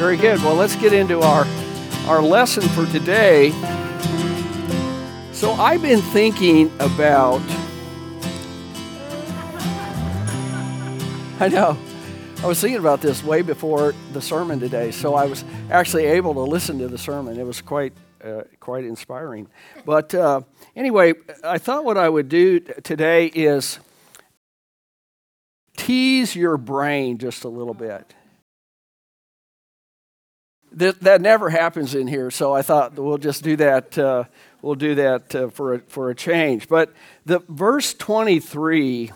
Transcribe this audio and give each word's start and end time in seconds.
Very 0.00 0.16
good. 0.16 0.38
Well, 0.38 0.54
let's 0.54 0.76
get 0.76 0.94
into 0.94 1.20
our, 1.20 1.46
our 2.06 2.22
lesson 2.22 2.62
for 2.70 2.86
today. 2.86 3.50
So, 5.34 5.52
I've 5.52 5.82
been 5.82 6.00
thinking 6.00 6.72
about. 6.80 7.42
I 11.38 11.48
know. 11.48 11.76
I 12.42 12.46
was 12.46 12.58
thinking 12.62 12.78
about 12.80 13.02
this 13.02 13.22
way 13.22 13.42
before 13.42 13.94
the 14.14 14.22
sermon 14.22 14.58
today, 14.58 14.90
so 14.90 15.16
I 15.16 15.26
was 15.26 15.44
actually 15.70 16.06
able 16.06 16.32
to 16.32 16.40
listen 16.40 16.78
to 16.78 16.88
the 16.88 16.96
sermon. 16.96 17.38
It 17.38 17.44
was 17.44 17.60
quite, 17.60 17.92
uh, 18.24 18.44
quite 18.58 18.86
inspiring. 18.86 19.48
But 19.84 20.14
uh, 20.14 20.40
anyway, 20.74 21.12
I 21.44 21.58
thought 21.58 21.84
what 21.84 21.98
I 21.98 22.08
would 22.08 22.30
do 22.30 22.60
today 22.60 23.26
is 23.26 23.78
tease 25.76 26.34
your 26.34 26.56
brain 26.56 27.18
just 27.18 27.44
a 27.44 27.50
little 27.50 27.74
bit 27.74 28.14
that, 30.72 31.00
that 31.00 31.20
never 31.20 31.50
happens 31.50 31.94
in 31.94 32.06
here, 32.06 32.30
so 32.30 32.52
I 32.52 32.62
thought 32.62 32.94
we'll 32.94 33.18
just 33.18 33.42
do 33.42 33.56
that. 33.56 33.98
Uh, 33.98 34.24
we'll 34.62 34.74
do 34.74 34.94
that 34.94 35.34
uh, 35.34 35.48
for 35.48 35.74
a, 35.74 35.78
for 35.80 36.10
a 36.10 36.14
change. 36.14 36.68
But 36.68 36.92
the 37.26 37.40
verse 37.48 37.94
23 37.94 39.10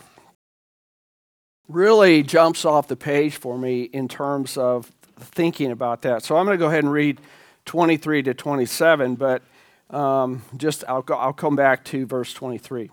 really 1.69 2.23
jumps 2.23 2.65
off 2.65 2.89
the 2.89 2.97
page 2.97 3.37
for 3.37 3.57
me 3.57 3.83
in 3.83 4.09
terms 4.09 4.57
of 4.57 4.91
thinking 5.19 5.71
about 5.71 6.03
that. 6.03 6.23
So 6.23 6.37
I'm 6.37 6.45
going 6.45 6.59
to 6.59 6.63
go 6.63 6.69
ahead 6.69 6.85
and 6.85 6.93
read 6.93 7.21
23 7.65 8.23
to 8.25 8.35
27, 8.35 9.15
but 9.15 9.43
um, 9.91 10.43
just 10.57 10.85
I'll, 10.89 11.03
go, 11.03 11.15
I'll 11.15 11.33
come 11.33 11.57
back 11.57 11.85
to 11.87 12.05
verse 12.05 12.33
23. 12.35 12.85
It 12.85 12.91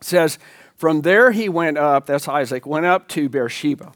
says, 0.00 0.38
From 0.76 1.02
there 1.02 1.30
he 1.30 1.48
went 1.48 1.78
up, 1.78 2.06
that's 2.06 2.28
Isaac, 2.28 2.66
went 2.66 2.86
up 2.86 3.08
to 3.08 3.28
Beersheba. 3.28 3.92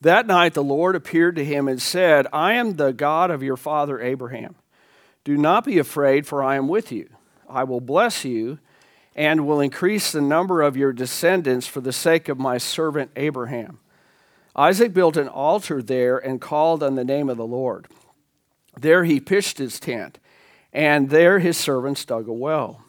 That 0.00 0.26
night 0.26 0.54
the 0.54 0.62
Lord 0.62 0.94
appeared 0.94 1.36
to 1.36 1.44
him 1.44 1.68
and 1.68 1.80
said, 1.80 2.26
I 2.32 2.54
am 2.54 2.76
the 2.76 2.92
God 2.92 3.30
of 3.30 3.42
your 3.42 3.56
father 3.56 4.00
Abraham. 4.00 4.56
Do 5.24 5.36
not 5.36 5.64
be 5.64 5.78
afraid, 5.78 6.26
for 6.26 6.42
I 6.42 6.56
am 6.56 6.68
with 6.68 6.92
you. 6.92 7.08
I 7.48 7.64
will 7.64 7.80
bless 7.80 8.24
you 8.24 8.58
and 9.14 9.46
will 9.46 9.60
increase 9.60 10.12
the 10.12 10.20
number 10.20 10.60
of 10.62 10.76
your 10.76 10.92
descendants 10.92 11.66
for 11.66 11.80
the 11.80 11.92
sake 11.92 12.28
of 12.28 12.38
my 12.38 12.58
servant 12.58 13.10
Abraham. 13.16 13.78
Isaac 14.54 14.92
built 14.92 15.16
an 15.16 15.28
altar 15.28 15.82
there 15.82 16.18
and 16.18 16.40
called 16.40 16.82
on 16.82 16.94
the 16.94 17.04
name 17.04 17.28
of 17.28 17.36
the 17.36 17.46
Lord. 17.46 17.88
There 18.78 19.04
he 19.04 19.20
pitched 19.20 19.58
his 19.58 19.80
tent, 19.80 20.18
and 20.72 21.08
there 21.08 21.38
his 21.38 21.56
servants 21.56 22.04
dug 22.04 22.28
a 22.28 22.32
well. 22.32 22.84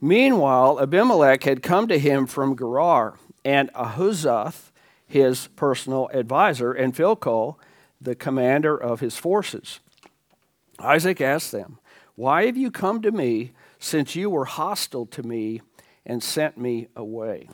Meanwhile, 0.00 0.80
Abimelech 0.80 1.42
had 1.44 1.62
come 1.62 1.88
to 1.88 1.98
him 1.98 2.26
from 2.26 2.56
Gerar, 2.56 3.14
and 3.44 3.72
Ahuzzath, 3.72 4.70
his 5.06 5.48
personal 5.56 6.08
advisor, 6.12 6.72
and 6.72 6.94
Phicol, 6.94 7.56
the 8.00 8.14
commander 8.14 8.76
of 8.76 9.00
his 9.00 9.16
forces. 9.16 9.80
Isaac 10.78 11.20
asked 11.20 11.52
them, 11.52 11.78
Why 12.14 12.46
have 12.46 12.56
you 12.56 12.70
come 12.70 13.00
to 13.02 13.12
me, 13.12 13.52
since 13.78 14.16
you 14.16 14.28
were 14.30 14.44
hostile 14.44 15.06
to 15.06 15.22
me 15.22 15.62
and 16.04 16.22
sent 16.22 16.58
me 16.58 16.88
away? 16.96 17.48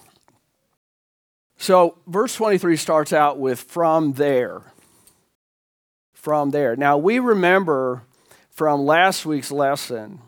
So, 1.56 1.98
verse 2.06 2.34
23 2.34 2.77
starts 2.77 3.12
out 3.12 3.39
with 3.39 3.61
from 3.61 4.14
there. 4.14 4.73
From 6.13 6.51
there. 6.51 6.74
Now, 6.74 6.98
we 6.98 7.19
remember 7.19 8.02
from 8.51 8.83
last 8.83 9.24
week's 9.24 9.52
lesson 9.52 10.20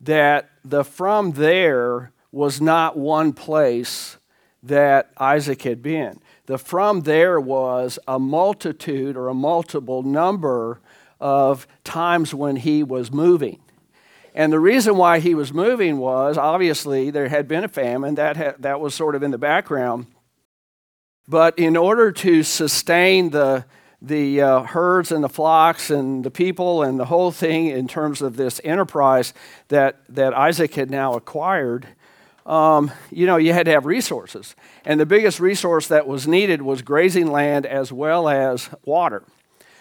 that 0.00 0.50
the 0.64 0.84
from 0.84 1.32
there 1.32 2.12
was 2.32 2.60
not 2.60 2.96
one 2.96 3.32
place 3.32 4.16
that 4.62 5.10
Isaac 5.18 5.62
had 5.62 5.82
been. 5.82 6.20
The 6.46 6.58
from 6.58 7.02
there 7.02 7.40
was 7.40 7.98
a 8.08 8.18
multitude 8.18 9.16
or 9.16 9.28
a 9.28 9.34
multiple 9.34 10.02
number 10.02 10.80
of 11.20 11.68
times 11.84 12.34
when 12.34 12.56
he 12.56 12.82
was 12.82 13.12
moving. 13.12 13.60
And 14.34 14.52
the 14.52 14.58
reason 14.58 14.96
why 14.96 15.20
he 15.20 15.34
was 15.34 15.52
moving 15.52 15.98
was 15.98 16.38
obviously 16.38 17.10
there 17.10 17.28
had 17.28 17.46
been 17.46 17.64
a 17.64 17.68
famine, 17.68 18.14
that, 18.16 18.36
had, 18.36 18.62
that 18.62 18.80
was 18.80 18.94
sort 18.94 19.14
of 19.14 19.22
in 19.22 19.30
the 19.30 19.38
background. 19.38 20.06
But 21.28 21.58
in 21.58 21.76
order 21.76 22.10
to 22.10 22.42
sustain 22.42 23.30
the, 23.30 23.64
the 24.00 24.40
uh, 24.40 24.62
herds 24.62 25.12
and 25.12 25.22
the 25.22 25.28
flocks 25.28 25.90
and 25.90 26.24
the 26.24 26.30
people 26.30 26.82
and 26.82 26.98
the 26.98 27.04
whole 27.04 27.30
thing 27.30 27.66
in 27.66 27.86
terms 27.86 28.22
of 28.22 28.36
this 28.36 28.60
enterprise 28.64 29.32
that, 29.68 30.00
that 30.08 30.34
Isaac 30.34 30.74
had 30.74 30.90
now 30.90 31.14
acquired, 31.14 31.86
um, 32.46 32.90
you 33.10 33.26
know, 33.26 33.36
you 33.36 33.52
had 33.52 33.66
to 33.66 33.72
have 33.72 33.86
resources. 33.86 34.54
And 34.84 34.98
the 34.98 35.06
biggest 35.06 35.40
resource 35.40 35.88
that 35.88 36.06
was 36.06 36.26
needed 36.26 36.62
was 36.62 36.82
grazing 36.82 37.30
land 37.30 37.66
as 37.66 37.92
well 37.92 38.28
as 38.28 38.70
water. 38.84 39.24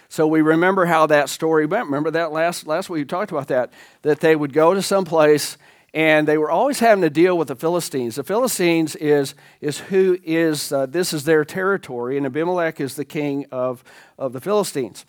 So 0.10 0.28
we 0.28 0.42
remember 0.42 0.86
how 0.86 1.08
that 1.08 1.30
story 1.30 1.66
went. 1.66 1.86
Remember 1.86 2.12
that 2.12 2.32
last, 2.32 2.68
last 2.68 2.90
week 2.90 3.02
we 3.02 3.06
talked 3.06 3.32
about 3.32 3.48
that, 3.48 3.72
that 4.02 4.20
they 4.20 4.36
would 4.36 4.52
go 4.52 4.74
to 4.74 4.82
some 4.82 5.06
place 5.06 5.58
and 5.94 6.28
they 6.28 6.38
were 6.38 6.50
always 6.50 6.80
having 6.80 7.02
to 7.02 7.10
deal 7.10 7.38
with 7.38 7.50
the 7.50 7.56
Philistines. 7.56 8.16
The 8.16 8.24
Philistines 8.24 8.96
is, 8.96 9.36
is 9.60 9.80
who 9.80 10.18
is, 10.24 10.72
uh, 10.72 10.86
this 10.86 11.12
is 11.12 11.26
their 11.26 11.44
territory, 11.44 12.16
and 12.16 12.26
Abimelech 12.26 12.80
is 12.80 12.96
the 12.96 13.04
king 13.04 13.46
of, 13.52 13.84
of 14.18 14.32
the 14.32 14.40
Philistines. 14.40 15.06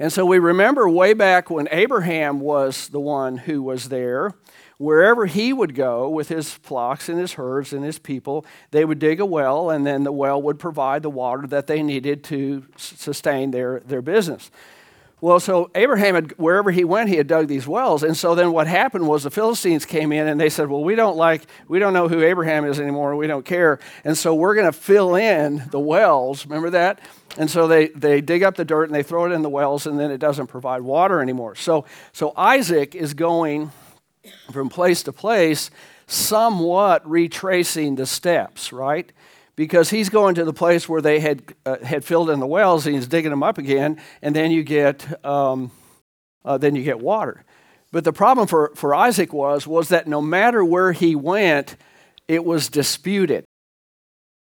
And 0.00 0.10
so 0.10 0.24
we 0.24 0.38
remember 0.38 0.88
way 0.88 1.12
back 1.12 1.50
when 1.50 1.68
Abraham 1.70 2.40
was 2.40 2.88
the 2.88 2.98
one 2.98 3.36
who 3.36 3.62
was 3.62 3.90
there, 3.90 4.32
wherever 4.78 5.26
he 5.26 5.52
would 5.52 5.74
go 5.74 6.08
with 6.08 6.30
his 6.30 6.54
flocks 6.54 7.10
and 7.10 7.18
his 7.18 7.34
herds 7.34 7.74
and 7.74 7.84
his 7.84 7.98
people, 7.98 8.46
they 8.70 8.82
would 8.86 8.98
dig 8.98 9.20
a 9.20 9.26
well, 9.26 9.68
and 9.68 9.86
then 9.86 10.04
the 10.04 10.10
well 10.10 10.40
would 10.40 10.58
provide 10.58 11.02
the 11.02 11.10
water 11.10 11.46
that 11.48 11.66
they 11.66 11.82
needed 11.82 12.24
to 12.24 12.64
sustain 12.78 13.50
their, 13.50 13.80
their 13.80 14.00
business. 14.00 14.50
Well, 15.22 15.38
so 15.38 15.70
Abraham, 15.74 16.14
had, 16.14 16.38
wherever 16.38 16.70
he 16.70 16.82
went, 16.82 17.10
he 17.10 17.16
had 17.16 17.26
dug 17.26 17.46
these 17.46 17.68
wells. 17.68 18.02
And 18.02 18.16
so 18.16 18.34
then 18.34 18.52
what 18.52 18.66
happened 18.66 19.06
was 19.06 19.22
the 19.22 19.30
Philistines 19.30 19.84
came 19.84 20.12
in 20.12 20.26
and 20.26 20.40
they 20.40 20.48
said, 20.48 20.68
Well, 20.68 20.82
we 20.82 20.94
don't 20.94 21.16
like, 21.16 21.42
we 21.68 21.78
don't 21.78 21.92
know 21.92 22.08
who 22.08 22.22
Abraham 22.22 22.64
is 22.64 22.80
anymore. 22.80 23.14
We 23.16 23.26
don't 23.26 23.44
care. 23.44 23.78
And 24.04 24.16
so 24.16 24.34
we're 24.34 24.54
going 24.54 24.66
to 24.66 24.72
fill 24.72 25.16
in 25.16 25.64
the 25.70 25.80
wells. 25.80 26.46
Remember 26.46 26.70
that? 26.70 27.00
And 27.36 27.50
so 27.50 27.68
they, 27.68 27.88
they 27.88 28.20
dig 28.20 28.42
up 28.42 28.56
the 28.56 28.64
dirt 28.64 28.84
and 28.84 28.94
they 28.94 29.02
throw 29.02 29.26
it 29.26 29.32
in 29.32 29.42
the 29.42 29.50
wells 29.50 29.86
and 29.86 30.00
then 30.00 30.10
it 30.10 30.18
doesn't 30.18 30.46
provide 30.46 30.80
water 30.80 31.20
anymore. 31.20 31.54
So, 31.54 31.84
so 32.12 32.32
Isaac 32.36 32.94
is 32.94 33.12
going 33.12 33.72
from 34.50 34.68
place 34.68 35.02
to 35.04 35.12
place, 35.12 35.70
somewhat 36.06 37.08
retracing 37.08 37.96
the 37.96 38.06
steps, 38.06 38.72
right? 38.72 39.12
Because 39.60 39.90
he's 39.90 40.08
going 40.08 40.36
to 40.36 40.44
the 40.46 40.54
place 40.54 40.88
where 40.88 41.02
they 41.02 41.20
had, 41.20 41.42
uh, 41.66 41.76
had 41.84 42.02
filled 42.02 42.30
in 42.30 42.40
the 42.40 42.46
wells 42.46 42.86
and 42.86 42.94
he's 42.94 43.06
digging 43.06 43.28
them 43.28 43.42
up 43.42 43.58
again, 43.58 44.00
and 44.22 44.34
then 44.34 44.50
you 44.50 44.62
get, 44.62 45.22
um, 45.22 45.70
uh, 46.46 46.56
then 46.56 46.74
you 46.74 46.82
get 46.82 46.98
water. 46.98 47.44
But 47.92 48.04
the 48.04 48.12
problem 48.14 48.46
for, 48.48 48.72
for 48.74 48.94
Isaac 48.94 49.34
was, 49.34 49.66
was 49.66 49.90
that 49.90 50.06
no 50.06 50.22
matter 50.22 50.64
where 50.64 50.92
he 50.92 51.14
went, 51.14 51.76
it 52.26 52.42
was 52.42 52.70
disputed. 52.70 53.44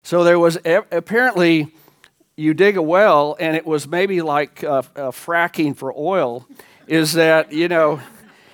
So 0.03 0.23
there 0.23 0.37
was 0.37 0.59
apparently, 0.63 1.73
you 2.35 2.53
dig 2.53 2.77
a 2.77 2.83
well, 2.83 3.35
and 3.39 3.55
it 3.55 3.65
was 3.65 3.87
maybe 3.87 4.21
like 4.21 4.63
uh, 4.63 4.83
uh, 4.95 5.09
fracking 5.09 5.75
for 5.75 5.91
oil, 5.97 6.45
is 6.85 7.13
that, 7.13 7.51
you 7.51 7.67
know, 7.67 8.01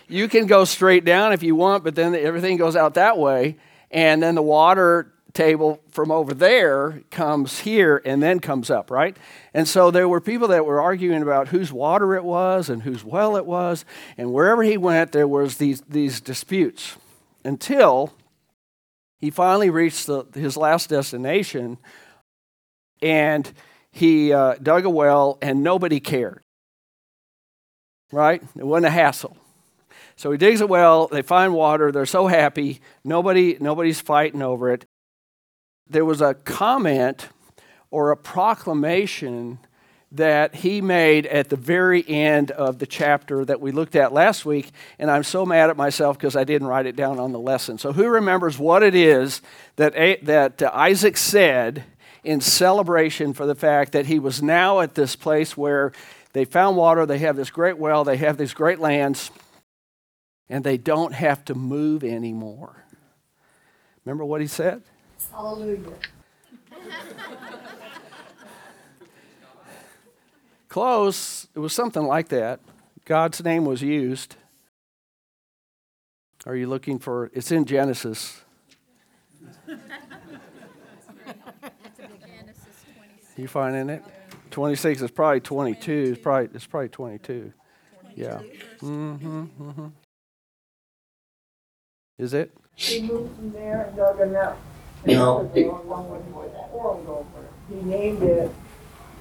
you 0.08 0.30
can 0.30 0.46
go 0.46 0.64
straight 0.64 1.04
down 1.04 1.34
if 1.34 1.44
you 1.44 1.58
want, 1.58 1.84
but 1.84 1.94
then 1.94 2.16
everything 2.16 2.56
goes 2.56 2.78
out 2.78 2.94
that 2.94 3.18
way. 3.18 3.58
And 3.92 4.24
then 4.24 4.36
the 4.36 4.42
water 4.42 5.13
table 5.34 5.82
from 5.90 6.12
over 6.12 6.34
there 6.34 7.02
comes 7.10 7.60
here 7.60 8.02
and 8.06 8.22
then 8.22 8.40
comes 8.40 8.70
up, 8.70 8.92
right? 8.92 9.18
And 9.54 9.68
so 9.68 9.90
there 9.90 10.08
were 10.08 10.22
people 10.22 10.48
that 10.50 10.66
were 10.66 10.80
arguing 10.80 11.22
about 11.22 11.48
whose 11.48 11.74
water 11.74 12.16
it 12.16 12.24
was 12.24 12.70
and 12.70 12.84
whose 12.84 13.04
well 13.04 13.36
it 13.36 13.46
was. 13.46 13.84
And 14.18 14.32
wherever 14.32 14.64
he 14.64 14.78
went, 14.78 15.12
there 15.12 15.28
was 15.28 15.58
these, 15.58 15.82
these 15.82 16.22
disputes 16.22 16.98
until 17.44 18.14
he 19.20 19.32
finally 19.32 19.70
reached 19.70 20.06
the, 20.06 20.26
his 20.34 20.56
last 20.56 20.90
destination 20.90 21.78
and 23.02 23.52
he 23.92 24.34
uh, 24.34 24.56
dug 24.62 24.86
a 24.86 24.90
well 24.90 25.38
and 25.42 25.64
nobody 25.64 26.00
cared, 26.00 26.42
right? 28.12 28.42
It 28.56 28.66
wasn't 28.66 28.88
a 28.88 28.92
hassle. 28.92 29.36
So 30.16 30.32
he 30.32 30.38
digs 30.38 30.62
a 30.62 30.68
well, 30.68 31.08
they 31.08 31.24
find 31.24 31.54
water, 31.54 31.92
they're 31.92 32.06
so 32.06 32.28
happy, 32.28 32.82
nobody, 33.04 33.58
nobody's 33.60 34.00
fighting 34.00 34.44
over 34.44 34.72
it. 34.72 34.86
There 35.90 36.06
was 36.06 36.22
a 36.22 36.34
comment 36.34 37.30
or 37.92 38.12
a 38.12 38.18
proclamation 38.18 39.60
that 40.14 40.54
he 40.54 40.80
made 40.80 41.26
at 41.26 41.50
the 41.50 41.56
very 41.56 42.08
end 42.08 42.52
of 42.52 42.78
the 42.78 42.86
chapter 42.86 43.44
that 43.46 43.60
we 43.60 43.72
looked 43.72 43.96
at 43.96 44.14
last 44.14 44.46
week, 44.46 44.70
and 45.00 45.10
I'm 45.10 45.24
so 45.24 45.44
mad 45.46 45.72
at 45.72 45.78
myself 45.78 46.18
because 46.18 46.36
I 46.36 46.44
didn't 46.44 46.68
write 46.68 46.86
it 46.86 46.96
down 46.96 47.20
on 47.20 47.32
the 47.32 47.40
lesson. 47.40 47.80
So, 47.80 47.92
who 47.92 48.08
remembers 48.08 48.60
what 48.60 48.84
it 48.84 48.94
is 48.94 49.42
that, 49.78 49.94
that 50.24 50.62
uh, 50.62 50.70
Isaac 50.72 51.18
said 51.18 51.84
in 52.24 52.42
celebration 52.42 53.34
for 53.34 53.48
the 53.48 53.56
fact 53.56 53.92
that 53.94 54.06
he 54.06 54.20
was 54.20 54.42
now 54.42 54.82
at 54.82 54.94
this 54.94 55.16
place 55.16 55.58
where 55.58 55.92
they 56.34 56.46
found 56.46 56.78
water, 56.78 57.08
they 57.08 57.20
have 57.20 57.36
this 57.36 57.50
great 57.50 57.80
well, 57.80 58.04
they 58.04 58.18
have 58.18 58.38
these 58.38 58.54
great 58.54 58.80
lands, 58.80 59.32
and 60.48 60.64
they 60.64 60.78
don't 60.78 61.14
have 61.14 61.44
to 61.46 61.56
move 61.56 62.04
anymore. 62.04 62.86
Remember 64.06 64.26
what 64.26 64.42
he 64.42 64.48
said? 64.48 64.84
Hallelujah. 65.32 65.94
Close. 70.70 71.48
It 71.54 71.60
was 71.60 71.74
something 71.74 72.04
like 72.04 72.30
that. 72.30 72.60
God's 73.06 73.44
name 73.44 73.66
was 73.66 73.82
used. 73.82 74.36
Are 76.46 76.56
you 76.56 76.68
looking 76.68 77.00
for 77.00 77.30
it's 77.34 77.52
in 77.52 77.66
Genesis. 77.66 78.42
You 83.36 83.48
finding 83.48 83.90
it? 83.90 84.04
26 84.52 85.02
is 85.02 85.12
probably 85.12 85.40
22. 85.40 85.92
It's 86.14 86.22
probably 86.22 86.50
it's 86.54 86.68
probably 86.68 86.90
22. 86.90 87.54
Yeah. 88.16 88.42
Mm-hmm, 88.80 89.46
mm-hmm. 89.60 89.88
Is 92.20 92.34
it? 92.34 92.52
He 92.76 93.02
moved 93.02 93.36
from 93.36 93.52
there 93.52 93.86
and 93.88 93.98
dug 93.98 94.20
enough. 94.20 94.58
No. 95.06 95.50
He 97.70 97.76
named 97.76 98.24
it 98.24 98.52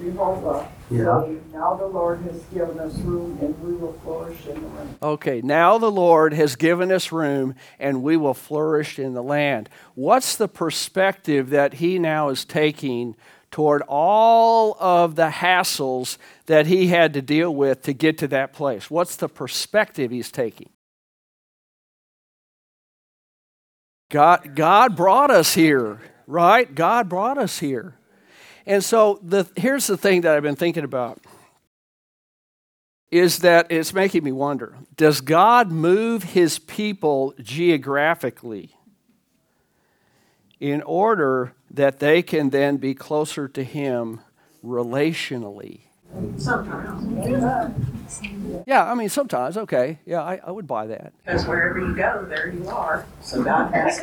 Rehoboth. 0.03 0.69
Yeah. 0.91 1.23
saying, 1.23 1.45
Now 1.53 1.75
the 1.75 1.87
Lord 1.87 2.21
has 2.23 2.43
given 2.55 2.79
us 2.81 2.95
room 2.99 3.39
and 3.41 3.59
we 3.63 3.75
will 3.75 3.93
flourish 4.05 4.47
in 4.47 4.61
the 4.61 4.69
land. 4.69 4.97
Okay, 5.03 5.41
now 5.43 5.79
the 5.79 5.91
Lord 5.91 6.33
has 6.33 6.57
given 6.57 6.91
us 6.91 7.13
room 7.13 7.55
and 7.79 8.03
we 8.03 8.17
will 8.17 8.35
flourish 8.35 8.99
in 8.99 9.15
the 9.15 9.23
land. 9.23 9.69
What's 9.95 10.37
the 10.37 10.49
perspective 10.49 11.51
that 11.51 11.75
he 11.75 11.99
now 11.99 12.29
is 12.31 12.45
taking 12.45 13.15
toward 13.51 13.83
all 13.87 14.77
of 14.81 15.15
the 15.15 15.29
hassles 15.29 16.17
that 16.47 16.67
he 16.67 16.89
had 16.89 17.15
to 17.15 17.23
deal 17.23 17.55
with 17.55 17.83
to 17.83 17.93
get 17.93 18.19
to 18.19 18.29
that 18.29 18.53
place? 18.53 18.91
What's 18.91 19.17
the 19.17 19.29
perspective 19.29 20.11
he's 20.11 20.31
taking? 20.31 20.72
God, 24.13 24.55
God 24.55 24.95
brought 24.95 25.31
us 25.31 25.55
here, 25.55 25.99
right? 26.27 26.73
God 26.73 27.09
brought 27.09 27.39
us 27.39 27.59
here. 27.59 27.95
And 28.67 28.85
so 28.85 29.19
the, 29.23 29.49
here's 29.57 29.87
the 29.87 29.97
thing 29.97 30.21
that 30.21 30.37
I've 30.37 30.43
been 30.43 30.55
thinking 30.55 30.85
about 30.85 31.19
is 33.11 33.39
that 33.39 33.73
it's 33.73 33.95
making 33.95 34.23
me 34.23 34.33
wonder 34.33 34.77
does 34.97 35.23
God 35.23 35.73
move 35.73 36.23
his 36.23 36.59
people 36.59 37.33
geographically 37.41 38.77
in 40.61 40.83
order 40.83 41.55
that 41.71 41.99
they 41.99 42.23
can 42.23 42.51
then 42.51 42.77
be 42.77 42.95
closer 42.95 43.49
to 43.49 43.65
him 43.65 44.21
relationally? 44.63 45.81
Sometimes. 46.37 47.03
Yeah, 48.67 48.85
I 48.85 48.95
mean, 48.95 49.09
sometimes, 49.09 49.57
okay. 49.57 49.99
Yeah, 50.05 50.23
I, 50.23 50.41
I 50.45 50.51
would 50.51 50.67
buy 50.67 50.87
that. 50.89 51.15
Because 51.25 51.47
wherever 51.47 51.79
you 51.79 51.95
go, 51.95 52.27
there 52.29 52.49
you 52.53 52.69
are. 52.69 53.07
So 53.23 53.43
God 53.43 53.73
has 53.73 54.01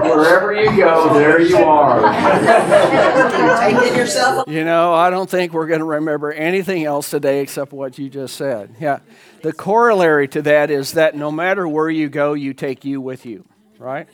Wherever 0.00 0.54
you 0.54 0.74
go, 0.76 1.12
there 1.12 1.40
you 1.40 1.56
are. 1.58 2.00
Taking 3.60 3.96
yourself. 3.96 4.48
You 4.48 4.64
know, 4.64 4.94
I 4.94 5.10
don't 5.10 5.28
think 5.28 5.52
we're 5.52 5.66
going 5.66 5.80
to 5.80 5.86
remember 5.86 6.32
anything 6.32 6.84
else 6.84 7.10
today 7.10 7.40
except 7.40 7.72
what 7.72 7.98
you 7.98 8.08
just 8.08 8.36
said. 8.36 8.74
Yeah. 8.80 9.00
The 9.42 9.52
corollary 9.52 10.28
to 10.28 10.42
that 10.42 10.70
is 10.70 10.92
that 10.92 11.14
no 11.14 11.30
matter 11.30 11.68
where 11.68 11.90
you 11.90 12.08
go, 12.08 12.32
you 12.32 12.54
take 12.54 12.84
you 12.84 13.00
with 13.00 13.26
you, 13.26 13.44
right? 13.78 14.08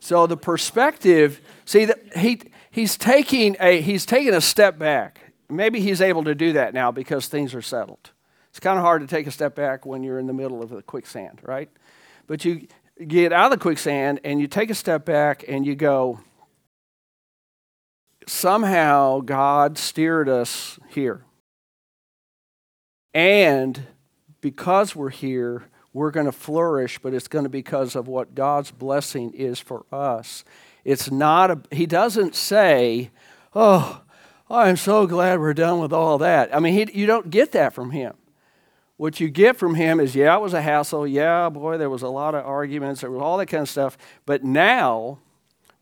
So 0.00 0.26
the 0.26 0.36
perspective, 0.36 1.40
see 1.64 1.84
that 1.84 2.16
he 2.16 2.40
he's 2.70 2.96
taking 2.96 3.56
a 3.60 3.80
he's 3.80 4.06
taking 4.06 4.34
a 4.34 4.40
step 4.40 4.78
back. 4.78 5.32
Maybe 5.48 5.80
he's 5.80 6.00
able 6.00 6.24
to 6.24 6.34
do 6.34 6.52
that 6.54 6.74
now 6.74 6.90
because 6.90 7.26
things 7.26 7.54
are 7.54 7.62
settled. 7.62 8.10
It's 8.50 8.60
kind 8.60 8.78
of 8.78 8.84
hard 8.84 9.02
to 9.02 9.06
take 9.06 9.26
a 9.26 9.30
step 9.30 9.54
back 9.54 9.86
when 9.86 10.02
you're 10.02 10.18
in 10.18 10.26
the 10.26 10.32
middle 10.32 10.62
of 10.62 10.70
the 10.70 10.82
quicksand, 10.82 11.40
right? 11.42 11.70
But 12.26 12.44
you 12.44 12.66
get 13.06 13.32
out 13.32 13.52
of 13.52 13.58
the 13.58 13.62
quicksand 13.62 14.20
and 14.24 14.40
you 14.40 14.46
take 14.46 14.70
a 14.70 14.74
step 14.74 15.04
back 15.04 15.44
and 15.46 15.64
you 15.64 15.74
go, 15.74 16.20
somehow 18.26 19.20
God 19.20 19.78
steered 19.78 20.28
us 20.28 20.78
here. 20.88 21.24
And 23.14 23.82
because 24.40 24.94
we're 24.94 25.08
here, 25.10 25.64
we're 25.92 26.10
going 26.10 26.26
to 26.26 26.32
flourish, 26.32 26.98
but 26.98 27.14
it's 27.14 27.28
going 27.28 27.44
to 27.44 27.48
be 27.48 27.58
because 27.58 27.96
of 27.96 28.06
what 28.06 28.34
God's 28.34 28.70
blessing 28.70 29.32
is 29.32 29.58
for 29.58 29.84
us. 29.90 30.44
It's 30.84 31.10
not 31.10 31.50
a, 31.50 31.60
he 31.70 31.86
doesn't 31.86 32.34
say, 32.34 33.10
oh, 33.54 34.02
I'm 34.50 34.76
so 34.76 35.06
glad 35.06 35.40
we're 35.40 35.54
done 35.54 35.80
with 35.80 35.92
all 35.92 36.18
that. 36.18 36.54
I 36.54 36.60
mean, 36.60 36.74
he, 36.74 36.98
you 36.98 37.06
don't 37.06 37.30
get 37.30 37.52
that 37.52 37.74
from 37.74 37.90
him. 37.90 38.14
What 38.96 39.20
you 39.20 39.28
get 39.28 39.56
from 39.56 39.76
him 39.76 40.00
is, 40.00 40.16
yeah, 40.16 40.36
it 40.36 40.40
was 40.40 40.54
a 40.54 40.62
hassle. 40.62 41.06
Yeah, 41.06 41.50
boy, 41.50 41.78
there 41.78 41.90
was 41.90 42.02
a 42.02 42.08
lot 42.08 42.34
of 42.34 42.44
arguments. 42.44 43.02
There 43.02 43.10
was 43.10 43.22
all 43.22 43.36
that 43.36 43.46
kind 43.46 43.62
of 43.62 43.68
stuff. 43.68 43.96
But 44.26 44.42
now 44.42 45.18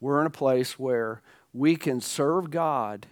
we're 0.00 0.20
in 0.20 0.26
a 0.26 0.31
place 0.31 0.78
where 0.78 1.22
we 1.54 1.76
can 1.76 2.00
serve 2.00 2.50
God 2.50 3.06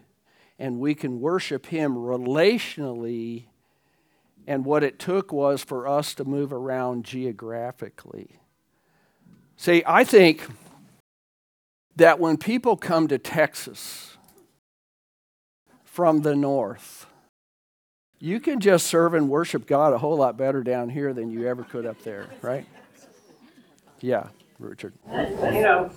and 0.58 0.78
we 0.78 0.94
can 0.94 1.20
worship 1.20 1.66
him 1.66 1.94
relationally. 1.94 3.44
And 4.46 4.64
what 4.66 4.84
it 4.84 4.98
took 4.98 5.32
was 5.32 5.64
for 5.64 5.88
us 5.88 6.12
to 6.14 6.24
move 6.24 6.52
around 6.52 7.04
geographically. 7.04 8.40
See, 9.56 9.82
I 9.86 10.04
think 10.04 10.46
that 11.96 12.18
when 12.18 12.36
people 12.36 12.76
come 12.76 13.08
to 13.08 13.18
Texas 13.18 14.16
from 15.84 16.22
the 16.22 16.34
north, 16.34 17.06
you 18.18 18.40
can 18.40 18.58
just 18.60 18.86
serve 18.86 19.14
and 19.14 19.28
worship 19.28 19.66
God 19.66 19.92
a 19.92 19.98
whole 19.98 20.16
lot 20.16 20.36
better 20.36 20.62
down 20.62 20.88
here 20.88 21.12
than 21.12 21.30
you 21.30 21.46
ever 21.46 21.62
could 21.62 21.86
up 21.86 22.02
there, 22.02 22.26
right? 22.42 22.66
Yeah, 24.00 24.28
Richard. 24.58 24.92
You 25.12 25.62
know, 25.62 25.90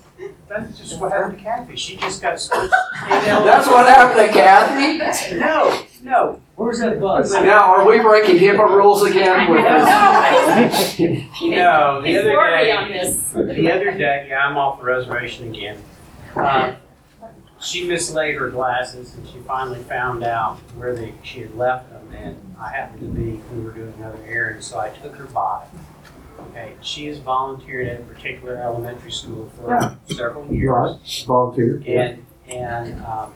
that's 0.47 0.77
just 0.77 0.99
what 0.99 1.11
happened 1.11 1.37
to 1.37 1.43
Kathy. 1.43 1.75
She 1.75 1.95
just 1.95 2.21
got 2.21 2.39
switched. 2.39 2.73
That's 3.09 3.67
what 3.67 3.87
happened 3.87 4.27
to 4.27 4.33
Kathy? 4.33 5.37
No, 5.37 5.83
no. 6.03 6.41
Where's 6.55 6.79
that 6.79 6.99
bus? 6.99 7.31
Now, 7.31 7.73
are 7.75 7.87
we 7.87 7.99
breaking 7.99 8.37
HIPAA 8.37 8.69
rules 8.69 9.03
again 9.03 9.49
with 9.51 9.63
this? 9.63 10.99
No, 11.39 12.01
the 12.01 12.17
other 12.17 12.33
day, 12.33 13.53
the 13.53 13.71
other 13.71 13.91
day, 13.91 14.25
yeah, 14.29 14.47
I'm 14.47 14.57
off 14.57 14.79
the 14.79 14.85
reservation 14.85 15.49
again. 15.49 15.77
Uh, 16.39 16.75
She 17.59 17.87
mislaid 17.87 18.35
her 18.35 18.49
glasses 18.51 19.15
and 19.15 19.27
she 19.27 19.39
finally 19.39 19.81
found 19.83 20.23
out 20.23 20.57
where 20.77 20.95
they, 20.95 21.13
she 21.23 21.39
had 21.41 21.55
left 21.55 21.89
them 21.89 22.07
and 22.15 22.55
I 22.59 22.69
happened 22.69 22.99
to 23.01 23.07
be, 23.07 23.41
we 23.53 23.61
were 23.63 23.71
doing 23.71 23.93
another 23.97 24.19
errand, 24.27 24.63
so 24.63 24.77
I 24.79 24.89
took 24.89 25.15
her 25.15 25.25
by. 25.25 25.65
Okay, 26.51 26.73
she 26.81 27.07
has 27.07 27.17
volunteered 27.17 27.87
at 27.87 27.99
a 28.01 28.03
particular 28.03 28.57
elementary 28.57 29.11
school 29.11 29.49
for 29.57 29.97
several 30.05 30.45
years. 30.53 30.69
Right, 30.71 31.23
volunteer. 31.25 31.81
And, 31.87 32.25
and, 32.47 33.03
um, 33.05 33.33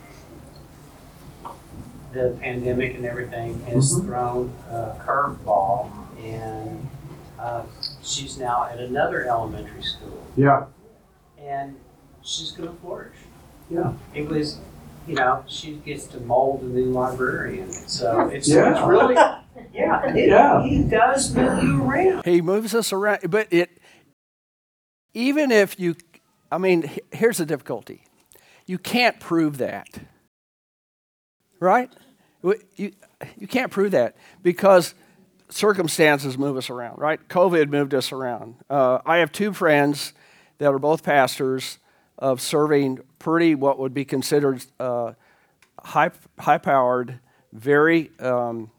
the 2.13 2.37
pandemic 2.41 2.95
and 2.95 3.05
everything 3.05 3.61
has 3.65 3.93
Mhm. 3.93 4.05
thrown 4.05 4.53
a 4.69 4.95
curveball 5.03 5.89
and, 6.23 6.87
uh, 7.39 7.63
she's 8.03 8.37
now 8.37 8.65
at 8.71 8.77
another 8.79 9.25
elementary 9.27 9.81
school 9.81 10.21
Yeah, 10.35 10.65
and 11.39 11.75
she's 12.23 12.51
gonna 12.51 12.73
flourish. 12.81 13.15
Yeah. 13.69 13.93
It 14.13 14.27
was, 14.27 14.59
you 15.07 15.15
know, 15.15 15.43
she 15.47 15.73
gets 15.77 16.05
to 16.07 16.19
mold 16.19 16.61
a 16.61 16.65
new 16.65 16.85
librarian, 16.91 17.71
so 17.71 18.27
it's, 18.29 18.47
Yeah. 18.49 18.71
it's 18.77 18.81
really, 18.87 19.15
yeah, 19.73 20.13
it- 20.13 20.29
Yeah. 20.29 20.63
he 20.63 20.83
does 20.83 21.33
move 21.35 21.63
you 21.63 21.83
around. 21.83 22.25
He 22.25 22.41
moves 22.41 22.75
us 22.75 22.91
around, 22.93 23.29
but 23.29 23.47
it, 23.51 23.79
even 25.13 25.51
if 25.51 25.79
you, 25.79 25.95
I 26.51 26.57
mean, 26.57 26.89
here's 27.11 27.37
the 27.37 27.45
difficulty 27.45 28.03
you 28.67 28.77
can't 28.77 29.19
prove 29.19 29.57
that. 29.57 29.87
Right? 31.59 31.89
You, 32.75 32.91
you 33.37 33.47
can't 33.47 33.71
prove 33.71 33.91
that 33.91 34.15
because 34.41 34.93
circumstances 35.49 36.37
move 36.37 36.57
us 36.57 36.69
around, 36.69 36.97
right? 36.97 37.19
COVID 37.27 37.69
moved 37.69 37.93
us 37.93 38.11
around. 38.11 38.55
Uh, 38.69 38.99
I 39.05 39.17
have 39.17 39.31
two 39.31 39.53
friends 39.53 40.13
that 40.57 40.73
are 40.73 40.79
both 40.79 41.03
pastors 41.03 41.77
of 42.21 42.39
serving 42.39 42.99
pretty 43.19 43.55
what 43.55 43.79
would 43.79 43.93
be 43.93 44.05
considered 44.05 44.63
uh, 44.79 45.13
high, 45.79 46.11
high-powered, 46.39 47.19
very 47.51 48.11
um, 48.19 48.71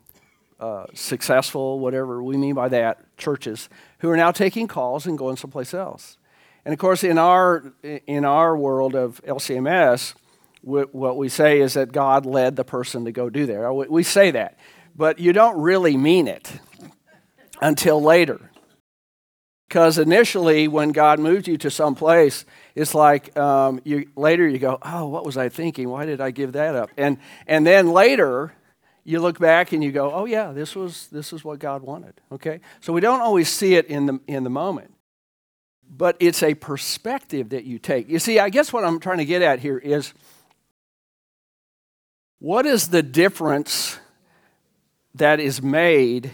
uh, 0.60 0.86
successful, 0.94 1.80
whatever 1.80 2.22
we 2.22 2.36
mean 2.36 2.54
by 2.54 2.68
that, 2.68 3.04
churches 3.18 3.68
who 3.98 4.08
are 4.08 4.16
now 4.16 4.30
taking 4.30 4.68
calls 4.68 5.06
and 5.06 5.18
going 5.18 5.36
someplace 5.36 5.74
else. 5.74 6.16
And 6.64 6.72
of 6.72 6.78
course, 6.78 7.02
in 7.02 7.18
our 7.18 7.72
in 7.82 8.24
our 8.24 8.56
world 8.56 8.94
of 8.94 9.20
LCMS, 9.26 10.14
wh- 10.60 10.94
what 10.94 11.16
we 11.16 11.28
say 11.28 11.60
is 11.60 11.74
that 11.74 11.90
God 11.90 12.24
led 12.24 12.54
the 12.54 12.62
person 12.62 13.04
to 13.06 13.12
go 13.12 13.28
do 13.28 13.46
there. 13.46 13.72
We 13.72 14.04
say 14.04 14.30
that, 14.30 14.56
but 14.94 15.18
you 15.18 15.32
don't 15.32 15.60
really 15.60 15.96
mean 15.96 16.28
it 16.28 16.60
until 17.60 18.00
later. 18.00 18.51
Because 19.72 19.96
initially, 19.96 20.68
when 20.68 20.92
God 20.92 21.18
moved 21.18 21.48
you 21.48 21.56
to 21.56 21.70
some 21.70 21.94
place, 21.94 22.44
it's 22.74 22.94
like 22.94 23.34
um, 23.38 23.80
you 23.84 24.06
later 24.16 24.46
you 24.46 24.58
go, 24.58 24.78
"Oh, 24.82 25.08
what 25.08 25.24
was 25.24 25.38
I 25.38 25.48
thinking? 25.48 25.88
Why 25.88 26.04
did 26.04 26.20
I 26.20 26.30
give 26.30 26.52
that 26.52 26.74
up?" 26.74 26.90
And 26.98 27.16
and 27.46 27.66
then 27.66 27.90
later, 27.90 28.52
you 29.02 29.18
look 29.20 29.38
back 29.38 29.72
and 29.72 29.82
you 29.82 29.90
go, 29.90 30.12
"Oh 30.12 30.26
yeah, 30.26 30.52
this 30.52 30.76
was 30.76 31.06
this 31.06 31.32
is 31.32 31.42
what 31.42 31.58
God 31.58 31.80
wanted." 31.80 32.20
Okay, 32.30 32.60
so 32.82 32.92
we 32.92 33.00
don't 33.00 33.22
always 33.22 33.48
see 33.48 33.74
it 33.76 33.86
in 33.86 34.04
the 34.04 34.20
in 34.26 34.44
the 34.44 34.50
moment, 34.50 34.92
but 35.88 36.16
it's 36.20 36.42
a 36.42 36.52
perspective 36.52 37.48
that 37.48 37.64
you 37.64 37.78
take. 37.78 38.10
You 38.10 38.18
see, 38.18 38.38
I 38.38 38.50
guess 38.50 38.74
what 38.74 38.84
I'm 38.84 39.00
trying 39.00 39.18
to 39.18 39.24
get 39.24 39.40
at 39.40 39.60
here 39.60 39.78
is 39.78 40.12
What 42.40 42.66
is 42.66 42.88
the 42.88 43.02
difference 43.02 43.98
that 45.14 45.40
is 45.40 45.62
made 45.62 46.30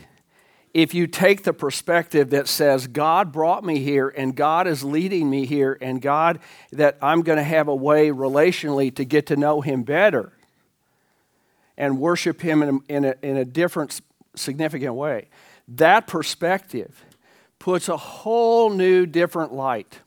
if 0.79 0.95
you 0.95 1.09
take 1.09 1.43
the 1.43 1.53
perspective 1.53 2.31
that 2.31 2.47
says, 2.47 2.87
God 2.87 3.33
brought 3.33 3.65
me 3.65 3.81
here 3.81 4.09
and 4.09 4.33
God 4.33 4.69
is 4.69 4.85
leading 4.85 5.29
me 5.29 5.45
here 5.45 5.77
and 5.81 6.01
God, 6.01 6.39
that 6.71 6.97
I'm 7.03 7.23
going 7.23 7.39
to 7.39 7.43
have 7.43 7.67
a 7.67 7.75
way 7.75 8.11
relationally 8.11 8.95
to 8.95 9.05
get 9.05 9.27
to 9.27 9.37
know 9.37 9.61
Him 9.61 9.83
better 9.83 10.33
and 11.77 11.99
worship 11.99 12.41
Him 12.41 12.63
in 12.63 12.69
a, 12.69 12.93
in 12.93 13.05
a, 13.05 13.15
in 13.23 13.37
a 13.39 13.45
different, 13.45 14.01
significant 14.37 14.95
way? 14.95 15.27
That 15.67 16.07
perspective 16.07 17.05
puts 17.59 17.89
a 17.89 17.97
whole 17.97 18.71
new, 18.71 19.05
different 19.05 19.53
light 19.53 19.99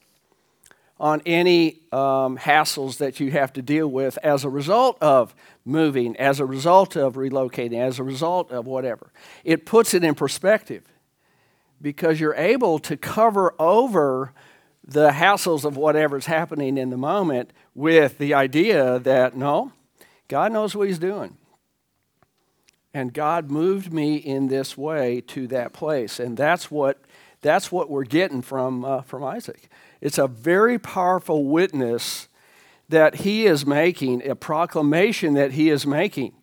on 1.02 1.22
any 1.26 1.80
um, 1.92 2.38
hassles 2.38 3.00
that 3.00 3.20
you 3.20 3.30
have 3.32 3.52
to 3.52 3.62
deal 3.62 3.90
with 3.90 4.18
as 4.24 4.46
a 4.46 4.50
result 4.50 4.98
of 5.02 5.36
moving, 5.66 6.16
as 6.18 6.40
a 6.40 6.46
result 6.46 6.96
of 6.96 7.16
relocating, 7.16 7.80
as 7.80 8.00
a 8.00 8.04
result 8.04 8.52
of 8.52 8.66
whatever. 8.66 9.12
It 9.44 9.66
puts 9.66 9.94
it 9.94 10.04
in 10.04 10.16
perspective 10.16 10.84
because 11.82 12.20
you're 12.20 12.36
able 12.36 12.80
to 12.80 12.98
cover 12.98 13.54
over 13.60 14.34
the 14.84 15.12
hassles 15.12 15.64
of 15.64 15.78
whatever's 15.78 16.26
happening 16.26 16.78
in 16.78 16.90
the 16.90 16.98
moment 16.98 17.52
with 17.76 18.18
the 18.18 18.34
idea 18.34 19.00
that 19.00 19.36
no, 19.36 19.72
God 20.28 20.52
knows 20.52 20.76
what 20.76 20.88
He's 20.88 21.00
doing. 21.00 21.38
And 22.94 23.14
God 23.14 23.50
moved 23.50 23.94
me 23.94 24.16
in 24.16 24.48
this 24.48 24.78
way 24.78 25.22
to 25.28 25.48
that 25.48 25.72
place. 25.72 26.20
And 26.20 26.36
that's 26.36 26.70
what, 26.70 27.00
that's 27.42 27.72
what 27.72 27.90
we're 27.90 28.04
getting 28.04 28.42
from, 28.42 28.84
uh, 28.84 29.02
from 29.02 29.24
Isaac. 29.24 29.70
It's 30.02 30.18
a 30.18 30.28
very 30.28 30.78
powerful 30.78 31.46
witness 31.46 32.28
that 32.92 33.16
he 33.16 33.46
is 33.46 33.66
making, 33.66 34.28
a 34.28 34.36
proclamation 34.36 35.34
that 35.34 35.52
he 35.54 35.70
is 35.70 35.86
making, 35.86 36.34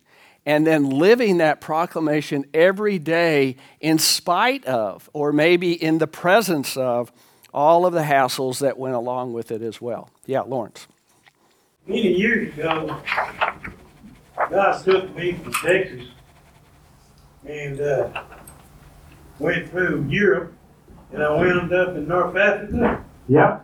and 0.45 0.65
then 0.67 0.89
living 0.89 1.37
that 1.37 1.61
proclamation 1.61 2.45
every 2.53 2.99
day 2.99 3.55
in 3.79 3.97
spite 3.97 4.65
of, 4.65 5.09
or 5.13 5.31
maybe 5.31 5.71
in 5.71 5.97
the 5.97 6.07
presence 6.07 6.75
of, 6.77 7.11
all 7.53 7.85
of 7.85 7.93
the 7.93 8.01
hassles 8.03 8.59
that 8.59 8.77
went 8.77 8.95
along 8.95 9.33
with 9.33 9.51
it 9.51 9.61
as 9.61 9.81
well. 9.81 10.09
Yeah, 10.25 10.41
Lawrence. 10.41 10.87
Many 11.87 12.13
years 12.13 12.53
ago, 12.53 13.01
God 14.49 14.83
took 14.83 15.15
me 15.15 15.33
from 15.33 15.53
Texas 15.53 16.07
and 17.45 17.81
uh, 17.81 18.23
went 19.39 19.69
through 19.69 20.05
Europe, 20.09 20.53
and 21.11 21.23
I 21.23 21.31
wound 21.31 21.73
up 21.73 21.95
in 21.95 22.07
North 22.07 22.35
Africa, 22.35 23.03
Yeah. 23.27 23.59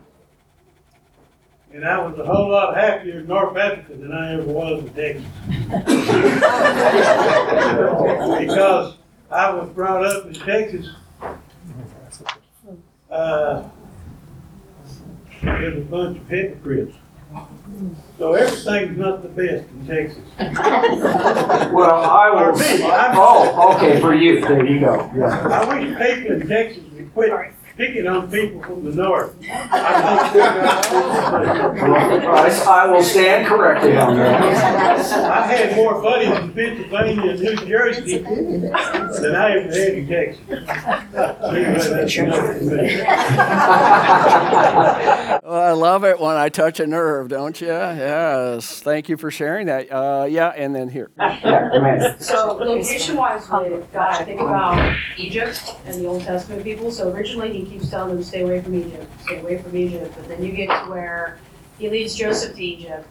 And 1.76 1.84
I 1.84 1.98
was 2.06 2.18
a 2.18 2.24
whole 2.24 2.48
lot 2.50 2.74
happier 2.74 3.18
in 3.20 3.26
North 3.26 3.54
Africa 3.54 3.96
than 3.96 4.10
I 4.10 4.32
ever 4.32 4.44
was 4.44 4.82
in 4.82 4.88
Texas. 4.94 5.26
because 8.40 8.94
I 9.30 9.50
was 9.52 9.68
brought 9.74 10.06
up 10.06 10.24
in 10.26 10.32
Texas. 10.32 10.88
Uh, 13.10 13.68
with 15.42 15.76
a 15.76 15.80
bunch 15.90 16.16
of 16.18 16.26
hypocrites. 16.28 16.96
So 18.18 18.32
everything's 18.32 18.96
not 18.98 19.22
the 19.22 19.28
best 19.28 19.68
in 19.70 19.86
Texas. 19.86 20.22
Well, 20.38 21.94
I 22.04 22.30
For 22.32 22.52
will. 22.52 22.58
me, 22.58 22.82
I'm- 22.84 23.14
Oh, 23.18 23.74
okay, 23.76 24.00
for 24.00 24.14
you. 24.14 24.40
There 24.40 24.64
you 24.64 24.80
go. 24.80 25.10
Yeah. 25.14 25.46
I 25.48 25.64
wish 25.68 25.98
people 25.98 26.40
in 26.40 26.48
Texas 26.48 26.82
would 26.94 27.12
quit 27.12 27.30
picking 27.76 28.06
on 28.06 28.30
people 28.30 28.62
from 28.62 28.84
the 28.84 28.92
north. 28.92 29.34
I 29.50 30.30
think 30.30 30.32
they're 30.32 31.86
I 32.28 32.48
I 32.66 32.86
will 32.90 33.02
stand 33.02 33.46
corrected 33.46 33.96
on 33.96 34.16
that. 34.16 35.12
I 35.12 35.46
had 35.46 35.76
more 35.76 36.00
buddies 36.00 36.38
in 36.38 36.52
Pennsylvania 36.52 37.30
and 37.30 37.40
New 37.40 37.56
Jersey 37.66 38.18
than 38.18 39.34
I 39.34 39.58
ever 39.58 39.68
had 39.68 39.94
in 39.94 40.06
Texas. 40.08 40.40
Anyway, 40.48 41.74
that's 41.74 42.16
enough 42.16 42.46
for 42.46 42.64
me. 42.64 43.02
Well, 45.44 45.62
I 45.62 45.72
love 45.72 46.04
it 46.04 46.18
when 46.18 46.36
I 46.36 46.48
touch 46.48 46.80
a 46.80 46.86
nerve, 46.86 47.28
don't 47.28 47.60
you? 47.60 47.68
Yes. 47.68 48.80
Thank 48.80 49.08
you 49.08 49.16
for 49.16 49.30
sharing 49.30 49.66
that. 49.66 49.92
Uh, 49.92 50.26
yeah, 50.28 50.48
and 50.56 50.74
then 50.74 50.88
here. 50.88 51.10
Yeah. 51.18 52.16
So 52.18 52.56
location-wise 52.56 53.48
with 53.70 53.92
God, 53.92 54.24
think 54.24 54.40
about 54.40 54.96
Egypt 55.16 55.76
and 55.84 56.00
the 56.00 56.06
Old 56.06 56.22
Testament 56.22 56.64
people. 56.64 56.90
So 56.90 57.10
originally 57.12 57.52
he 57.52 57.65
keeps 57.66 57.90
telling 57.90 58.14
them, 58.14 58.24
stay 58.24 58.42
away 58.42 58.60
from 58.60 58.74
Egypt, 58.74 59.06
stay 59.22 59.40
away 59.40 59.58
from 59.58 59.76
Egypt. 59.76 60.14
But 60.16 60.28
then 60.28 60.42
you 60.42 60.52
get 60.52 60.68
to 60.68 60.90
where 60.90 61.38
he 61.78 61.88
leads 61.88 62.14
Joseph 62.14 62.56
to 62.56 62.64
Egypt. 62.64 63.06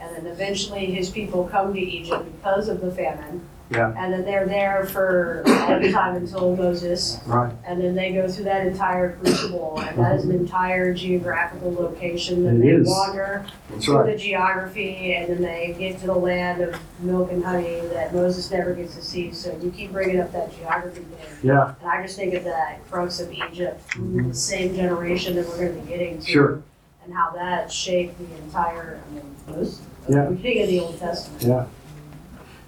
And 0.00 0.14
then 0.14 0.26
eventually 0.26 0.86
his 0.86 1.10
people 1.10 1.44
come 1.44 1.72
to 1.72 1.80
Egypt 1.80 2.24
because 2.36 2.68
of 2.68 2.80
the 2.80 2.90
famine. 2.90 3.46
Yeah. 3.70 3.94
And 3.96 4.12
then 4.12 4.24
they're 4.24 4.46
there 4.46 4.84
for 4.84 5.42
all 5.46 5.80
the 5.80 5.90
time 5.90 6.16
until 6.16 6.54
Moses. 6.54 7.18
Right. 7.26 7.52
And 7.66 7.80
then 7.80 7.94
they 7.94 8.12
go 8.12 8.28
through 8.28 8.44
that 8.44 8.66
entire 8.66 9.16
crucible. 9.16 9.80
And 9.80 9.98
that 9.98 10.16
is 10.16 10.24
an 10.24 10.32
entire 10.32 10.92
geographical 10.92 11.72
location 11.72 12.44
that 12.44 12.54
It 12.56 12.60
they 12.60 12.68
is. 12.68 12.86
wander 12.86 13.46
That's 13.70 13.86
through 13.86 13.96
right. 13.98 14.12
the 14.12 14.18
geography, 14.18 15.14
and 15.14 15.28
then 15.30 15.42
they 15.42 15.74
get 15.78 15.98
to 16.00 16.06
the 16.06 16.14
land 16.14 16.62
of 16.62 16.78
milk 17.00 17.32
and 17.32 17.42
honey 17.42 17.80
that 17.88 18.14
Moses 18.14 18.50
never 18.50 18.74
gets 18.74 18.94
to 18.96 19.02
see. 19.02 19.32
So 19.32 19.58
you 19.62 19.70
keep 19.70 19.92
bringing 19.92 20.20
up 20.20 20.30
that 20.32 20.54
geography 20.56 21.00
thing, 21.00 21.38
Yeah, 21.42 21.74
and 21.80 21.88
I 21.88 22.02
just 22.02 22.16
think 22.16 22.34
of 22.34 22.44
that 22.44 22.80
crux 22.90 23.18
of 23.18 23.32
Egypt, 23.32 23.80
mm-hmm. 23.92 24.28
the 24.28 24.34
same 24.34 24.76
generation 24.76 25.36
that 25.36 25.48
we're 25.48 25.56
going 25.58 25.74
to 25.74 25.80
be 25.80 25.88
getting 25.88 26.20
to, 26.20 26.30
sure. 26.30 26.62
and 27.04 27.14
how 27.14 27.30
that 27.30 27.72
shaped 27.72 28.18
the 28.18 28.36
entire, 28.44 29.00
I 29.08 29.14
mean, 29.14 29.34
most, 29.48 29.80
Yeah. 30.06 30.26
the 30.26 30.30
beginning 30.32 30.62
of 30.62 30.68
the 30.68 30.80
Old 30.80 30.98
Testament. 30.98 31.42
Yeah. 31.42 31.64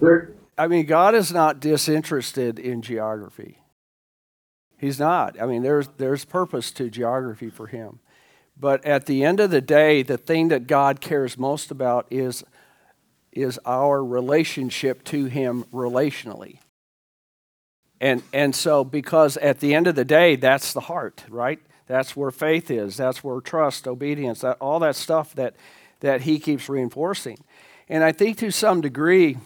There, 0.01 0.31
I 0.59 0.69
mean, 0.69 0.87
God 0.87 1.15
is 1.15 1.33
not 1.33 1.61
disinterested 1.61 2.59
in 2.59 2.83
geography. 2.83 3.59
He's 4.79 4.99
not. 4.99 5.41
I 5.41 5.47
mean, 5.47 5.63
there's, 5.63 5.89
there's 5.97 6.25
purpose 6.25 6.71
to 6.73 6.91
geography 6.91 7.51
for 7.51 7.67
him. 7.67 8.01
But 8.59 8.85
at 8.85 9.07
the 9.07 9.25
end 9.25 9.41
of 9.41 9.51
the 9.51 9.61
day, 9.61 10.03
the 10.03 10.17
thing 10.19 10.49
that 10.49 10.67
God 10.67 11.01
cares 11.01 11.37
most 11.37 11.71
about 11.71 12.07
is, 12.11 12.43
is 13.33 13.61
our 13.67 14.03
relationship 14.03 15.05
to 15.05 15.27
him 15.27 15.65
relationally. 15.73 16.61
And, 18.01 18.23
and 18.33 18.55
so, 18.55 18.85
because 18.85 19.37
at 19.39 19.61
the 19.61 19.75
end 19.75 19.87
of 19.87 19.95
the 19.95 20.05
day, 20.05 20.37
that's 20.37 20.73
the 20.73 20.81
heart, 20.81 21.25
right? 21.29 21.59
That's 21.87 22.17
where 22.17 22.31
faith 22.31 22.71
is. 22.71 22.97
That's 22.97 23.23
where 23.23 23.41
trust, 23.41 23.87
obedience, 23.87 24.41
that, 24.41 24.57
all 24.61 24.81
that 24.81 24.97
stuff 24.97 25.35
that, 25.35 25.55
that 26.01 26.23
he 26.23 26.39
keeps 26.39 26.69
reinforcing. 26.69 27.39
And 27.89 28.03
I 28.03 28.13
think 28.13 28.39
to 28.39 28.51
some 28.51 28.81
degree, 28.81 29.39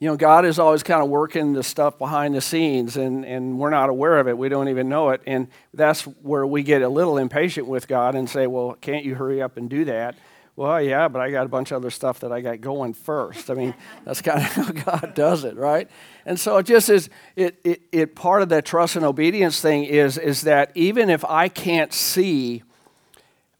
you 0.00 0.08
know, 0.08 0.16
God 0.16 0.46
is 0.46 0.58
always 0.58 0.82
kind 0.82 1.02
of 1.02 1.10
working 1.10 1.52
the 1.52 1.62
stuff 1.62 1.98
behind 1.98 2.34
the 2.34 2.40
scenes, 2.40 2.96
and, 2.96 3.22
and 3.22 3.58
we're 3.58 3.68
not 3.68 3.90
aware 3.90 4.18
of 4.18 4.28
it. 4.28 4.36
We 4.36 4.48
don't 4.48 4.70
even 4.70 4.88
know 4.88 5.10
it. 5.10 5.20
And 5.26 5.48
that's 5.74 6.04
where 6.04 6.46
we 6.46 6.62
get 6.62 6.80
a 6.80 6.88
little 6.88 7.18
impatient 7.18 7.66
with 7.66 7.86
God 7.86 8.14
and 8.14 8.28
say, 8.28 8.46
well, 8.46 8.78
can't 8.80 9.04
you 9.04 9.14
hurry 9.14 9.42
up 9.42 9.58
and 9.58 9.68
do 9.68 9.84
that? 9.84 10.16
Well, 10.56 10.80
yeah, 10.80 11.08
but 11.08 11.20
I 11.20 11.30
got 11.30 11.44
a 11.44 11.50
bunch 11.50 11.70
of 11.70 11.76
other 11.76 11.90
stuff 11.90 12.20
that 12.20 12.32
I 12.32 12.40
got 12.40 12.62
going 12.62 12.94
first. 12.94 13.50
I 13.50 13.54
mean, 13.54 13.74
that's 14.06 14.22
kind 14.22 14.38
of 14.38 14.44
how 14.44 14.72
God 14.98 15.12
does 15.14 15.44
it, 15.44 15.56
right? 15.56 15.88
And 16.24 16.40
so 16.40 16.56
it 16.56 16.64
just 16.64 16.88
is, 16.88 17.10
it, 17.36 17.60
it, 17.62 17.82
it 17.92 18.14
part 18.14 18.40
of 18.40 18.48
that 18.48 18.64
trust 18.64 18.96
and 18.96 19.04
obedience 19.04 19.60
thing 19.60 19.84
is, 19.84 20.16
is 20.16 20.42
that 20.42 20.72
even 20.74 21.10
if 21.10 21.26
I 21.26 21.48
can't 21.48 21.92
see 21.92 22.62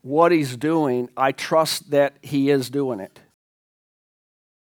what 0.01 0.33
He's 0.33 0.57
doing, 0.57 1.11
I 1.19 1.33
trust 1.33 1.91
that 1.91 2.17
He 2.23 2.49
is 2.49 2.71
doing 2.71 2.99
it. 2.99 3.21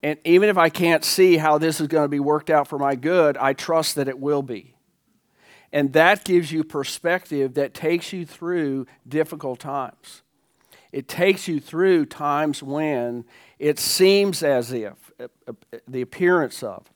And 0.04 0.20
even 0.24 0.50
if 0.50 0.58
I 0.58 0.70
can't 0.70 1.04
see 1.04 1.38
how 1.38 1.58
this 1.58 1.82
is 1.82 1.88
going 1.88 2.06
to 2.06 2.10
be 2.10 2.20
worked 2.20 2.50
out 2.50 2.68
for 2.68 2.78
my 2.78 2.96
good, 2.96 3.36
I 3.38 3.54
trust 3.54 3.96
that 3.96 4.08
it 4.08 4.20
will 4.20 4.44
be. 4.44 4.76
And 5.72 5.94
that 5.94 6.24
gives 6.24 6.52
you 6.52 6.64
perspective 6.64 7.56
that 7.56 7.74
takes 7.74 8.14
you 8.14 8.26
through 8.26 8.86
difficult 9.08 9.60
times. 9.60 10.22
It 10.92 11.08
takes 11.08 11.48
you 11.48 11.60
through 11.60 12.06
times 12.06 12.64
when 12.64 13.26
it 13.60 13.80
seems 13.80 14.44
as 14.44 14.72
if, 14.72 15.12
uh, 15.20 15.28
uh, 15.48 15.54
the 15.88 16.02
appearance 16.02 16.64
of, 16.64 16.90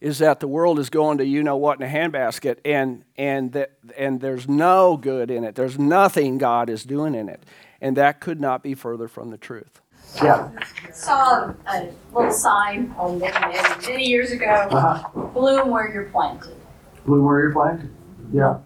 is 0.00 0.18
that 0.18 0.40
the 0.40 0.48
world 0.48 0.78
is 0.78 0.90
going 0.90 1.18
to 1.18 1.24
you 1.24 1.42
know 1.42 1.56
what 1.56 1.80
in 1.80 1.86
a 1.86 1.90
handbasket 1.90 2.58
and, 2.64 3.04
and, 3.16 3.52
that, 3.52 3.72
and 3.96 4.20
there's 4.20 4.46
no 4.46 4.98
good 4.98 5.30
in 5.30 5.44
it. 5.44 5.54
There's 5.54 5.78
nothing 5.78 6.36
God 6.36 6.68
is 6.68 6.84
doing 6.84 7.14
in 7.14 7.30
it. 7.30 7.42
And 7.80 7.96
that 7.96 8.20
could 8.20 8.40
not 8.40 8.62
be 8.62 8.74
further 8.74 9.08
from 9.08 9.30
the 9.30 9.38
truth. 9.38 9.80
Yeah. 10.22 10.50
saw 10.92 11.52
a 11.66 11.92
little 12.12 12.30
sign 12.32 12.94
on 12.98 13.18
the 13.18 13.26
internet 13.26 13.82
many 13.86 14.06
years 14.08 14.30
ago, 14.32 14.68
Uh-huh. 14.70 15.26
bloom 15.28 15.70
where 15.70 15.92
you're 15.92 16.04
planted. 16.10 16.56
Bloom 17.04 17.24
where 17.24 17.40
you're 17.40 17.52
planted. 17.52 17.90
Yeah. 18.32 18.58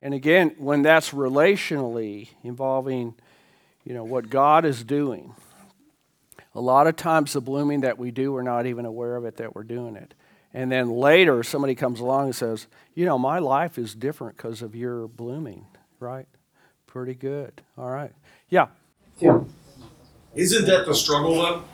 And 0.00 0.14
again, 0.14 0.54
when 0.58 0.82
that's 0.82 1.10
relationally 1.10 2.28
involving, 2.42 3.14
you 3.84 3.94
know, 3.94 4.04
what 4.04 4.30
God 4.30 4.64
is 4.64 4.82
doing, 4.84 5.34
a 6.54 6.60
lot 6.60 6.86
of 6.86 6.96
times 6.96 7.32
the 7.32 7.40
blooming 7.40 7.80
that 7.82 7.98
we 7.98 8.10
do, 8.10 8.32
we're 8.32 8.42
not 8.42 8.66
even 8.66 8.84
aware 8.84 9.16
of 9.16 9.24
it 9.24 9.36
that 9.36 9.54
we're 9.54 9.62
doing 9.62 9.96
it. 9.96 10.14
And 10.54 10.70
then 10.70 10.90
later, 10.90 11.42
somebody 11.42 11.74
comes 11.74 11.98
along 12.00 12.26
and 12.26 12.34
says, 12.36 12.66
you 12.94 13.06
know, 13.06 13.16
my 13.18 13.38
life 13.38 13.78
is 13.78 13.94
different 13.94 14.36
because 14.36 14.60
of 14.60 14.74
your 14.76 15.08
blooming, 15.08 15.66
right? 15.98 16.26
Pretty 16.86 17.14
good. 17.14 17.62
All 17.78 17.88
right. 17.90 18.12
Yeah. 18.50 18.66
Tim. 19.18 19.46
Isn't 20.34 20.66
that 20.66 20.86
the 20.86 20.94
struggle 20.94 21.34
though? 21.36 21.64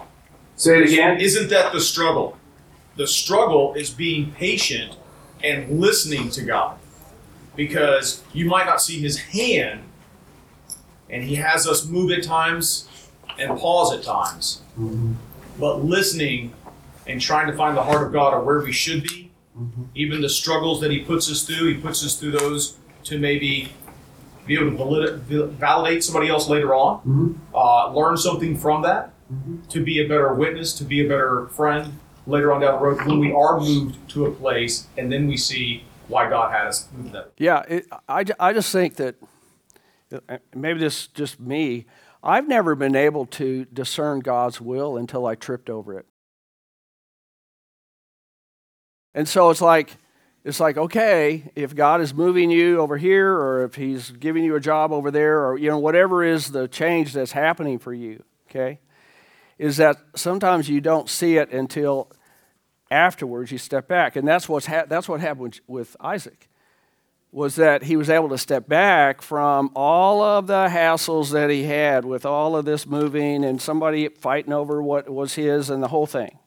Say 0.57 0.79
it 0.81 0.93
again. 0.93 1.21
Isn't 1.21 1.49
that 1.51 1.73
the 1.73 1.81
struggle? 1.81 2.37
The 2.97 3.07
struggle 3.07 3.75
is 3.75 3.91
being 3.91 4.33
patient 4.33 4.97
and 5.43 5.81
listening 5.81 6.31
to 6.31 6.43
God. 6.43 6.79
Because 7.55 8.23
you 8.33 8.47
might 8.47 8.67
not 8.67 8.81
see 8.81 9.01
his 9.01 9.19
hand, 9.19 9.83
and 11.11 11.25
he 11.25 11.37
has 11.37 11.67
us 11.67 11.87
move 11.87 12.11
at 12.13 12.23
times 12.23 12.89
and 13.39 13.59
pause 13.59 13.93
at 13.93 14.03
times. 14.03 14.63
Mm-hmm. 14.79 15.15
But 15.59 15.85
listening 15.85 16.53
and 17.07 17.21
trying 17.21 17.47
to 17.49 17.57
find 17.57 17.77
the 17.77 17.83
heart 17.83 18.07
of 18.07 18.13
God 18.13 18.35
or 18.35 18.43
where 18.45 18.61
we 18.61 18.73
should 18.73 19.03
be, 19.03 19.31
mm-hmm. 19.59 19.85
even 19.95 20.21
the 20.21 20.29
struggles 20.29 20.81
that 20.81 20.91
he 20.91 21.01
puts 21.01 21.31
us 21.31 21.45
through, 21.45 21.75
he 21.75 21.81
puts 21.81 22.05
us 22.05 22.17
through 22.17 22.33
those 22.33 22.77
to 23.05 23.19
maybe 23.19 23.73
be 24.49 24.55
able 24.55 24.71
to 24.71 24.77
valid- 24.77 25.53
validate 25.53 26.03
somebody 26.03 26.29
else 26.29 26.49
later 26.49 26.75
on, 26.75 27.41
uh, 27.55 27.93
learn 27.93 28.17
something 28.17 28.57
from 28.57 28.83
that 28.83 29.13
to 29.69 29.85
be 29.85 30.01
a 30.05 30.09
better 30.09 30.33
witness, 30.35 30.73
to 30.79 30.85
be 30.85 31.05
a 31.05 31.09
better 31.09 31.47
friend 31.49 31.93
later 32.27 32.53
on 32.53 32.61
down 32.61 32.79
the 32.79 32.85
road 32.85 33.07
when 33.07 33.19
we 33.21 33.33
are 33.33 33.61
moved 33.61 33.97
to 34.11 34.27
a 34.27 34.31
place 34.31 34.87
and 34.97 35.13
then 35.13 35.27
we 35.29 35.37
see 35.37 35.85
why 36.09 36.29
God 36.29 36.51
had 36.51 36.67
us 36.67 36.89
move 36.97 37.13
there. 37.13 37.27
Yeah, 37.37 37.63
it, 37.69 37.87
I, 38.09 38.25
I 38.41 38.53
just 38.53 38.73
think 38.73 38.97
that 38.97 39.17
uh, 40.29 40.39
maybe 40.55 40.81
this 40.81 41.03
is 41.03 41.07
just 41.09 41.39
me. 41.39 41.87
I've 42.23 42.49
never 42.49 42.75
been 42.75 42.97
able 42.97 43.27
to 43.27 43.67
discern 43.67 44.21
God's 44.21 44.61
will 44.61 44.97
until 44.97 45.27
I 45.27 45.35
tripped 45.35 45.71
over 45.71 45.99
it. 45.99 46.07
And 49.15 49.29
so 49.29 49.51
it's 49.51 49.61
like, 49.61 49.97
it's 50.49 50.61
like, 50.61 50.79
okay, 50.79 51.53
if 51.55 51.75
God 51.75 52.01
is 52.01 52.15
moving 52.15 52.51
you 52.51 52.81
over 52.81 52.97
here, 52.97 53.35
or 53.35 53.65
if 53.65 53.75
He's 53.75 54.11
giving 54.11 54.43
you 54.43 54.57
a 54.57 54.61
job 54.61 54.93
over 54.93 55.11
there, 55.11 55.47
or 55.47 55.59
you 55.59 55.69
know, 55.69 55.79
whatever 55.79 56.25
is 56.25 56.53
the 56.53 56.67
change 56.67 57.13
that's 57.13 57.33
happening 57.33 57.79
for 57.79 57.93
you, 57.93 58.23
okay, 58.49 58.81
is 59.59 59.77
that 59.77 59.99
sometimes 60.17 60.71
you 60.71 60.81
don't 60.81 61.11
see 61.11 61.37
it 61.37 61.53
until 61.53 62.11
afterwards 62.91 63.53
you 63.53 63.59
step 63.59 63.89
back, 63.89 64.17
and 64.17 64.27
that's 64.27 64.49
what's 64.49 64.65
ha- 64.65 64.87
that's 64.89 65.07
what 65.07 65.21
happened 65.21 65.61
with 65.67 65.95
Isaac 66.01 66.49
was 67.31 67.57
that 67.57 67.83
he 67.83 67.95
was 67.95 68.09
able 68.09 68.31
to 68.31 68.39
step 68.39 68.67
back 68.67 69.21
from 69.21 69.71
all 69.77 70.23
of 70.23 70.47
the 70.47 70.67
hassles 70.69 71.31
that 71.31 71.51
he 71.51 71.65
had 71.65 72.07
with 72.07 72.25
all 72.25 72.57
of 72.57 72.65
this 72.65 72.87
moving 72.87 73.45
and 73.45 73.61
somebody 73.61 74.09
fighting 74.09 74.55
over 74.55 74.83
what 74.83 75.11
was 75.11 75.35
his 75.35 75.69
and 75.69 75.83
the 75.83 75.89
whole 75.89 76.07
thing. 76.07 76.39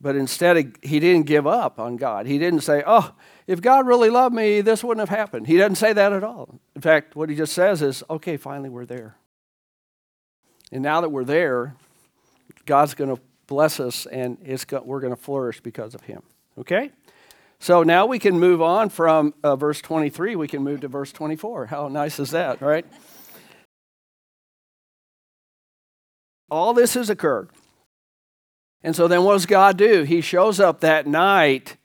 But 0.00 0.16
instead, 0.16 0.78
he 0.82 0.98
didn't 0.98 1.26
give 1.26 1.46
up 1.46 1.78
on 1.78 1.96
God. 1.96 2.26
He 2.26 2.38
didn't 2.38 2.60
say, 2.60 2.82
Oh, 2.86 3.12
if 3.46 3.60
God 3.60 3.86
really 3.86 4.08
loved 4.08 4.34
me, 4.34 4.62
this 4.62 4.82
wouldn't 4.82 5.06
have 5.06 5.16
happened. 5.16 5.46
He 5.46 5.58
doesn't 5.58 5.76
say 5.76 5.92
that 5.92 6.12
at 6.12 6.24
all. 6.24 6.58
In 6.74 6.80
fact, 6.80 7.16
what 7.16 7.28
he 7.28 7.36
just 7.36 7.52
says 7.52 7.82
is, 7.82 8.02
Okay, 8.08 8.36
finally, 8.36 8.70
we're 8.70 8.86
there. 8.86 9.16
And 10.72 10.82
now 10.82 11.00
that 11.02 11.10
we're 11.10 11.24
there, 11.24 11.74
God's 12.64 12.94
going 12.94 13.14
to 13.14 13.20
bless 13.46 13.80
us 13.80 14.06
and 14.06 14.38
go- 14.68 14.82
we're 14.84 15.00
going 15.00 15.14
to 15.14 15.20
flourish 15.20 15.60
because 15.60 15.94
of 15.94 16.02
him. 16.02 16.22
Okay? 16.56 16.92
So 17.58 17.82
now 17.82 18.06
we 18.06 18.18
can 18.18 18.38
move 18.38 18.62
on 18.62 18.88
from 18.88 19.34
uh, 19.44 19.54
verse 19.56 19.82
23, 19.82 20.34
we 20.36 20.48
can 20.48 20.62
move 20.62 20.80
to 20.80 20.88
verse 20.88 21.12
24. 21.12 21.66
How 21.66 21.88
nice 21.88 22.18
is 22.18 22.30
that, 22.30 22.62
right? 22.62 22.86
All 26.50 26.72
this 26.72 26.94
has 26.94 27.10
occurred. 27.10 27.50
And 28.82 28.96
so 28.96 29.08
then 29.08 29.24
what 29.24 29.34
does 29.34 29.46
God 29.46 29.76
do? 29.76 30.02
He 30.02 30.20
shows 30.20 30.58
up 30.58 30.80
that 30.80 31.06
night 31.06 31.76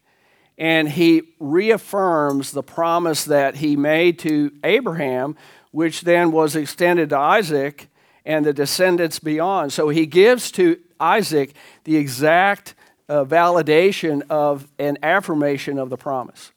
and 0.57 0.87
he 0.87 1.23
reaffirms 1.39 2.51
the 2.51 2.63
promise 2.63 3.25
that 3.25 3.55
he 3.55 3.75
made 3.75 4.19
to 4.19 4.51
Abraham, 4.63 5.35
which 5.71 6.01
then 6.01 6.31
was 6.31 6.55
extended 6.55 7.09
to 7.09 7.17
Isaac 7.17 7.89
and 8.25 8.45
the 8.45 8.53
descendants 8.53 9.19
beyond. 9.19 9.73
So 9.73 9.89
he 9.89 10.05
gives 10.05 10.51
to 10.51 10.79
Isaac 10.99 11.53
the 11.83 11.97
exact 11.97 12.73
uh, 13.09 13.25
validation 13.25 14.23
of 14.29 14.67
an 14.79 14.97
affirmation 15.03 15.77
of 15.77 15.89
the 15.89 15.97
promise. 15.97 16.51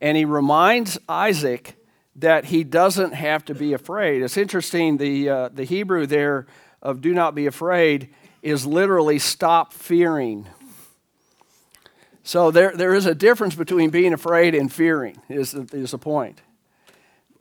And 0.00 0.16
he 0.16 0.24
reminds 0.24 0.98
Isaac 1.08 1.76
that 2.16 2.46
he 2.46 2.64
doesn't 2.64 3.12
have 3.12 3.44
to 3.46 3.54
be 3.54 3.72
afraid. 3.72 4.22
It's 4.22 4.36
interesting, 4.36 4.96
the, 4.96 5.28
uh, 5.28 5.48
the 5.50 5.64
Hebrew 5.64 6.06
there 6.06 6.46
of 6.82 7.00
do 7.00 7.14
not 7.14 7.34
be 7.34 7.46
afraid 7.46 8.10
is 8.42 8.66
literally 8.66 9.18
stop 9.18 9.72
fearing. 9.72 10.46
So 12.22 12.50
there, 12.50 12.72
there 12.76 12.94
is 12.94 13.06
a 13.06 13.14
difference 13.14 13.54
between 13.54 13.90
being 13.90 14.12
afraid 14.12 14.54
and 14.54 14.72
fearing, 14.72 15.20
is, 15.28 15.54
is 15.54 15.90
the 15.90 15.98
point. 15.98 16.40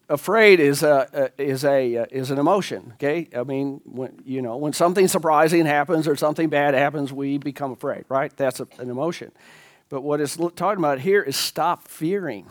Afraid 0.10 0.60
is, 0.60 0.82
a, 0.82 1.32
is, 1.38 1.64
a, 1.64 2.08
is 2.10 2.32
an 2.32 2.40
emotion, 2.40 2.94
okay? 2.96 3.30
I 3.36 3.44
mean, 3.44 3.82
when, 3.86 4.20
you 4.26 4.42
know, 4.42 4.58
when 4.58 4.74
something 4.74 5.08
surprising 5.08 5.68
happens 5.68 6.08
or 6.08 6.16
something 6.16 6.50
bad 6.50 6.74
happens, 6.74 7.14
we 7.14 7.38
become 7.38 7.72
afraid, 7.72 8.06
right? 8.10 8.36
That's 8.36 8.60
a, 8.60 8.68
an 8.80 8.90
emotion. 8.90 9.32
But 9.90 10.02
what 10.02 10.20
it's 10.22 10.36
talking 10.36 10.80
about 10.80 11.00
here 11.00 11.22
is 11.22 11.36
stop 11.36 11.88
fearing. 11.88 12.48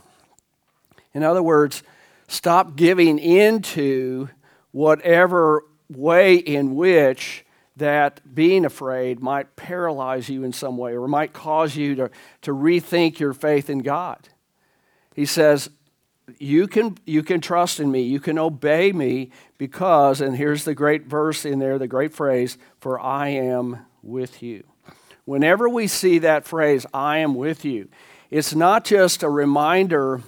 In 1.15 1.25
other 1.25 1.43
words, 1.43 1.83
stop 2.29 2.77
giving 2.77 3.19
into 3.19 4.29
whatever 4.71 5.65
way 5.89 6.37
in 6.37 6.77
which 6.77 7.45
that 7.79 8.35
being 8.35 8.65
afraid 8.65 9.21
might 9.21 9.57
paralyze 9.57 10.29
you 10.29 10.45
in 10.45 10.53
some 10.53 10.77
way 10.77 10.97
or 10.97 11.09
might 11.09 11.33
cause 11.33 11.77
you 11.77 11.95
to, 11.95 12.11
to 12.43 12.53
rethink 12.53 13.19
your 13.19 13.33
faith 13.33 13.71
in 13.71 13.79
God. 13.79 14.29
He 15.15 15.27
says, 15.27 15.71
you 16.39 16.67
can, 16.67 16.99
you 17.07 17.23
can 17.23 17.41
trust 17.41 17.81
in 17.81 17.91
me, 17.91 18.03
you 18.03 18.21
can 18.21 18.39
obey 18.39 18.93
me 18.93 19.31
because, 19.57 20.21
and 20.21 20.37
here's 20.37 20.65
the 20.65 20.75
great 20.75 21.07
verse 21.07 21.45
in 21.45 21.59
there, 21.59 21.79
the 21.79 21.89
great 21.89 22.13
phrase, 22.13 22.59
for 22.79 23.01
I 23.01 23.29
am 23.29 23.87
with 24.03 24.43
you. 24.43 24.65
Whenever 25.25 25.69
we 25.69 25.87
see 25.87 26.19
that 26.19 26.45
phrase, 26.45 26.87
I 26.93 27.19
am 27.19 27.35
with 27.35 27.65
you, 27.65 27.89
it's 28.31 28.55
not 28.55 28.85
just 28.85 29.23
a 29.23 29.31
reminder 29.31 30.23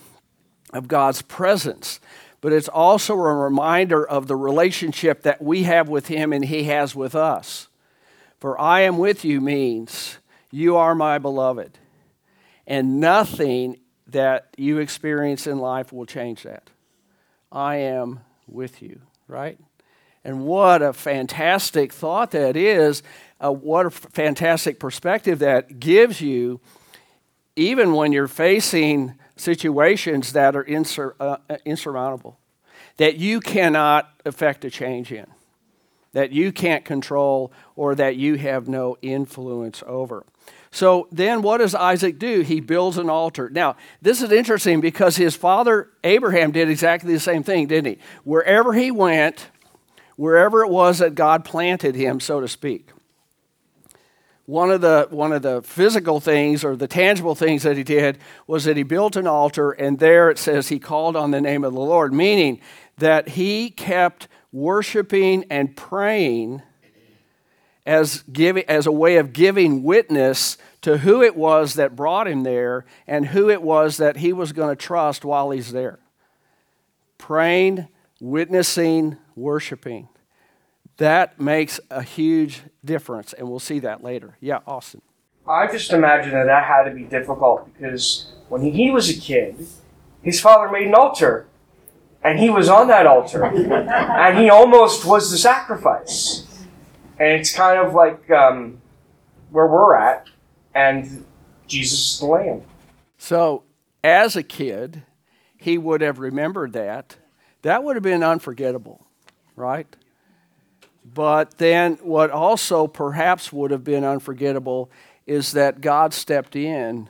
of 0.73 0.89
God's 0.89 1.23
presence, 1.23 2.01
but 2.40 2.53
it's 2.53 2.68
also 2.68 3.14
a 3.14 3.35
reminder 3.35 4.07
of 4.07 4.26
the 4.26 4.37
relationship 4.37 5.22
that 5.22 5.42
we 5.42 5.64
have 5.64 5.88
with 5.88 6.09
Him 6.09 6.33
and 6.33 6.44
He 6.44 6.64
has 6.64 6.94
with 6.94 7.14
us. 7.14 7.68
For 8.38 8.59
I 8.59 8.81
am 8.81 8.98
with 8.98 9.24
you 9.24 9.40
means 9.40 10.18
you 10.50 10.76
are 10.76 10.94
my 10.94 11.18
beloved, 11.18 11.79
and 12.66 13.00
nothing 13.00 13.79
that 14.07 14.48
you 14.57 14.79
experience 14.79 15.46
in 15.46 15.59
life 15.59 15.92
will 15.92 16.07
change 16.07 16.42
that. 16.42 16.70
I 17.53 17.76
am 17.76 18.20
with 18.48 18.83
you, 18.83 19.00
right? 19.29 19.59
And 20.24 20.44
what 20.44 20.83
a 20.83 20.92
fantastic 20.92 21.92
thought 21.92 22.33
that 22.33 22.57
is. 22.57 23.03
Uh, 23.42 23.53
what 23.53 23.87
a 23.87 23.90
fantastic 23.90 24.79
perspective 24.79 25.38
that 25.38 25.81
gives 25.81 26.20
you, 26.20 26.61
even 27.57 27.92
when 27.94 28.12
you're 28.12 28.29
facing 28.29 29.14
situations 29.40 30.33
that 30.33 30.55
are 30.55 30.64
insur- 30.64 31.14
uh, 31.18 31.38
insurmountable, 31.64 32.38
that 32.98 33.16
you 33.16 33.40
cannot 33.40 34.11
affect 34.24 34.64
a 34.64 34.70
change 34.70 35.11
in, 35.11 35.26
that 36.12 36.33
you 36.33 36.53
can't 36.53 36.85
control, 36.85 37.53
or 37.76 37.94
that 37.94 38.16
you 38.16 38.37
have 38.37 38.68
no 38.68 38.96
influence 39.03 39.83
over. 39.87 40.24
So 40.70 41.09
then 41.11 41.42
what 41.42 41.59
does 41.59 41.74
Isaac 41.74 42.18
do? 42.18 42.42
He 42.42 42.61
builds 42.61 42.96
an 42.96 43.11
altar. 43.11 43.50
Now, 43.50 43.76
this 44.00 44.22
is 44.22 44.31
interesting 44.31 44.81
because 44.81 45.16
his 45.16 45.35
father 45.35 45.90
Abraham 46.05 46.53
did 46.53 46.70
exactly 46.70 47.12
the 47.12 47.20
same 47.20 47.42
thing, 47.42 47.66
didn't 47.66 47.94
he? 47.94 47.98
Wherever 48.22 48.72
he 48.72 48.90
went, 48.90 49.48
wherever 50.16 50.62
it 50.62 50.68
was 50.70 50.98
that 50.98 51.14
God 51.14 51.44
planted 51.44 51.94
him, 51.94 52.20
so 52.20 52.40
to 52.40 52.46
speak. 52.46 52.90
One 54.51 54.73
of, 54.73 54.81
the, 54.81 55.07
one 55.11 55.33
of 55.33 55.43
the 55.43 55.63
physical 55.63 56.19
things 56.19 56.65
or 56.65 56.75
the 56.75 56.89
tangible 56.89 57.37
things 57.37 57.63
that 57.63 57.77
he 57.77 57.85
did 57.85 58.19
was 58.49 58.65
that 58.65 58.77
he 58.77 58.83
built 58.83 59.15
an 59.15 59.29
altar, 59.29 59.71
and 59.71 60.01
there 60.01 60.29
it 60.29 60.39
says 60.39 60.67
he 60.67 60.81
called 60.81 61.15
on 61.15 61.31
the 61.31 61.41
name 61.41 61.63
of 61.63 61.73
the 61.73 61.79
Lord, 61.79 62.13
meaning 62.13 62.61
that 62.99 63.29
he 63.29 63.71
kept 63.71 64.27
worshiping 64.51 65.45
and 65.51 65.77
praying 65.77 66.63
as, 67.87 68.25
giving, 68.33 68.65
as 68.67 68.89
a 68.89 68.93
way 68.93 69.19
of 69.19 69.33
giving 69.33 69.85
witness 69.85 70.59
to 70.81 70.99
who 70.99 71.23
it 71.23 71.37
was 71.37 71.75
that 71.75 71.95
brought 71.95 72.27
him 72.27 72.43
there 72.43 72.85
and 73.07 73.27
who 73.27 73.51
it 73.51 73.63
was 73.63 73.99
that 73.99 74.17
he 74.17 74.33
was 74.33 74.51
going 74.51 74.71
to 74.71 74.75
trust 74.75 75.25
while 75.25 75.51
he's 75.51 75.71
there. 75.71 76.01
Praying, 77.19 77.87
witnessing, 78.19 79.17
worshiping. 79.37 80.09
That 80.97 81.41
makes 81.41 81.79
a 81.89 82.03
huge 82.03 82.63
difference, 82.85 83.33
and 83.33 83.49
we'll 83.49 83.59
see 83.59 83.79
that 83.81 84.03
later. 84.03 84.37
Yeah, 84.40 84.61
Austin. 84.66 85.03
I 85.47 85.66
just 85.66 85.93
imagine 85.93 86.33
that 86.33 86.45
that 86.45 86.64
had 86.64 86.85
to 86.85 86.90
be 86.90 87.05
difficult 87.05 87.73
because 87.73 88.33
when 88.49 88.62
he 88.62 88.90
was 88.90 89.09
a 89.09 89.19
kid, 89.19 89.66
his 90.23 90.40
father 90.40 90.71
made 90.71 90.87
an 90.87 90.95
altar, 90.95 91.47
and 92.23 92.38
he 92.38 92.51
was 92.51 92.69
on 92.69 92.88
that 92.88 93.07
altar, 93.07 93.45
and 93.45 94.38
he 94.38 94.51
almost 94.51 95.05
was 95.05 95.31
the 95.31 95.38
sacrifice. 95.38 96.47
And 97.19 97.40
it's 97.40 97.55
kind 97.55 97.79
of 97.79 97.95
like 97.95 98.31
um, 98.31 98.81
where 99.51 99.66
we're 99.66 99.97
at, 99.97 100.29
and 100.75 101.25
Jesus 101.66 102.14
is 102.14 102.21
the 102.21 102.27
Lamb. 102.27 102.62
So, 103.19 103.64
as 104.03 104.37
a 104.37 104.43
kid, 104.43 105.03
he 105.57 105.77
would 105.77 106.01
have 106.01 106.19
remembered 106.19 106.73
that. 106.73 107.16
That 107.62 107.85
would 107.85 107.97
have 107.97 108.03
been 108.03 108.23
unforgettable, 108.23 109.07
right? 109.57 109.95
But 111.05 111.59
then, 111.59 111.95
what 112.03 112.31
also 112.31 112.87
perhaps 112.87 113.53
would 113.53 113.71
have 113.71 113.85
been 113.85 114.05
unforgettable 114.05 114.91
is 115.27 115.53
that 115.53 115.81
God 115.81 116.13
stepped 116.13 116.55
in 116.57 117.09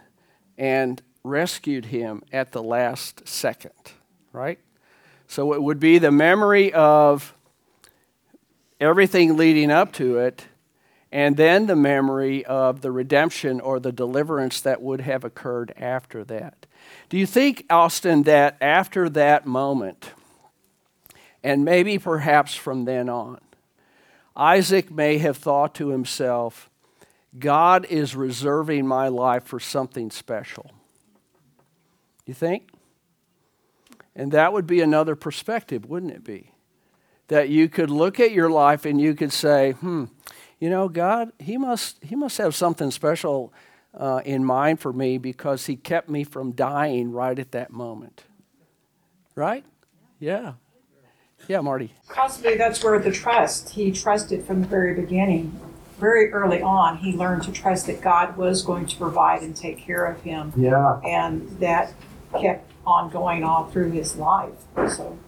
and 0.57 1.03
rescued 1.25 1.87
him 1.87 2.23
at 2.33 2.53
the 2.53 2.63
last 2.63 3.27
second, 3.29 3.73
right? 4.33 4.59
So 5.27 5.53
it 5.53 5.63
would 5.63 5.81
be 5.81 5.99
the 5.99 6.11
memory 6.11 6.73
of 6.73 7.35
everything 8.81 9.37
leading 9.37 9.71
up 9.71 9.93
to 9.95 10.19
it, 10.19 10.47
and 11.13 11.37
then 11.37 11.67
the 11.67 11.77
memory 11.77 12.45
of 12.47 12.81
the 12.81 12.91
redemption 12.91 13.61
or 13.61 13.81
the 13.81 13.93
deliverance 13.93 14.61
that 14.61 14.81
would 14.81 15.03
have 15.03 15.25
occurred 15.25 15.73
after 15.77 16.25
that. 16.25 16.67
Do 17.09 17.19
you 17.19 17.27
think, 17.27 17.67
Austin, 17.69 18.23
that 18.25 18.57
after 18.61 19.09
that 19.11 19.47
moment, 19.47 20.11
and 21.43 21.65
maybe 21.65 21.99
perhaps 21.99 22.55
from 22.55 22.85
then 22.85 23.09
on, 23.09 23.41
Isaac 24.37 24.91
may 24.91 25.19
have 25.19 25.37
thought 25.37 25.75
to 25.77 25.89
himself, 25.89 26.71
God 27.39 27.87
is 27.87 28.17
reserving 28.17 28.87
my 28.87 29.09
life 29.09 29.45
for 29.45 29.61
something 29.61 30.11
special? 30.11 30.71
You 32.27 32.35
think? 32.35 32.71
And 34.15 34.33
that 34.33 34.53
would 34.53 34.67
be 34.67 34.81
another 34.81 35.15
perspective, 35.15 35.87
wouldn't 35.87 36.13
it 36.13 36.25
be? 36.25 36.53
That 37.29 37.49
you 37.49 37.69
could 37.69 37.91
look 37.91 38.19
at 38.19 38.33
your 38.33 38.51
life 38.51 38.85
and 38.85 39.01
you 39.01 39.15
could 39.15 39.33
say, 39.33 39.73
hmm, 39.73 40.07
you 40.59 40.69
know, 40.69 40.89
God, 40.89 41.33
He 41.39 41.57
must, 41.57 42.03
he 42.03 42.17
must 42.17 42.39
have 42.39 42.55
something 42.55 42.91
special 42.91 43.53
uh, 43.95 44.21
in 44.25 44.45
mind 44.45 44.81
for 44.81 44.93
me 44.93 45.19
because 45.19 45.67
He 45.67 45.77
kept 45.77 46.09
me 46.09 46.25
from 46.25 46.53
dying 46.53 47.13
right 47.13 47.39
at 47.39 47.53
that 47.53 47.71
moment. 47.71 48.25
Right? 49.35 49.65
Yeah. 50.19 50.55
Yeah, 51.49 51.61
Marty. 51.61 51.93
Possibly 52.09 52.57
that's 52.57 52.83
where 52.83 52.99
the 52.99 53.11
trust, 53.11 53.71
he 53.71 53.91
trusted 53.93 54.45
from 54.45 54.63
the 54.63 54.69
very 54.69 54.95
beginning. 54.95 55.59
Very 55.99 56.33
early 56.33 56.63
on, 56.63 56.99
he 56.99 57.13
learned 57.13 57.43
to 57.43 57.53
trust 57.53 57.87
that 57.87 58.01
God 58.01 58.37
was 58.37 58.63
going 58.63 58.87
to 58.87 58.97
provide 58.97 59.43
and 59.43 59.55
take 59.55 59.79
care 59.79 60.07
of 60.07 60.23
him. 60.23 60.53
Yeah. 60.57 61.01
And 61.05 61.49
that 61.61 61.93
kept 62.39 62.71
on 62.87 63.11
going 63.11 63.45
all 63.45 63.67
through 63.67 63.91
his 63.91 64.17
life, 64.17 64.55
so. 64.77 65.19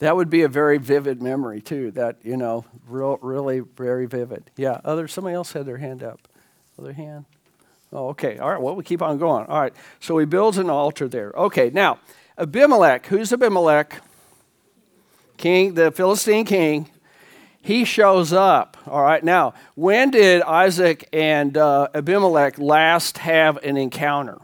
That 0.00 0.16
would 0.16 0.30
be 0.30 0.42
a 0.42 0.48
very 0.48 0.78
vivid 0.78 1.22
memory 1.22 1.60
too. 1.60 1.90
That 1.90 2.16
you 2.22 2.36
know, 2.36 2.64
real, 2.88 3.18
really 3.20 3.60
very 3.60 4.06
vivid. 4.06 4.50
Yeah. 4.56 4.80
Other 4.84 5.06
somebody 5.06 5.34
else 5.34 5.52
had 5.52 5.66
their 5.66 5.76
hand 5.76 6.02
up. 6.02 6.26
Other 6.78 6.94
hand. 6.94 7.26
Oh, 7.92 8.08
okay. 8.08 8.38
All 8.38 8.50
right. 8.50 8.60
Well, 8.60 8.74
we 8.74 8.82
keep 8.82 9.02
on 9.02 9.18
going. 9.18 9.46
All 9.46 9.60
right. 9.60 9.74
So 10.00 10.16
he 10.16 10.24
builds 10.24 10.56
an 10.56 10.70
altar 10.70 11.06
there. 11.06 11.32
Okay. 11.36 11.70
Now, 11.70 11.98
Abimelech. 12.38 13.06
Who's 13.06 13.30
Abimelech? 13.32 14.00
King, 15.40 15.72
the 15.72 15.90
Philistine 15.90 16.44
king. 16.44 16.90
He 17.62 17.86
shows 17.86 18.30
up. 18.30 18.76
All 18.86 19.02
right. 19.02 19.24
Now, 19.24 19.54
when 19.74 20.10
did 20.10 20.42
Isaac 20.42 21.08
and 21.14 21.56
uh, 21.56 21.88
Abimelech 21.94 22.58
last 22.58 23.16
have 23.18 23.56
an 23.64 23.78
encounter? 23.78 24.38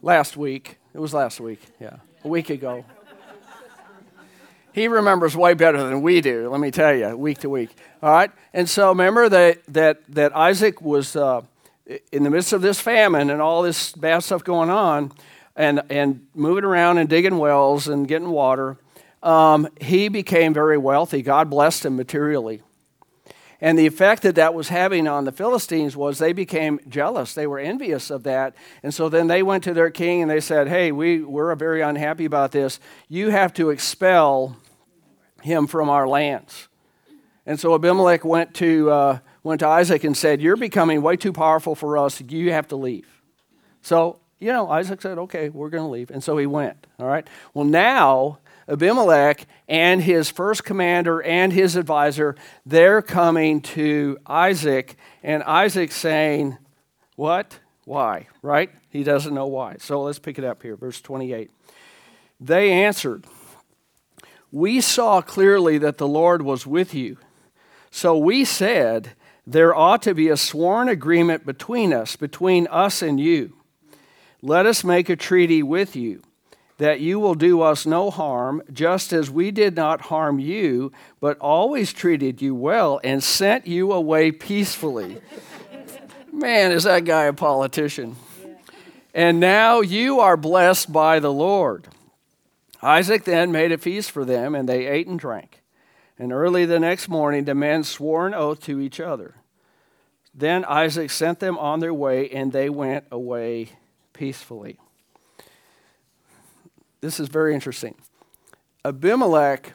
Last 0.00 0.36
week. 0.36 0.78
It 0.94 1.00
was 1.00 1.12
last 1.12 1.40
week. 1.40 1.60
Yeah, 1.80 1.96
a 2.22 2.28
week 2.28 2.48
ago. 2.48 2.84
He 4.72 4.86
remembers 4.86 5.36
way 5.36 5.54
better 5.54 5.82
than 5.82 6.02
we 6.02 6.20
do, 6.20 6.48
let 6.48 6.60
me 6.60 6.70
tell 6.70 6.94
you, 6.94 7.16
week 7.16 7.38
to 7.38 7.48
week. 7.48 7.70
All 8.00 8.12
right? 8.12 8.30
And 8.52 8.68
so 8.68 8.90
remember 8.90 9.28
that, 9.28 9.64
that, 9.68 10.02
that 10.10 10.36
Isaac 10.36 10.80
was 10.82 11.16
uh, 11.16 11.40
in 12.12 12.22
the 12.22 12.30
midst 12.30 12.52
of 12.52 12.60
this 12.62 12.78
famine 12.78 13.30
and 13.30 13.40
all 13.40 13.62
this 13.62 13.92
bad 13.92 14.22
stuff 14.22 14.44
going 14.44 14.70
on 14.70 15.12
and, 15.56 15.82
and 15.90 16.26
moving 16.34 16.64
around 16.64 16.98
and 16.98 17.08
digging 17.08 17.38
wells 17.38 17.88
and 17.88 18.06
getting 18.06 18.30
water. 18.30 18.76
Um, 19.22 19.68
he 19.80 20.08
became 20.08 20.54
very 20.54 20.78
wealthy. 20.78 21.22
God 21.22 21.50
blessed 21.50 21.86
him 21.86 21.96
materially. 21.96 22.62
And 23.60 23.78
the 23.78 23.86
effect 23.86 24.22
that 24.22 24.34
that 24.34 24.52
was 24.52 24.68
having 24.68 25.08
on 25.08 25.24
the 25.24 25.32
Philistines 25.32 25.96
was 25.96 26.18
they 26.18 26.34
became 26.34 26.78
jealous. 26.88 27.32
They 27.32 27.46
were 27.46 27.58
envious 27.58 28.10
of 28.10 28.22
that. 28.24 28.54
And 28.82 28.92
so 28.92 29.08
then 29.08 29.28
they 29.28 29.42
went 29.42 29.64
to 29.64 29.72
their 29.72 29.90
king 29.90 30.20
and 30.20 30.30
they 30.30 30.40
said, 30.40 30.68
Hey, 30.68 30.92
we, 30.92 31.22
we're 31.22 31.54
very 31.54 31.80
unhappy 31.80 32.26
about 32.26 32.52
this. 32.52 32.78
You 33.08 33.30
have 33.30 33.54
to 33.54 33.70
expel 33.70 34.56
him 35.42 35.66
from 35.66 35.88
our 35.88 36.06
lands. 36.06 36.68
And 37.46 37.58
so 37.58 37.74
Abimelech 37.74 38.24
went 38.24 38.52
to, 38.56 38.90
uh, 38.90 39.18
went 39.42 39.60
to 39.60 39.68
Isaac 39.68 40.04
and 40.04 40.16
said, 40.16 40.42
You're 40.42 40.56
becoming 40.56 41.00
way 41.00 41.16
too 41.16 41.32
powerful 41.32 41.74
for 41.74 41.96
us. 41.96 42.20
You 42.20 42.52
have 42.52 42.68
to 42.68 42.76
leave. 42.76 43.08
So, 43.80 44.18
you 44.38 44.52
know, 44.52 44.68
Isaac 44.70 45.00
said, 45.02 45.18
Okay, 45.18 45.48
we're 45.48 45.70
going 45.70 45.84
to 45.84 45.90
leave. 45.90 46.10
And 46.10 46.22
so 46.22 46.36
he 46.36 46.46
went. 46.46 46.86
All 46.98 47.06
right. 47.06 47.26
Well, 47.54 47.64
now 47.64 48.38
Abimelech 48.68 49.46
and 49.68 50.02
his 50.02 50.30
first 50.30 50.64
commander 50.64 51.22
and 51.22 51.52
his 51.52 51.76
advisor, 51.76 52.34
they're 52.64 53.02
coming 53.02 53.60
to 53.60 54.18
Isaac, 54.26 54.96
and 55.22 55.42
Isaac 55.44 55.92
saying, 55.92 56.58
What? 57.14 57.60
Why? 57.84 58.26
Right? 58.42 58.70
He 58.90 59.04
doesn't 59.04 59.34
know 59.34 59.46
why. 59.46 59.76
So 59.78 60.02
let's 60.02 60.18
pick 60.18 60.38
it 60.38 60.44
up 60.44 60.62
here, 60.62 60.76
verse 60.76 61.00
28. 61.00 61.50
They 62.40 62.72
answered, 62.72 63.24
We 64.50 64.80
saw 64.80 65.22
clearly 65.22 65.78
that 65.78 65.98
the 65.98 66.08
Lord 66.08 66.42
was 66.42 66.66
with 66.66 66.92
you. 66.92 67.18
So 67.92 68.18
we 68.18 68.44
said, 68.44 69.12
There 69.46 69.74
ought 69.74 70.02
to 70.02 70.14
be 70.14 70.28
a 70.28 70.36
sworn 70.36 70.88
agreement 70.88 71.46
between 71.46 71.92
us, 71.92 72.16
between 72.16 72.66
us 72.66 73.00
and 73.00 73.20
you. 73.20 73.54
Let 74.46 74.64
us 74.64 74.84
make 74.84 75.08
a 75.08 75.16
treaty 75.16 75.60
with 75.64 75.96
you 75.96 76.22
that 76.78 77.00
you 77.00 77.18
will 77.18 77.34
do 77.34 77.62
us 77.62 77.84
no 77.84 78.12
harm, 78.12 78.62
just 78.72 79.12
as 79.12 79.28
we 79.28 79.50
did 79.50 79.74
not 79.74 80.02
harm 80.02 80.38
you, 80.38 80.92
but 81.18 81.36
always 81.40 81.92
treated 81.92 82.40
you 82.40 82.54
well 82.54 83.00
and 83.02 83.24
sent 83.24 83.66
you 83.66 83.90
away 83.90 84.30
peacefully. 84.30 85.20
Man, 86.32 86.70
is 86.70 86.84
that 86.84 87.04
guy 87.04 87.24
a 87.24 87.32
politician? 87.32 88.14
And 89.12 89.40
now 89.40 89.80
you 89.80 90.20
are 90.20 90.36
blessed 90.36 90.92
by 90.92 91.18
the 91.18 91.32
Lord. 91.32 91.88
Isaac 92.80 93.24
then 93.24 93.50
made 93.50 93.72
a 93.72 93.78
feast 93.78 94.12
for 94.12 94.24
them, 94.24 94.54
and 94.54 94.68
they 94.68 94.86
ate 94.86 95.08
and 95.08 95.18
drank. 95.18 95.60
And 96.20 96.32
early 96.32 96.66
the 96.66 96.78
next 96.78 97.08
morning, 97.08 97.46
the 97.46 97.56
men 97.56 97.82
swore 97.82 98.28
an 98.28 98.34
oath 98.34 98.60
to 98.66 98.78
each 98.78 99.00
other. 99.00 99.34
Then 100.32 100.64
Isaac 100.66 101.10
sent 101.10 101.40
them 101.40 101.58
on 101.58 101.80
their 101.80 101.94
way, 101.94 102.30
and 102.30 102.52
they 102.52 102.70
went 102.70 103.06
away 103.10 103.70
peacefully. 104.16 104.78
This 107.00 107.20
is 107.20 107.28
very 107.28 107.54
interesting. 107.54 107.94
Abimelech, 108.84 109.74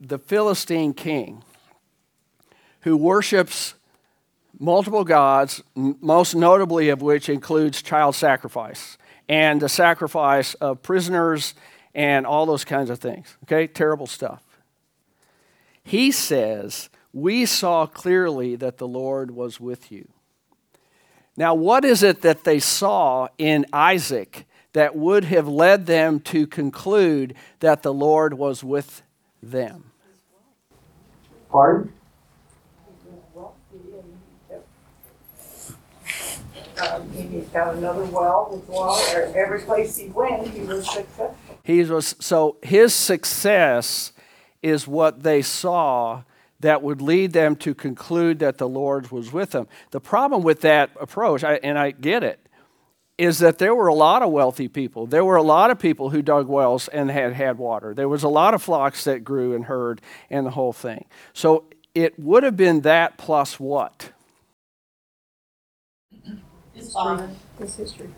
the 0.00 0.18
Philistine 0.18 0.94
king, 0.94 1.42
who 2.82 2.96
worships 2.96 3.74
multiple 4.58 5.04
gods, 5.04 5.62
most 5.74 6.34
notably 6.34 6.88
of 6.88 7.02
which 7.02 7.28
includes 7.28 7.82
child 7.82 8.14
sacrifice 8.14 8.96
and 9.28 9.60
the 9.60 9.68
sacrifice 9.68 10.54
of 10.54 10.82
prisoners 10.82 11.54
and 11.94 12.24
all 12.24 12.46
those 12.46 12.64
kinds 12.64 12.90
of 12.90 13.00
things. 13.00 13.36
Okay, 13.44 13.66
terrible 13.66 14.06
stuff. 14.06 14.42
He 15.82 16.12
says, 16.12 16.88
We 17.12 17.44
saw 17.46 17.86
clearly 17.86 18.54
that 18.56 18.78
the 18.78 18.88
Lord 18.88 19.32
was 19.32 19.58
with 19.58 19.90
you. 19.90 20.08
Now, 21.36 21.54
what 21.54 21.84
is 21.84 22.02
it 22.02 22.22
that 22.22 22.44
they 22.44 22.58
saw 22.58 23.28
in 23.36 23.66
Isaac 23.72 24.46
that 24.72 24.96
would 24.96 25.24
have 25.24 25.46
led 25.46 25.86
them 25.86 26.20
to 26.20 26.46
conclude 26.46 27.34
that 27.60 27.82
the 27.82 27.92
Lord 27.92 28.34
was 28.34 28.64
with 28.64 29.02
them? 29.42 29.92
Pardon? 31.50 31.92
Um, 36.78 37.10
he 37.10 37.40
got 37.54 37.74
another 37.74 38.04
well 38.04 38.48
with 38.52 38.68
water. 38.68 39.32
Every 39.34 39.60
place 39.60 39.96
he 39.96 40.08
went, 40.08 40.48
he 40.48 40.60
was 40.60 40.84
successful. 40.84 41.36
He 41.62 41.82
was 41.84 42.14
so 42.20 42.58
his 42.62 42.92
success 42.92 44.12
is 44.62 44.86
what 44.86 45.22
they 45.22 45.40
saw 45.40 46.22
that 46.66 46.82
would 46.82 47.00
lead 47.00 47.32
them 47.32 47.54
to 47.54 47.74
conclude 47.74 48.40
that 48.40 48.58
the 48.58 48.68
Lord 48.68 49.12
was 49.12 49.32
with 49.32 49.52
them. 49.52 49.68
The 49.92 50.00
problem 50.00 50.42
with 50.42 50.62
that 50.62 50.90
approach, 51.00 51.44
I, 51.44 51.60
and 51.62 51.78
I 51.78 51.92
get 51.92 52.24
it, 52.24 52.40
is 53.16 53.38
that 53.38 53.58
there 53.58 53.72
were 53.72 53.86
a 53.86 53.94
lot 53.94 54.20
of 54.20 54.32
wealthy 54.32 54.66
people. 54.66 55.06
There 55.06 55.24
were 55.24 55.36
a 55.36 55.44
lot 55.44 55.70
of 55.70 55.78
people 55.78 56.10
who 56.10 56.22
dug 56.22 56.48
wells 56.48 56.88
and 56.88 57.08
had 57.08 57.34
had 57.34 57.56
water. 57.56 57.94
There 57.94 58.08
was 58.08 58.24
a 58.24 58.28
lot 58.28 58.52
of 58.52 58.64
flocks 58.64 59.04
that 59.04 59.22
grew 59.22 59.54
and 59.54 59.66
herd 59.66 60.00
and 60.28 60.44
the 60.44 60.50
whole 60.50 60.72
thing. 60.72 61.04
So 61.32 61.66
it 61.94 62.18
would 62.18 62.42
have 62.42 62.56
been 62.56 62.80
that 62.80 63.16
plus 63.16 63.60
what? 63.60 64.10
His 66.74 66.92
father. 66.92 67.30
His 67.60 67.76
history. 67.76 68.10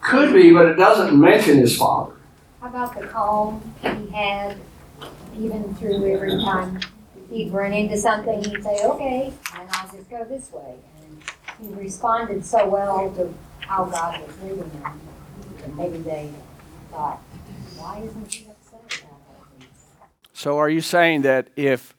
Could 0.00 0.32
be, 0.32 0.50
but 0.50 0.64
it 0.66 0.76
doesn't 0.76 1.14
mention 1.20 1.58
his 1.58 1.76
father. 1.76 2.14
How 2.62 2.68
about 2.68 2.98
the 2.98 3.06
calm 3.06 3.74
he 3.82 4.08
had 4.12 4.56
even 5.38 5.74
through 5.74 6.10
every 6.10 6.30
time 6.42 6.80
he'd 7.30 7.52
run 7.52 7.72
into 7.72 7.96
something, 7.96 8.42
he'd 8.44 8.62
say, 8.62 8.84
okay, 8.84 9.32
and 9.56 9.68
I'll 9.72 9.88
just 9.90 10.08
go 10.10 10.24
this 10.24 10.50
way. 10.52 10.76
And 11.06 11.22
he 11.60 11.74
responded 11.74 12.44
so 12.44 12.68
well 12.68 13.10
to 13.12 13.32
how 13.60 13.84
God 13.86 14.20
was 14.26 14.36
leading 14.42 14.70
him. 14.70 15.00
that 15.58 15.76
Maybe 15.76 15.98
they 15.98 16.30
thought, 16.90 17.18
why 17.76 18.02
isn't 18.04 18.32
he 18.32 18.46
upset 18.46 19.02
about 19.02 19.12
all? 19.12 19.66
So 20.32 20.58
are 20.58 20.68
you 20.68 20.80
saying 20.80 21.22
that 21.22 21.48
if 21.56 21.94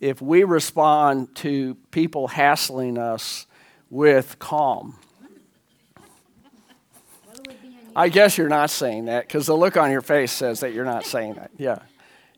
if 0.00 0.22
we 0.22 0.44
respond 0.44 1.34
to 1.36 1.74
people 1.90 2.28
hassling 2.28 2.96
us 2.96 3.46
with 3.90 4.38
calm, 4.38 4.96
I 7.94 8.08
guess 8.08 8.38
you're 8.38 8.48
not 8.48 8.70
saying 8.70 9.06
that 9.06 9.26
because 9.26 9.46
the 9.46 9.56
look 9.56 9.76
on 9.76 9.90
your 9.90 10.00
face 10.00 10.32
says 10.32 10.60
that 10.60 10.72
you're 10.72 10.84
not 10.84 11.04
saying 11.04 11.34
that. 11.34 11.50
Yeah, 11.58 11.80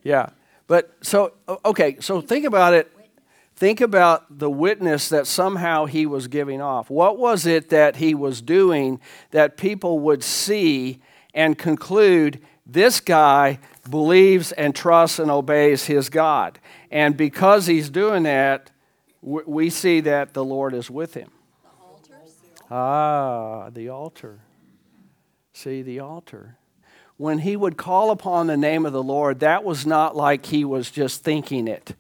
yeah. 0.03 0.31
But 0.67 0.93
so 1.03 1.33
okay, 1.65 1.97
so 2.01 2.21
think 2.21 2.45
about 2.45 2.75
it. 2.75 2.91
Think 3.55 3.81
about 3.81 4.39
the 4.39 4.51
witness 4.51 5.09
that 5.11 5.27
somehow 5.27 5.85
he 5.87 6.07
was 6.07 6.27
giving 6.27 6.61
off. 6.61 6.91
What 6.91 7.19
was 7.19 7.47
it 7.47 7.69
that 7.69 7.97
he 7.97 8.15
was 8.15 8.43
doing 8.43 9.01
that 9.31 9.57
people 9.57 10.01
would 10.01 10.25
see 10.25 11.01
and 11.35 11.57
conclude 11.57 12.41
this 12.67 12.99
guy 13.01 13.61
believes 13.89 14.53
and 14.53 14.75
trusts 14.75 15.19
and 15.19 15.31
obeys 15.31 15.85
his 15.85 16.09
God? 16.09 16.59
And 16.91 17.17
because 17.17 17.67
he's 17.67 17.89
doing 17.89 18.25
that, 18.25 18.71
we 19.21 19.71
see 19.71 20.01
that 20.01 20.35
the 20.35 20.45
Lord 20.45 20.75
is 20.75 20.91
with 20.91 21.15
him. 21.15 21.31
Ah, 22.71 23.71
the 23.71 23.91
altar. 23.91 24.41
See, 25.53 25.83
the 25.83 26.01
altar. 26.01 26.57
When 27.17 27.39
he 27.39 27.57
would 27.57 27.77
call 27.77 28.11
upon 28.11 28.47
the 28.47 28.57
name 28.57 28.87
of 28.87 28.93
the 28.93 29.03
Lord, 29.03 29.41
that 29.41 29.65
was 29.65 29.87
not 29.87 30.17
like 30.17 30.47
he 30.47 30.65
was 30.65 30.91
just 30.91 31.23
thinking 31.23 31.69
it. 31.69 31.95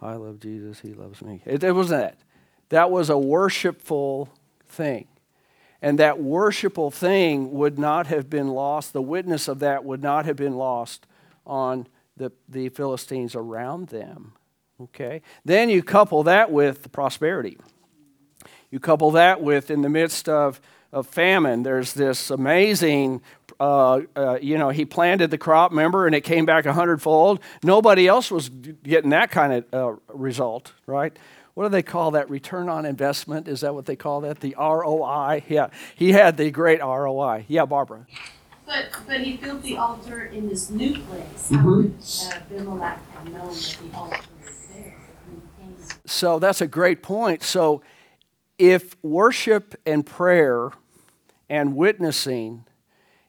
I 0.00 0.14
love 0.14 0.40
Jesus, 0.40 0.80
he 0.80 0.92
loves 0.92 1.22
me. 1.22 1.42
It, 1.46 1.62
it 1.62 1.72
wasn't 1.72 2.02
that. 2.02 2.18
That 2.70 2.90
was 2.90 3.10
a 3.10 3.18
worshipful 3.18 4.28
thing. 4.68 5.06
And 5.80 5.98
that 5.98 6.18
worshipful 6.18 6.90
thing 6.90 7.52
would 7.52 7.78
not 7.78 8.06
have 8.06 8.30
been 8.30 8.48
lost, 8.48 8.92
the 8.92 9.02
witness 9.02 9.48
of 9.48 9.58
that 9.60 9.84
would 9.84 10.02
not 10.02 10.24
have 10.24 10.36
been 10.36 10.56
lost 10.56 11.06
on 11.46 11.86
the, 12.16 12.32
the 12.48 12.70
Philistines 12.70 13.34
around 13.34 13.88
them. 13.88 14.32
Okay? 14.80 15.22
Then 15.44 15.68
you 15.68 15.82
couple 15.82 16.22
that 16.24 16.50
with 16.50 16.82
the 16.82 16.88
prosperity. 16.88 17.58
You 18.70 18.80
couple 18.80 19.10
that 19.12 19.40
with, 19.40 19.70
in 19.70 19.82
the 19.82 19.88
midst 19.88 20.28
of, 20.28 20.60
of 20.92 21.06
famine, 21.06 21.62
there's 21.62 21.92
this 21.92 22.30
amazing, 22.30 23.22
uh, 23.60 24.00
uh, 24.16 24.38
you 24.40 24.58
know, 24.58 24.70
he 24.70 24.84
planted 24.84 25.30
the 25.30 25.38
crop, 25.38 25.70
remember, 25.70 26.06
and 26.06 26.14
it 26.14 26.22
came 26.22 26.44
back 26.46 26.66
a 26.66 26.72
hundredfold. 26.72 27.40
Nobody 27.62 28.06
else 28.08 28.30
was 28.30 28.48
getting 28.48 29.10
that 29.10 29.30
kind 29.30 29.52
of 29.52 29.64
uh, 29.74 29.96
result, 30.12 30.72
right? 30.86 31.16
What 31.54 31.64
do 31.64 31.68
they 31.68 31.82
call 31.82 32.10
that? 32.12 32.28
Return 32.30 32.68
on 32.68 32.84
investment? 32.84 33.46
Is 33.46 33.60
that 33.60 33.74
what 33.74 33.86
they 33.86 33.94
call 33.96 34.22
that? 34.22 34.40
The 34.40 34.56
ROI? 34.58 35.44
Yeah, 35.48 35.68
he 35.94 36.12
had 36.12 36.36
the 36.36 36.50
great 36.50 36.80
ROI. 36.80 37.44
Yeah, 37.48 37.64
Barbara. 37.64 38.06
But, 38.66 38.88
but 39.06 39.20
he 39.20 39.36
built 39.36 39.62
the 39.62 39.76
altar 39.76 40.24
in 40.26 40.48
this 40.48 40.70
new 40.70 40.98
place. 41.00 41.48
Mhm. 41.50 41.58
How 41.60 41.70
would 41.76 41.94
uh, 42.02 42.30
have 42.32 42.50
known 42.52 42.78
that 42.80 43.00
the 43.82 43.96
altar 43.96 44.16
was 44.40 44.54
there? 44.74 44.94
when 45.26 45.42
he 45.58 45.62
came? 45.62 45.98
So 46.06 46.38
that's 46.38 46.60
a 46.60 46.66
great 46.66 47.02
point. 47.02 47.42
So 47.42 47.82
if 48.58 48.96
worship 49.02 49.74
and 49.86 50.04
prayer 50.04 50.70
and 51.48 51.76
witnessing 51.76 52.64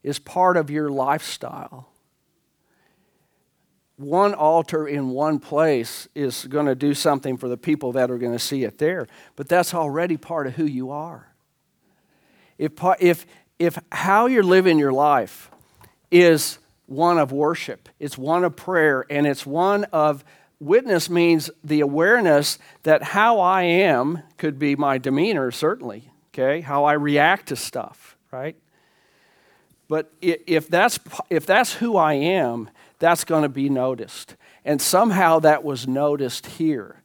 is 0.06 0.20
part 0.20 0.56
of 0.56 0.70
your 0.70 0.88
lifestyle, 0.89 1.89
one 3.98 4.36
altar 4.36 4.88
in 4.88 5.10
one 5.10 5.39
place 5.39 6.08
is 6.13 6.46
going 6.46 6.68
to 6.68 6.76
do 6.76 6.94
something 6.94 7.38
for 7.38 7.48
the 7.48 7.58
people 7.58 7.94
that 7.94 8.12
are 8.12 8.20
going 8.20 8.32
to 8.32 8.39
see 8.39 8.63
it 8.63 8.78
there, 8.78 9.08
but 9.36 9.50
that's 9.50 9.74
already 9.74 10.15
part 10.15 10.46
of 10.46 10.54
who 10.54 10.65
you 10.65 10.91
are. 10.91 11.34
If, 12.60 12.74
if, 13.00 13.26
if 13.58 13.80
how 13.91 14.28
you're 14.28 14.44
living 14.44 14.78
your 14.78 14.94
life 14.94 15.50
is 16.12 16.60
one 16.86 17.18
of 17.18 17.32
worship, 17.32 17.89
it's 18.00 18.15
one 18.15 18.44
of 18.44 18.56
prayer, 18.56 19.06
and 19.10 19.26
it's 19.26 19.44
one 19.44 19.86
of 19.86 20.24
witness 20.60 21.10
means 21.10 21.50
the 21.63 21.80
awareness 21.82 22.60
that 22.84 23.02
how 23.02 23.39
I 23.39 23.63
am 23.63 24.22
could 24.38 24.60
be 24.60 24.76
my 24.76 25.00
demeanor, 25.00 25.50
certainly, 25.50 26.12
okay? 26.30 26.62
How 26.62 26.84
I 26.84 26.94
react 26.94 27.48
to 27.48 27.56
stuff, 27.56 28.18
right? 28.30 28.56
But 29.88 30.12
if 30.21 30.67
that's, 30.67 31.00
if 31.30 31.45
that's 31.45 31.74
who 31.74 31.95
I 31.98 32.13
am, 32.13 32.69
that's 33.00 33.24
going 33.24 33.43
to 33.43 33.50
be 33.50 33.69
noticed. 33.69 34.36
And 34.63 34.82
somehow 34.82 35.39
that 35.39 35.63
was 35.63 35.88
noticed 35.88 36.45
here. 36.48 37.02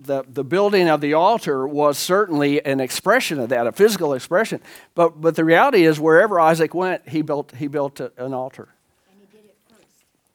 The, 0.00 0.24
the 0.28 0.44
building 0.44 0.88
of 0.88 1.00
the 1.00 1.14
altar 1.14 1.66
was 1.66 1.96
certainly 1.96 2.64
an 2.66 2.80
expression 2.80 3.38
of 3.38 3.48
that, 3.50 3.66
a 3.66 3.72
physical 3.72 4.12
expression. 4.12 4.60
But, 4.94 5.20
but 5.20 5.36
the 5.36 5.44
reality 5.44 5.84
is, 5.84 6.00
wherever 6.00 6.40
Isaac 6.40 6.74
went, 6.74 7.08
he 7.08 7.22
built, 7.22 7.54
he 7.56 7.68
built 7.68 8.00
a- 8.00 8.12
an 8.18 8.34
altar. 8.34 8.68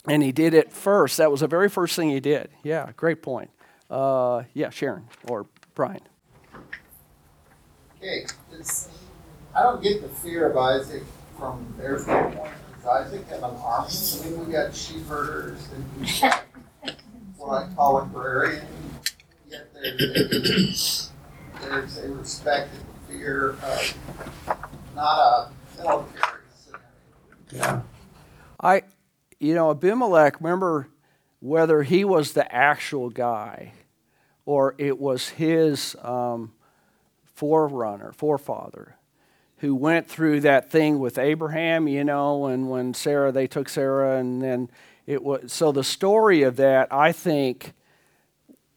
And 0.08 0.24
he 0.24 0.32
did 0.32 0.54
it 0.54 0.72
first. 0.72 1.18
That 1.18 1.30
was 1.30 1.42
the 1.42 1.48
very 1.48 1.70
first 1.70 1.96
thing 1.96 2.10
he 2.10 2.22
did. 2.22 2.50
Yeah, 2.64 2.92
great 2.96 3.22
point. 3.22 3.52
Uh, 3.90 4.44
yeah, 4.54 4.70
Sharon 4.70 5.08
or 5.28 5.46
Brian. 5.76 6.02
Okay, 7.98 8.26
it's, 8.54 8.90
I 9.56 9.64
don't 9.64 9.82
get 9.82 10.02
the 10.02 10.10
fear 10.10 10.50
of 10.50 10.58
Isaac 10.58 11.04
from 11.38 11.74
their 11.78 12.00
standpoint. 12.00 12.52
Does 12.78 12.86
Isaac 13.08 13.28
have 13.30 13.44
an 13.44 13.56
army? 13.62 13.90
I 13.90 14.26
mean, 14.30 14.46
we 14.46 14.52
got 14.52 14.76
sheep 14.76 15.06
herders 15.08 15.68
and 15.74 15.86
we 16.00 16.20
got 16.20 16.44
what 17.38 17.64
I 17.64 17.74
call 17.74 18.02
agrarian. 18.02 18.66
Yet 19.50 19.74
there's, 19.74 21.12
there's 21.62 21.98
a 21.98 22.10
respect 22.10 22.70
and 22.74 23.18
fear 23.20 23.52
of 23.64 23.98
not 24.96 25.18
a 25.20 25.82
military 25.82 26.42
scenario. 27.50 27.84
I, 28.60 28.84
you 29.40 29.56
know, 29.56 29.72
Abimelech, 29.72 30.40
remember 30.40 30.88
whether 31.40 31.84
he 31.84 32.04
was 32.04 32.34
the 32.34 32.54
actual 32.54 33.10
guy 33.10 33.74
or 34.46 34.76
it 34.78 35.00
was 35.00 35.30
his 35.30 35.96
um, 36.02 36.52
forerunner, 37.26 38.12
forefather, 38.12 38.96
who 39.60 39.76
went 39.76 40.08
through 40.08 40.42
that 40.42 40.72
thing 40.72 41.00
with 41.00 41.18
Abraham, 41.18 41.88
you 41.88 42.04
know, 42.04 42.48
and 42.48 42.70
when 42.70 42.94
Sarah, 42.94 43.32
they 43.32 43.48
took 43.48 43.70
Sarah, 43.70 44.20
and 44.20 44.42
then 44.42 44.70
it 45.06 45.24
was. 45.24 45.52
So 45.52 45.72
the 45.72 45.84
story 45.84 46.44
of 46.44 46.58
that, 46.58 46.92
I 46.92 47.12
think, 47.12 47.74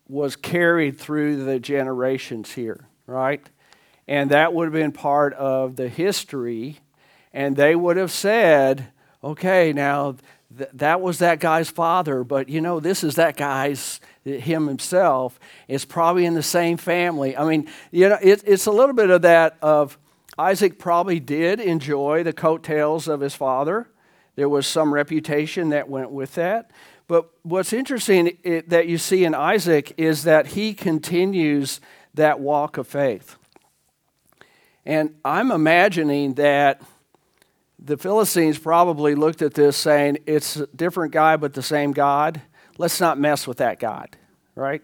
was 0.09 0.37
carried 0.37 0.99
through 0.99 1.45
the 1.45 1.59
generations 1.59 2.53
here, 2.53 2.87
right? 3.07 3.49
And 4.07 4.31
that 4.31 4.53
would 4.53 4.67
have 4.67 4.73
been 4.73 4.93
part 4.93 5.35
of 5.35 5.77
the 5.77 5.89
history. 5.89 6.81
And 7.33 7.57
they 7.57 7.75
would 7.75 7.97
have 7.97 8.11
said, 8.11 8.89
okay, 9.25 9.73
now 9.73 10.17
th- 10.57 10.69
that 10.75 11.01
was 11.01 11.21
that 11.21 11.41
guy's 11.41 11.71
father, 11.71 12.25
but 12.25 12.49
you 12.49 12.61
know, 12.61 12.81
this 12.81 13.05
is 13.05 13.15
that 13.15 13.37
guy's, 13.37 14.01
him 14.25 14.67
himself. 14.67 15.41
It's 15.67 15.85
probably 15.85 16.27
in 16.27 16.35
the 16.35 16.43
same 16.43 16.77
family. 16.77 17.37
I 17.37 17.49
mean, 17.49 17.69
you 17.91 18.09
know, 18.09 18.19
it, 18.21 18.43
it's 18.47 18.67
a 18.67 18.71
little 18.71 18.95
bit 18.95 19.11
of 19.11 19.23
that 19.23 19.57
of 19.63 19.97
Isaac 20.39 20.79
probably 20.79 21.21
did 21.21 21.61
enjoy 21.61 22.23
the 22.23 22.33
coattails 22.33 23.09
of 23.09 23.21
his 23.21 23.35
father. 23.35 23.89
There 24.35 24.49
was 24.49 24.67
some 24.67 24.95
reputation 24.95 25.69
that 25.71 25.89
went 25.89 26.11
with 26.11 26.35
that. 26.37 26.71
But 27.07 27.29
what's 27.43 27.73
interesting 27.73 28.39
that 28.69 28.87
you 28.87 28.97
see 28.97 29.25
in 29.25 29.35
Isaac 29.35 29.93
is 29.99 30.25
that 30.25 30.49
he 30.49 30.73
continues 30.73 31.81
that 32.15 32.41
walk 32.41 32.79
of 32.79 32.87
faith. 32.87 33.37
And 34.87 35.15
I'm 35.25 35.51
imagining 35.51 36.35
that 36.35 36.81
the 37.79 37.97
Philistines 37.97 38.59
probably 38.59 39.15
looked 39.15 39.43
at 39.43 39.55
this 39.55 39.77
saying, 39.77 40.19
it's 40.27 40.57
a 40.57 40.67
different 40.69 41.13
guy, 41.13 41.37
but 41.37 41.53
the 41.53 41.63
same 41.63 41.93
God. 41.93 42.41
Let's 42.79 43.01
not 43.01 43.19
mess 43.19 43.47
with 43.47 43.59
that 43.59 43.79
God, 43.79 44.17
right? 44.55 44.83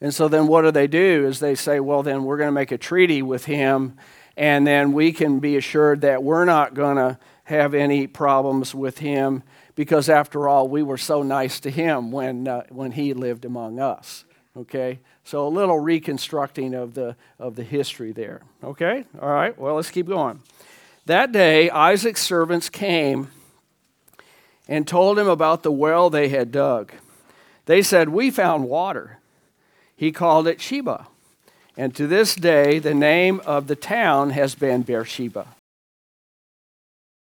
And 0.00 0.14
so 0.14 0.28
then 0.28 0.46
what 0.46 0.62
do 0.62 0.70
they 0.70 0.86
do 0.86 1.26
is 1.26 1.40
they 1.40 1.54
say, 1.54 1.80
well, 1.80 2.02
then 2.02 2.24
we're 2.24 2.36
going 2.36 2.48
to 2.48 2.52
make 2.52 2.72
a 2.72 2.78
treaty 2.78 3.22
with 3.22 3.46
him, 3.46 3.96
and 4.40 4.66
then 4.66 4.92
we 4.92 5.12
can 5.12 5.38
be 5.38 5.58
assured 5.58 6.00
that 6.00 6.22
we're 6.22 6.46
not 6.46 6.72
going 6.72 6.96
to 6.96 7.18
have 7.44 7.74
any 7.74 8.06
problems 8.06 8.74
with 8.74 8.96
him 8.96 9.42
because, 9.74 10.08
after 10.08 10.48
all, 10.48 10.66
we 10.66 10.82
were 10.82 10.96
so 10.96 11.22
nice 11.22 11.60
to 11.60 11.70
him 11.70 12.10
when, 12.10 12.48
uh, 12.48 12.62
when 12.70 12.92
he 12.92 13.12
lived 13.12 13.44
among 13.44 13.78
us. 13.78 14.24
Okay? 14.56 15.00
So 15.24 15.46
a 15.46 15.50
little 15.50 15.78
reconstructing 15.78 16.72
of 16.72 16.94
the, 16.94 17.16
of 17.38 17.54
the 17.54 17.62
history 17.62 18.12
there. 18.12 18.40
Okay? 18.64 19.04
All 19.20 19.28
right, 19.28 19.56
well, 19.58 19.74
let's 19.74 19.90
keep 19.90 20.06
going. 20.06 20.40
That 21.04 21.32
day, 21.32 21.68
Isaac's 21.68 22.22
servants 22.22 22.70
came 22.70 23.28
and 24.68 24.88
told 24.88 25.18
him 25.18 25.28
about 25.28 25.64
the 25.64 25.72
well 25.72 26.08
they 26.08 26.30
had 26.30 26.50
dug. 26.50 26.92
They 27.66 27.82
said, 27.82 28.08
We 28.08 28.30
found 28.30 28.64
water. 28.64 29.18
He 29.94 30.12
called 30.12 30.46
it 30.48 30.62
Sheba. 30.62 31.08
And 31.80 31.94
to 31.96 32.06
this 32.06 32.34
day, 32.34 32.78
the 32.78 32.92
name 32.92 33.40
of 33.46 33.66
the 33.66 33.74
town 33.74 34.32
has 34.32 34.54
been 34.54 34.82
Beersheba. 34.82 35.46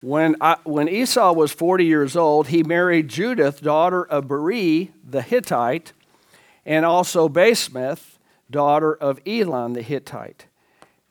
When, 0.00 0.36
I, 0.40 0.58
when 0.62 0.88
Esau 0.88 1.32
was 1.32 1.50
40 1.50 1.84
years 1.84 2.14
old, 2.14 2.46
he 2.46 2.62
married 2.62 3.08
Judith, 3.08 3.62
daughter 3.62 4.04
of 4.04 4.28
Beeri 4.28 4.92
the 5.04 5.22
Hittite, 5.22 5.92
and 6.64 6.86
also 6.86 7.28
Basemath, 7.28 8.16
daughter 8.48 8.94
of 8.94 9.18
Elon 9.26 9.72
the 9.72 9.82
Hittite. 9.82 10.46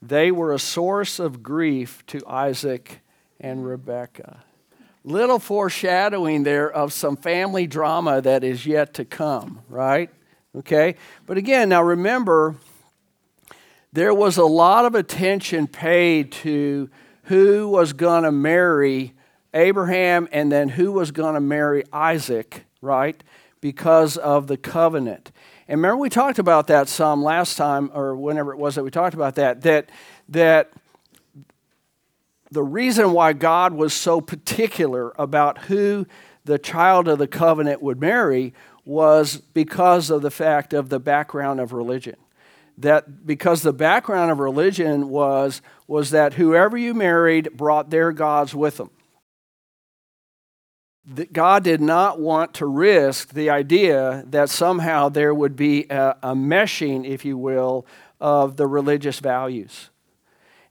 They 0.01 0.31
were 0.31 0.53
a 0.53 0.59
source 0.59 1.19
of 1.19 1.43
grief 1.43 2.01
to 2.07 2.25
Isaac 2.25 3.01
and 3.41 3.67
Rebekah. 3.67 4.41
little 5.03 5.39
foreshadowing 5.39 6.43
there 6.43 6.71
of 6.71 6.93
some 6.93 7.17
family 7.17 7.67
drama 7.67 8.21
that 8.21 8.45
is 8.45 8.65
yet 8.65 8.93
to 8.93 9.03
come, 9.03 9.59
right? 9.67 10.09
Okay? 10.55 10.95
But 11.25 11.37
again, 11.37 11.67
now 11.67 11.83
remember, 11.83 12.55
there 13.93 14.13
was 14.13 14.37
a 14.37 14.45
lot 14.45 14.85
of 14.85 14.95
attention 14.95 15.67
paid 15.67 16.31
to 16.31 16.89
who 17.25 17.67
was 17.69 17.93
going 17.93 18.23
to 18.23 18.31
marry 18.31 19.13
Abraham 19.53 20.27
and 20.31 20.51
then 20.51 20.67
who 20.67 20.91
was 20.91 21.11
going 21.11 21.35
to 21.35 21.39
marry 21.39 21.83
Isaac, 21.93 22.65
right? 22.81 23.23
Because 23.61 24.17
of 24.17 24.47
the 24.47 24.57
covenant. 24.57 25.31
And 25.67 25.77
remember, 25.79 25.97
we 25.97 26.09
talked 26.09 26.39
about 26.39 26.67
that 26.67 26.89
some 26.89 27.23
last 27.23 27.55
time, 27.55 27.91
or 27.93 28.15
whenever 28.15 28.51
it 28.51 28.57
was 28.57 28.75
that 28.75 28.83
we 28.83 28.89
talked 28.89 29.13
about 29.13 29.35
that, 29.35 29.61
that, 29.61 29.89
that 30.29 30.71
the 32.51 32.63
reason 32.63 33.13
why 33.13 33.33
God 33.33 33.73
was 33.73 33.93
so 33.93 34.19
particular 34.19 35.13
about 35.19 35.59
who 35.65 36.07
the 36.45 36.57
child 36.57 37.07
of 37.07 37.19
the 37.19 37.27
covenant 37.27 37.81
would 37.81 38.01
marry 38.01 38.53
was 38.85 39.37
because 39.37 40.09
of 40.09 40.23
the 40.23 40.31
fact 40.31 40.73
of 40.73 40.89
the 40.89 40.99
background 40.99 41.59
of 41.59 41.71
religion. 41.71 42.15
That 42.77 43.25
because 43.25 43.61
the 43.61 43.73
background 43.73 44.31
of 44.31 44.39
religion 44.39 45.09
was, 45.09 45.61
was 45.87 46.09
that 46.11 46.33
whoever 46.33 46.75
you 46.75 46.93
married 46.93 47.55
brought 47.55 47.89
their 47.89 48.11
gods 48.11 48.55
with 48.55 48.77
them. 48.77 48.89
That 51.05 51.33
God 51.33 51.63
did 51.63 51.81
not 51.81 52.19
want 52.19 52.55
to 52.55 52.65
risk 52.65 53.33
the 53.33 53.49
idea 53.49 54.23
that 54.27 54.49
somehow 54.49 55.09
there 55.09 55.33
would 55.33 55.55
be 55.55 55.85
a, 55.89 56.15
a 56.23 56.33
meshing, 56.33 57.05
if 57.05 57.25
you 57.25 57.37
will, 57.37 57.85
of 58.19 58.55
the 58.55 58.65
religious 58.65 59.19
values. 59.19 59.89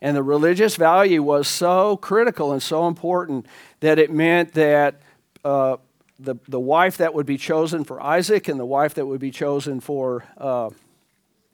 And 0.00 0.16
the 0.16 0.22
religious 0.22 0.74
value 0.74 1.22
was 1.22 1.46
so 1.46 1.96
critical 1.96 2.52
and 2.52 2.60
so 2.60 2.88
important 2.88 3.46
that 3.78 4.00
it 4.00 4.10
meant 4.10 4.54
that 4.54 5.00
uh, 5.44 5.76
the, 6.18 6.36
the 6.48 6.58
wife 6.58 6.96
that 6.96 7.14
would 7.14 7.26
be 7.26 7.36
chosen 7.36 7.84
for 7.84 8.02
Isaac 8.02 8.48
and 8.48 8.58
the 8.58 8.66
wife 8.66 8.94
that 8.94 9.06
would 9.06 9.20
be 9.20 9.30
chosen 9.30 9.78
for 9.78 10.24
uh, 10.38 10.70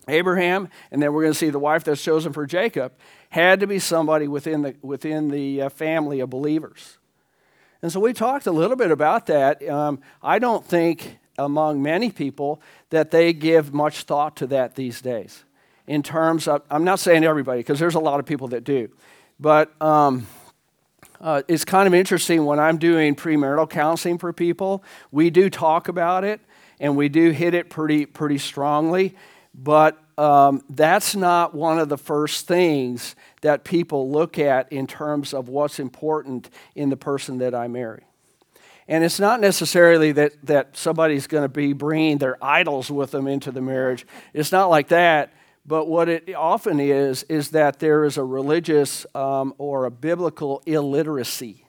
Abraham, 0.09 0.69
and 0.91 1.03
then 1.03 1.13
we're 1.13 1.23
going 1.23 1.33
to 1.35 1.39
see 1.39 1.51
the 1.51 1.59
wife 1.59 1.85
that's 1.85 2.03
chosen 2.03 2.33
for 2.33 2.47
Jacob, 2.47 2.93
had 3.31 3.61
to 3.61 3.67
be 3.67 3.79
somebody 3.79 4.27
within 4.27 4.63
the, 4.63 4.75
within 4.83 5.29
the 5.29 5.63
uh, 5.63 5.69
family 5.69 6.21
of 6.21 6.31
believers. 6.31 6.99
And 7.83 7.93
so 7.93 8.01
we 8.01 8.13
talked 8.13 8.47
a 8.47 8.53
little 8.53 8.77
bit 8.77 8.91
about 8.91 9.27
that. 9.27 9.67
Um, 9.69 10.01
I 10.23 10.39
don't 10.39 10.65
think 10.65 11.19
among 11.39 11.83
many 11.83 12.11
people 12.11 12.61
that 12.91 13.11
they 13.11 13.33
give 13.33 13.73
much 13.73 14.03
thought 14.03 14.37
to 14.37 14.47
that 14.49 14.75
these 14.75 15.01
days 15.01 15.45
in 15.87 16.03
terms 16.03 16.49
of, 16.49 16.63
I'm 16.71 16.85
not 16.85 16.99
saying 17.01 17.25
everybody, 17.25 17.61
because 17.61 17.79
there's 17.79 17.95
a 17.95 18.01
lot 18.01 18.21
of 18.21 18.27
people 18.27 18.49
that 18.49 18.65
do, 18.65 18.91
but 19.41 19.81
um, 19.81 20.27
uh, 21.21 21.43
it's 21.49 21.65
kind 21.65 21.87
of 21.87 21.95
interesting 21.95 22.45
when 22.45 22.61
I'm 22.61 22.79
doing 22.79 23.15
premarital 23.15 23.71
counseling 23.71 24.19
for 24.19 24.33
people, 24.33 24.85
we 25.11 25.31
do 25.31 25.49
talk 25.49 25.89
about 25.89 26.25
it 26.25 26.41
and 26.79 26.97
we 26.97 27.09
do 27.09 27.31
hit 27.31 27.55
it 27.55 27.71
pretty, 27.71 28.07
pretty 28.07 28.39
strongly, 28.39 29.17
but 29.61 29.99
um, 30.17 30.63
that's 30.71 31.17
not 31.17 31.55
one 31.55 31.79
of 31.79 31.89
the 31.89 31.99
first 31.99 32.47
things 32.47 33.17
that 33.43 33.65
people 33.65 34.11
look 34.11 34.39
at 34.39 34.73
in 34.73 34.87
terms 34.87 35.35
of 35.35 35.49
what's 35.49 35.81
important 35.81 36.49
in 36.75 36.91
the 36.91 36.97
person 36.97 37.39
that 37.39 37.55
I 37.55 37.67
marry. 37.67 38.05
And 38.87 39.05
it's 39.05 39.21
not 39.21 39.41
necessarily 39.41 40.13
that, 40.13 40.33
that 40.45 40.77
somebody's 40.77 41.27
going 41.27 41.43
to 41.43 41.49
be 41.49 41.73
bringing 41.73 42.19
their 42.19 42.43
idols 42.43 42.91
with 42.91 43.11
them 43.11 43.27
into 43.27 43.51
the 43.51 43.61
marriage. 43.61 44.07
It's 44.33 44.51
not 44.53 44.71
like 44.71 44.89
that. 44.89 45.33
But 45.67 45.87
what 45.87 46.09
it 46.09 46.35
often 46.35 46.81
is, 46.81 47.25
is 47.25 47.51
that 47.51 47.79
there 47.79 48.05
is 48.05 48.17
a 48.17 48.25
religious 48.25 49.05
um, 49.15 49.53
or 49.59 49.85
a 49.85 49.91
biblical 49.91 50.63
illiteracy. 50.65 51.67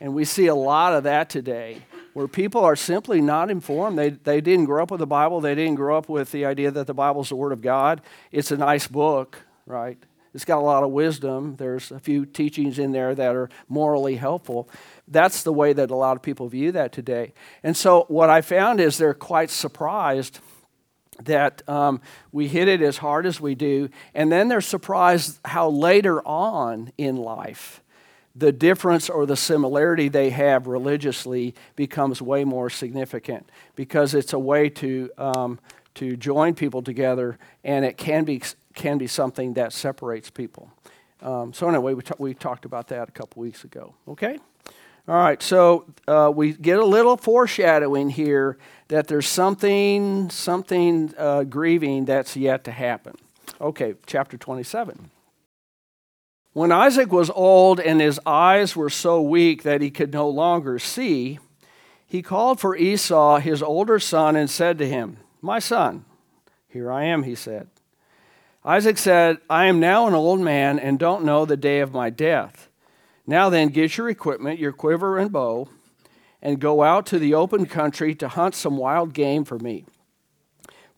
And 0.00 0.14
we 0.14 0.24
see 0.24 0.46
a 0.46 0.54
lot 0.54 0.94
of 0.94 1.04
that 1.04 1.28
today, 1.28 1.82
where 2.14 2.26
people 2.26 2.64
are 2.64 2.76
simply 2.76 3.20
not 3.20 3.50
informed. 3.50 3.98
They, 3.98 4.10
they 4.10 4.40
didn't 4.40 4.64
grow 4.64 4.82
up 4.82 4.90
with 4.90 5.00
the 5.00 5.06
Bible, 5.06 5.40
they 5.40 5.54
didn't 5.54 5.74
grow 5.74 5.98
up 5.98 6.08
with 6.08 6.32
the 6.32 6.46
idea 6.46 6.70
that 6.70 6.86
the 6.86 6.94
Bible's 6.94 7.28
the 7.28 7.36
Word 7.36 7.52
of 7.52 7.60
God. 7.60 8.00
It's 8.32 8.50
a 8.50 8.56
nice 8.56 8.88
book, 8.88 9.38
right? 9.66 9.98
It's 10.32 10.44
got 10.44 10.58
a 10.58 10.62
lot 10.62 10.82
of 10.82 10.90
wisdom. 10.90 11.56
There's 11.56 11.92
a 11.92 12.00
few 12.00 12.26
teachings 12.26 12.78
in 12.78 12.90
there 12.90 13.14
that 13.14 13.36
are 13.36 13.50
morally 13.68 14.16
helpful. 14.16 14.68
That's 15.06 15.44
the 15.44 15.52
way 15.52 15.72
that 15.72 15.90
a 15.90 15.94
lot 15.94 16.16
of 16.16 16.22
people 16.22 16.48
view 16.48 16.72
that 16.72 16.92
today. 16.92 17.34
And 17.62 17.76
so, 17.76 18.04
what 18.08 18.30
I 18.30 18.40
found 18.40 18.80
is 18.80 18.98
they're 18.98 19.14
quite 19.14 19.50
surprised 19.50 20.40
that 21.22 21.62
um, 21.68 22.00
we 22.32 22.48
hit 22.48 22.66
it 22.66 22.82
as 22.82 22.96
hard 22.96 23.26
as 23.26 23.40
we 23.40 23.54
do, 23.54 23.88
and 24.12 24.32
then 24.32 24.48
they're 24.48 24.60
surprised 24.60 25.38
how 25.44 25.68
later 25.68 26.20
on 26.26 26.90
in 26.98 27.16
life 27.16 27.80
the 28.34 28.52
difference 28.52 29.08
or 29.08 29.26
the 29.26 29.36
similarity 29.36 30.08
they 30.08 30.30
have 30.30 30.66
religiously 30.66 31.54
becomes 31.76 32.20
way 32.20 32.44
more 32.44 32.68
significant 32.68 33.48
because 33.76 34.14
it's 34.14 34.32
a 34.32 34.38
way 34.38 34.68
to, 34.68 35.10
um, 35.18 35.60
to 35.94 36.16
join 36.16 36.54
people 36.54 36.82
together, 36.82 37.38
and 37.62 37.84
it 37.84 37.96
can 37.96 38.24
be, 38.24 38.42
can 38.74 38.98
be 38.98 39.06
something 39.06 39.54
that 39.54 39.72
separates 39.72 40.30
people. 40.30 40.70
Um, 41.22 41.52
so, 41.52 41.68
anyway, 41.68 41.94
we, 41.94 42.02
t- 42.02 42.14
we 42.18 42.34
talked 42.34 42.64
about 42.64 42.88
that 42.88 43.08
a 43.08 43.12
couple 43.12 43.40
weeks 43.40 43.64
ago. 43.64 43.94
Okay? 44.08 44.38
All 45.06 45.14
right, 45.14 45.42
so 45.42 45.84
uh, 46.08 46.32
we 46.34 46.54
get 46.54 46.78
a 46.78 46.84
little 46.84 47.16
foreshadowing 47.16 48.08
here 48.08 48.56
that 48.88 49.06
there's 49.06 49.28
something, 49.28 50.30
something 50.30 51.14
uh, 51.18 51.44
grieving 51.44 52.06
that's 52.06 52.36
yet 52.36 52.64
to 52.64 52.72
happen. 52.72 53.14
Okay, 53.60 53.94
chapter 54.06 54.36
27. 54.38 55.10
When 56.54 56.70
Isaac 56.70 57.10
was 57.10 57.30
old 57.30 57.80
and 57.80 58.00
his 58.00 58.20
eyes 58.24 58.76
were 58.76 58.88
so 58.88 59.20
weak 59.20 59.64
that 59.64 59.80
he 59.80 59.90
could 59.90 60.12
no 60.12 60.28
longer 60.28 60.78
see, 60.78 61.40
he 62.06 62.22
called 62.22 62.60
for 62.60 62.76
Esau, 62.76 63.38
his 63.38 63.60
older 63.60 63.98
son, 63.98 64.36
and 64.36 64.48
said 64.48 64.78
to 64.78 64.88
him, 64.88 65.16
My 65.42 65.58
son, 65.58 66.04
here 66.68 66.92
I 66.92 67.06
am, 67.06 67.24
he 67.24 67.34
said. 67.34 67.66
Isaac 68.64 68.98
said, 68.98 69.38
I 69.50 69.66
am 69.66 69.80
now 69.80 70.06
an 70.06 70.14
old 70.14 70.38
man 70.38 70.78
and 70.78 70.96
don't 70.96 71.24
know 71.24 71.44
the 71.44 71.56
day 71.56 71.80
of 71.80 71.92
my 71.92 72.08
death. 72.08 72.68
Now 73.26 73.50
then, 73.50 73.68
get 73.70 73.96
your 73.96 74.08
equipment, 74.08 74.60
your 74.60 74.72
quiver 74.72 75.18
and 75.18 75.32
bow, 75.32 75.68
and 76.40 76.60
go 76.60 76.84
out 76.84 77.04
to 77.06 77.18
the 77.18 77.34
open 77.34 77.66
country 77.66 78.14
to 78.14 78.28
hunt 78.28 78.54
some 78.54 78.76
wild 78.76 79.12
game 79.12 79.44
for 79.44 79.58
me. 79.58 79.86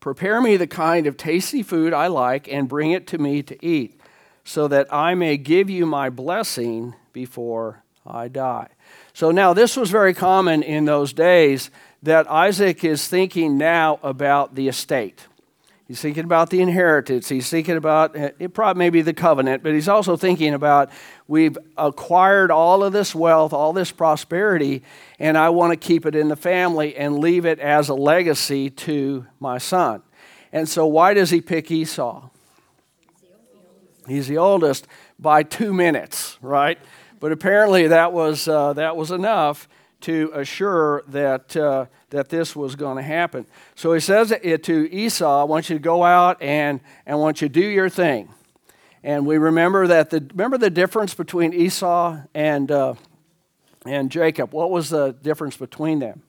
Prepare 0.00 0.42
me 0.42 0.58
the 0.58 0.66
kind 0.66 1.06
of 1.06 1.16
tasty 1.16 1.62
food 1.62 1.94
I 1.94 2.08
like 2.08 2.46
and 2.46 2.68
bring 2.68 2.90
it 2.90 3.06
to 3.06 3.18
me 3.18 3.42
to 3.44 3.66
eat, 3.66 3.95
so 4.46 4.68
that 4.68 4.86
I 4.94 5.14
may 5.14 5.36
give 5.36 5.68
you 5.68 5.84
my 5.86 6.08
blessing 6.08 6.94
before 7.12 7.82
I 8.06 8.28
die. 8.28 8.68
So 9.12 9.32
now, 9.32 9.52
this 9.52 9.76
was 9.76 9.90
very 9.90 10.14
common 10.14 10.62
in 10.62 10.84
those 10.84 11.12
days 11.12 11.68
that 12.04 12.30
Isaac 12.30 12.84
is 12.84 13.08
thinking 13.08 13.58
now 13.58 13.98
about 14.04 14.54
the 14.54 14.68
estate. 14.68 15.26
He's 15.88 16.00
thinking 16.00 16.24
about 16.24 16.50
the 16.50 16.60
inheritance. 16.60 17.28
He's 17.28 17.50
thinking 17.50 17.76
about 17.76 18.16
eh, 18.16 18.30
it 18.38 18.54
probably 18.54 18.78
maybe 18.78 19.02
the 19.02 19.12
covenant, 19.12 19.64
but 19.64 19.72
he's 19.72 19.88
also 19.88 20.16
thinking 20.16 20.54
about 20.54 20.90
we've 21.26 21.58
acquired 21.76 22.52
all 22.52 22.84
of 22.84 22.92
this 22.92 23.16
wealth, 23.16 23.52
all 23.52 23.72
this 23.72 23.90
prosperity, 23.90 24.82
and 25.18 25.36
I 25.36 25.50
want 25.50 25.72
to 25.72 25.76
keep 25.76 26.06
it 26.06 26.14
in 26.14 26.28
the 26.28 26.36
family 26.36 26.94
and 26.96 27.18
leave 27.18 27.46
it 27.46 27.58
as 27.58 27.88
a 27.88 27.94
legacy 27.94 28.70
to 28.70 29.26
my 29.40 29.58
son. 29.58 30.02
And 30.52 30.68
so, 30.68 30.86
why 30.86 31.14
does 31.14 31.30
he 31.30 31.40
pick 31.40 31.70
Esau? 31.70 32.30
He's 34.06 34.28
the 34.28 34.38
oldest 34.38 34.86
by 35.18 35.42
two 35.42 35.72
minutes, 35.72 36.38
right? 36.40 36.78
But 37.20 37.32
apparently, 37.32 37.88
that 37.88 38.12
was, 38.12 38.46
uh, 38.46 38.72
that 38.74 38.96
was 38.96 39.10
enough 39.10 39.68
to 40.02 40.30
assure 40.34 41.02
that, 41.08 41.56
uh, 41.56 41.86
that 42.10 42.28
this 42.28 42.54
was 42.54 42.76
going 42.76 42.96
to 42.96 43.02
happen. 43.02 43.46
So 43.74 43.92
he 43.92 44.00
says 44.00 44.30
it 44.30 44.62
to 44.64 44.92
Esau, 44.92 45.40
I 45.40 45.44
want 45.44 45.70
you 45.70 45.76
to 45.76 45.82
go 45.82 46.04
out 46.04 46.40
and, 46.42 46.80
and 47.06 47.14
I 47.14 47.16
want 47.16 47.40
you 47.40 47.48
to 47.48 47.52
do 47.52 47.66
your 47.66 47.88
thing. 47.88 48.28
And 49.02 49.26
we 49.26 49.38
remember 49.38 49.86
that 49.86 50.10
the, 50.10 50.20
remember 50.32 50.58
the 50.58 50.70
difference 50.70 51.14
between 51.14 51.52
Esau 51.52 52.18
and, 52.34 52.70
uh, 52.70 52.94
and 53.86 54.10
Jacob. 54.10 54.52
What 54.52 54.70
was 54.70 54.90
the 54.90 55.12
difference 55.12 55.56
between 55.56 55.98
them? 56.00 56.22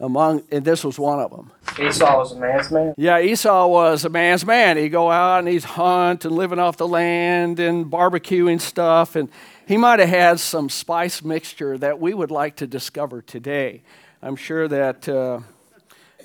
Among, 0.00 0.42
and 0.50 0.64
this 0.64 0.82
was 0.84 0.98
one 0.98 1.20
of 1.20 1.30
them. 1.30 1.52
Esau 1.80 2.18
was 2.18 2.32
a 2.32 2.36
man's 2.36 2.70
man. 2.70 2.94
Yeah, 2.96 3.20
Esau 3.20 3.68
was 3.68 4.04
a 4.04 4.08
man's 4.08 4.44
man. 4.44 4.76
He'd 4.76 4.88
go 4.88 5.10
out 5.10 5.38
and 5.38 5.48
he'd 5.48 5.62
hunt 5.62 6.24
and 6.24 6.34
living 6.34 6.58
off 6.58 6.76
the 6.76 6.88
land 6.88 7.60
and 7.60 7.86
barbecuing 7.86 8.60
stuff. 8.60 9.14
And 9.14 9.28
he 9.66 9.76
might 9.76 10.00
have 10.00 10.08
had 10.08 10.40
some 10.40 10.68
spice 10.68 11.22
mixture 11.22 11.78
that 11.78 12.00
we 12.00 12.12
would 12.12 12.30
like 12.32 12.56
to 12.56 12.66
discover 12.66 13.22
today. 13.22 13.82
I'm 14.20 14.36
sure 14.36 14.66
that 14.68 15.08
uh, 15.08 15.40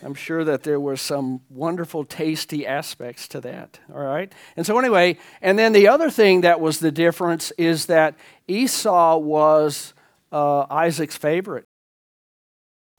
I'm 0.02 0.14
sure 0.14 0.44
that 0.44 0.64
there 0.64 0.80
were 0.80 0.98
some 0.98 1.42
wonderful, 1.50 2.06
tasty 2.06 2.66
aspects 2.66 3.28
to 3.30 3.42
that. 3.42 3.80
All 3.94 4.02
right, 4.02 4.32
and 4.56 4.66
so 4.66 4.80
anyway, 4.80 5.18
and 5.42 5.60
then 5.60 5.74
the 5.74 5.88
other 5.88 6.10
thing 6.10 6.42
that 6.42 6.60
was 6.60 6.80
the 6.80 6.92
difference 6.92 7.52
is 7.58 7.88
that 7.88 8.16
Esau 8.48 9.18
was 9.18 9.94
uh, 10.32 10.66
Isaac's 10.70 11.18
favorite. 11.18 11.69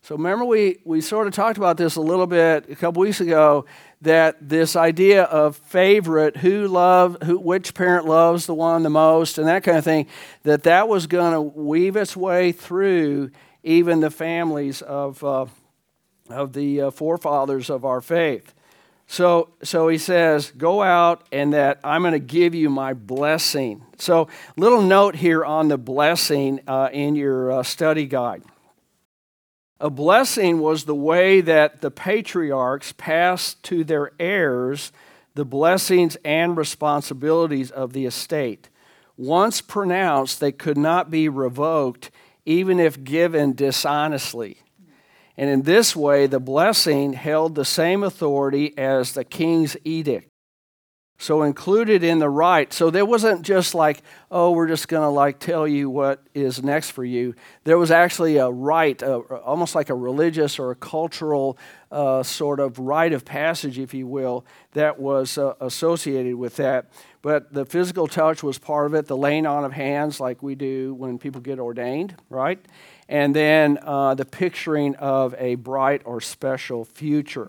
So 0.03 0.17
remember, 0.17 0.45
we, 0.45 0.79
we 0.85 1.01
sort 1.03 1.27
of 1.27 1.35
talked 1.35 1.59
about 1.59 1.77
this 1.77 1.97
a 1.97 2.01
little 2.01 2.27
bit 2.27 2.71
a 2.71 2.77
couple 2.77 3.01
weeks 3.01 3.21
ago 3.21 3.67
that 4.01 4.37
this 4.41 4.75
idea 4.75 5.25
of 5.25 5.57
favorite, 5.57 6.39
who 6.39 6.69
love, 6.69 7.19
who, 7.23 7.39
which 7.39 7.75
parent 7.75 8.07
loves 8.07 8.47
the 8.47 8.55
one 8.55 8.83
the 8.83 8.91
most, 8.91 9.37
and 9.37 9.47
that 9.47 9.63
kind 9.63 9.77
of 9.77 9.85
thing, 9.85 10.07
that 10.43 10.63
that 10.63 10.89
was 10.89 11.07
going 11.07 11.35
to 11.35 11.41
weave 11.41 11.97
its 11.97 12.17
way 12.17 12.51
through 12.51 13.31
even 13.63 14.01
the 14.01 14.11
families 14.11 14.81
of, 14.81 15.23
uh, 15.23 15.45
of 16.31 16.55
the 16.55 16.81
uh, 16.81 16.91
forefathers 16.91 17.69
of 17.69 17.85
our 17.85 18.01
faith. 18.01 18.55
So, 19.07 19.51
so 19.63 19.89
he 19.89 19.99
says, 19.99 20.51
Go 20.57 20.83
out 20.83 21.27
and 21.31 21.53
that 21.53 21.79
I'm 21.85 22.03
going 22.03 22.13
to 22.13 22.19
give 22.19 22.55
you 22.55 22.71
my 22.71 22.95
blessing. 22.95 23.85
So, 23.99 24.29
little 24.57 24.83
note 24.83 25.17
here 25.17 25.45
on 25.45 25.69
the 25.69 25.77
blessing 25.77 26.61
uh, 26.67 26.89
in 26.91 27.17
your 27.17 27.53
uh, 27.53 27.63
study 27.65 28.07
guide. 28.07 28.45
A 29.81 29.89
blessing 29.89 30.61
was 30.61 30.85
the 30.85 30.95
way 30.95 31.41
that 31.41 31.81
the 31.81 31.91
patriarchs 31.91 32.93
passed 32.93 33.63
to 33.65 33.83
their 33.83 34.13
heirs 34.21 34.93
the 35.35 35.45
blessings 35.45 36.17
and 36.25 36.57
responsibilities 36.57 37.71
of 37.71 37.93
the 37.95 38.05
estate. 38.05 38.69
Once 39.17 39.61
pronounced, 39.61 40.39
they 40.41 40.53
could 40.53 40.77
not 40.77 41.11
be 41.11 41.29
revoked, 41.29 42.11
even 42.45 42.79
if 42.79 43.05
given 43.05 43.55
dishonestly. 43.55 44.59
And 45.37 45.49
in 45.49 45.63
this 45.63 45.97
way, 45.97 46.27
the 46.27 46.41
blessing 46.41 47.15
held 47.15 47.55
the 47.55 47.65
same 47.65 48.03
authority 48.03 48.77
as 48.77 49.13
the 49.13 49.25
king's 49.25 49.77
edict. 49.85 50.30
So 51.21 51.43
included 51.43 52.03
in 52.03 52.19
the 52.19 52.31
right. 52.31 52.73
So 52.73 52.89
there 52.89 53.05
wasn't 53.05 53.43
just 53.43 53.75
like, 53.75 54.03
oh, 54.31 54.53
we're 54.53 54.69
just 54.69 54.89
going 54.89 55.03
to 55.03 55.11
like 55.11 55.39
tell 55.39 55.69
you 55.69 55.91
what 55.91 56.23
is 56.33 56.63
next 56.63 56.93
for 56.93 57.05
you. 57.05 57.35
There 57.65 57.77
was 57.77 57.91
actually 57.91 58.39
a 58.39 58.49
right, 58.49 59.01
a, 59.03 59.17
almost 59.17 59.75
like 59.75 59.91
a 59.91 59.95
religious 59.95 60.59
or 60.59 60.71
a 60.71 60.75
cultural 60.75 61.59
uh, 61.93 62.23
sort 62.23 62.59
of 62.59 62.79
rite 62.79 63.13
of 63.13 63.27
passage, 63.27 63.79
if 63.79 63.93
you 63.93 64.07
will, 64.07 64.47
that 64.73 64.99
was 64.99 65.37
uh, 65.37 65.53
associated 65.61 66.37
with 66.37 66.57
that. 66.57 66.91
But 67.21 67.53
the 67.53 67.67
physical 67.67 68.07
touch 68.07 68.43
was 68.43 68.57
part 68.57 68.87
of 68.87 68.95
it, 68.95 69.07
the 69.07 69.17
laying 69.17 69.45
on 69.45 69.67
of 69.67 69.75
hands, 69.75 70.21
like 70.21 70.43
we 70.43 70.55
do 70.55 70.95
when 70.95 71.19
people 71.19 71.43
get 71.43 71.59
ordained, 71.59 72.15
right? 72.31 72.59
And 73.11 73.37
then 73.37 73.79
uh, 73.83 74.15
the 74.15 74.25
picturing 74.25 74.95
of 74.97 75.35
a 75.37 75.57
bright 75.57 76.01
or 76.07 76.23
special 76.23 76.87
future. 76.87 77.47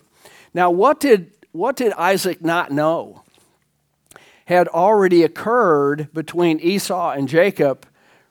Now, 0.54 0.72
what 0.72 1.00
did, 1.00 1.32
what 1.54 1.78
did 1.78 1.94
Isaac 1.94 2.44
not 2.44 2.70
know? 2.70 3.24
Had 4.46 4.68
already 4.68 5.24
occurred 5.24 6.10
between 6.14 6.60
Esau 6.60 7.12
and 7.12 7.28
Jacob 7.28 7.86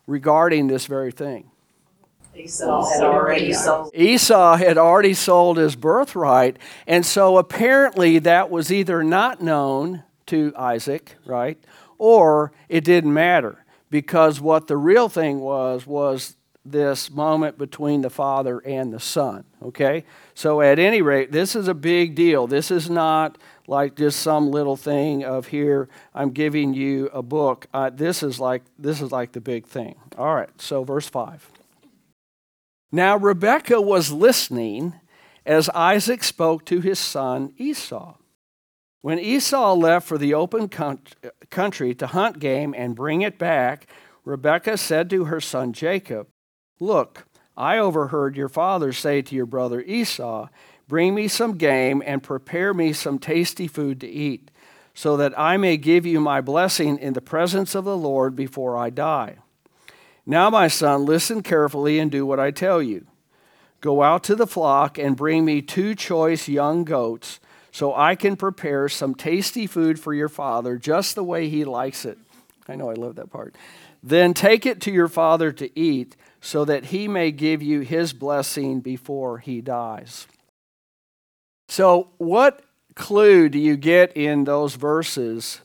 regarding 0.06 0.66
this 0.66 0.86
very 0.86 1.12
thing. 1.12 1.50
Esau 2.34 2.88
had 2.88 3.02
already 3.02 3.52
sold. 3.52 3.90
Esau 3.94 4.56
had 4.56 4.78
already 4.78 5.14
sold 5.14 5.56
his 5.56 5.76
birthright, 5.76 6.58
and 6.86 7.04
so 7.04 7.36
apparently 7.38 8.18
that 8.20 8.50
was 8.50 8.72
either 8.72 9.02
not 9.02 9.42
known 9.42 10.04
to 10.26 10.52
Isaac, 10.56 11.16
right, 11.26 11.58
or 11.98 12.52
it 12.68 12.84
didn't 12.84 13.12
matter 13.12 13.64
because 13.90 14.40
what 14.40 14.68
the 14.68 14.76
real 14.76 15.08
thing 15.08 15.40
was 15.40 15.86
was 15.86 16.36
this 16.64 17.11
moment 17.11 17.58
between 17.58 18.02
the 18.02 18.11
father 18.11 18.61
and 18.61 18.92
the 18.92 19.00
son, 19.00 19.44
okay? 19.62 20.04
So 20.34 20.61
at 20.61 20.78
any 20.78 21.02
rate, 21.02 21.32
this 21.32 21.56
is 21.56 21.68
a 21.68 21.74
big 21.74 22.14
deal. 22.14 22.46
This 22.46 22.70
is 22.70 22.88
not 22.88 23.38
like 23.70 23.94
just 23.94 24.18
some 24.18 24.50
little 24.50 24.76
thing 24.76 25.24
of 25.24 25.46
here 25.46 25.88
i'm 26.12 26.30
giving 26.30 26.74
you 26.74 27.08
a 27.12 27.22
book. 27.22 27.68
Uh, 27.72 27.88
this 27.88 28.22
is 28.22 28.40
like 28.40 28.62
this 28.78 29.00
is 29.00 29.12
like 29.12 29.32
the 29.32 29.40
big 29.40 29.66
thing. 29.66 29.94
All 30.18 30.34
right 30.34 30.50
so 30.60 30.82
verse 30.84 31.08
5 31.08 31.48
now 32.92 33.16
rebekah 33.16 33.80
was 33.80 34.10
listening 34.10 34.94
as 35.46 35.70
isaac 35.70 36.22
spoke 36.24 36.66
to 36.66 36.80
his 36.80 36.98
son 36.98 37.54
esau. 37.56 38.16
When 39.02 39.18
esau 39.18 39.74
left 39.74 40.06
for 40.06 40.18
the 40.18 40.34
open 40.34 40.68
country 40.68 41.94
to 41.94 42.06
hunt 42.08 42.38
game 42.38 42.74
and 42.76 42.96
bring 42.96 43.22
it 43.22 43.38
back 43.38 43.86
rebekah 44.24 44.76
said 44.76 45.08
to 45.10 45.26
her 45.26 45.40
son 45.40 45.72
jacob 45.72 46.26
look 46.80 47.24
i 47.56 47.78
overheard 47.78 48.36
your 48.36 48.48
father 48.48 48.92
say 48.92 49.22
to 49.22 49.34
your 49.36 49.46
brother 49.46 49.80
esau 49.82 50.48
Bring 50.91 51.14
me 51.14 51.28
some 51.28 51.57
game 51.57 52.03
and 52.05 52.20
prepare 52.20 52.74
me 52.74 52.93
some 52.93 53.20
tasty 53.20 53.68
food 53.68 54.01
to 54.01 54.09
eat, 54.09 54.51
so 54.93 55.16
that 55.18 55.38
I 55.38 55.57
may 55.57 55.76
give 55.76 56.05
you 56.05 56.18
my 56.18 56.41
blessing 56.41 56.99
in 56.99 57.12
the 57.12 57.20
presence 57.20 57.76
of 57.76 57.84
the 57.84 57.97
Lord 57.97 58.34
before 58.34 58.76
I 58.76 58.91
die. 58.91 59.36
Now, 60.26 60.51
my 60.51 60.66
son, 60.66 61.05
listen 61.05 61.45
carefully 61.45 62.01
and 62.01 62.11
do 62.11 62.26
what 62.26 62.41
I 62.41 62.51
tell 62.51 62.82
you. 62.82 63.07
Go 63.80 64.03
out 64.03 64.24
to 64.24 64.34
the 64.34 64.49
flock 64.49 64.99
and 64.99 65.16
bring 65.16 65.45
me 65.45 65.62
two 65.62 65.95
choice 65.95 66.49
young 66.49 66.82
goats, 66.82 67.38
so 67.70 67.95
I 67.95 68.16
can 68.16 68.34
prepare 68.34 68.88
some 68.88 69.14
tasty 69.14 69.68
food 69.68 70.01
for 70.01 70.12
your 70.12 70.28
father 70.28 70.76
just 70.76 71.14
the 71.14 71.22
way 71.22 71.49
he 71.49 71.64
likes 71.64 72.05
it. 72.05 72.18
I 72.66 72.74
know 72.74 72.91
I 72.91 72.95
love 72.95 73.14
that 73.14 73.30
part. 73.30 73.55
Then 74.03 74.34
take 74.34 74.66
it 74.66 74.80
to 74.80 74.91
your 74.91 75.07
father 75.07 75.53
to 75.53 75.78
eat, 75.78 76.16
so 76.41 76.64
that 76.64 76.86
he 76.86 77.07
may 77.07 77.30
give 77.30 77.62
you 77.62 77.82
his 77.82 78.12
blessing 78.12 78.80
before 78.80 79.38
he 79.38 79.61
dies. 79.61 80.26
So, 81.70 82.08
what 82.18 82.62
clue 82.96 83.48
do 83.48 83.56
you 83.56 83.76
get 83.76 84.16
in 84.16 84.42
those 84.42 84.74
verses 84.74 85.60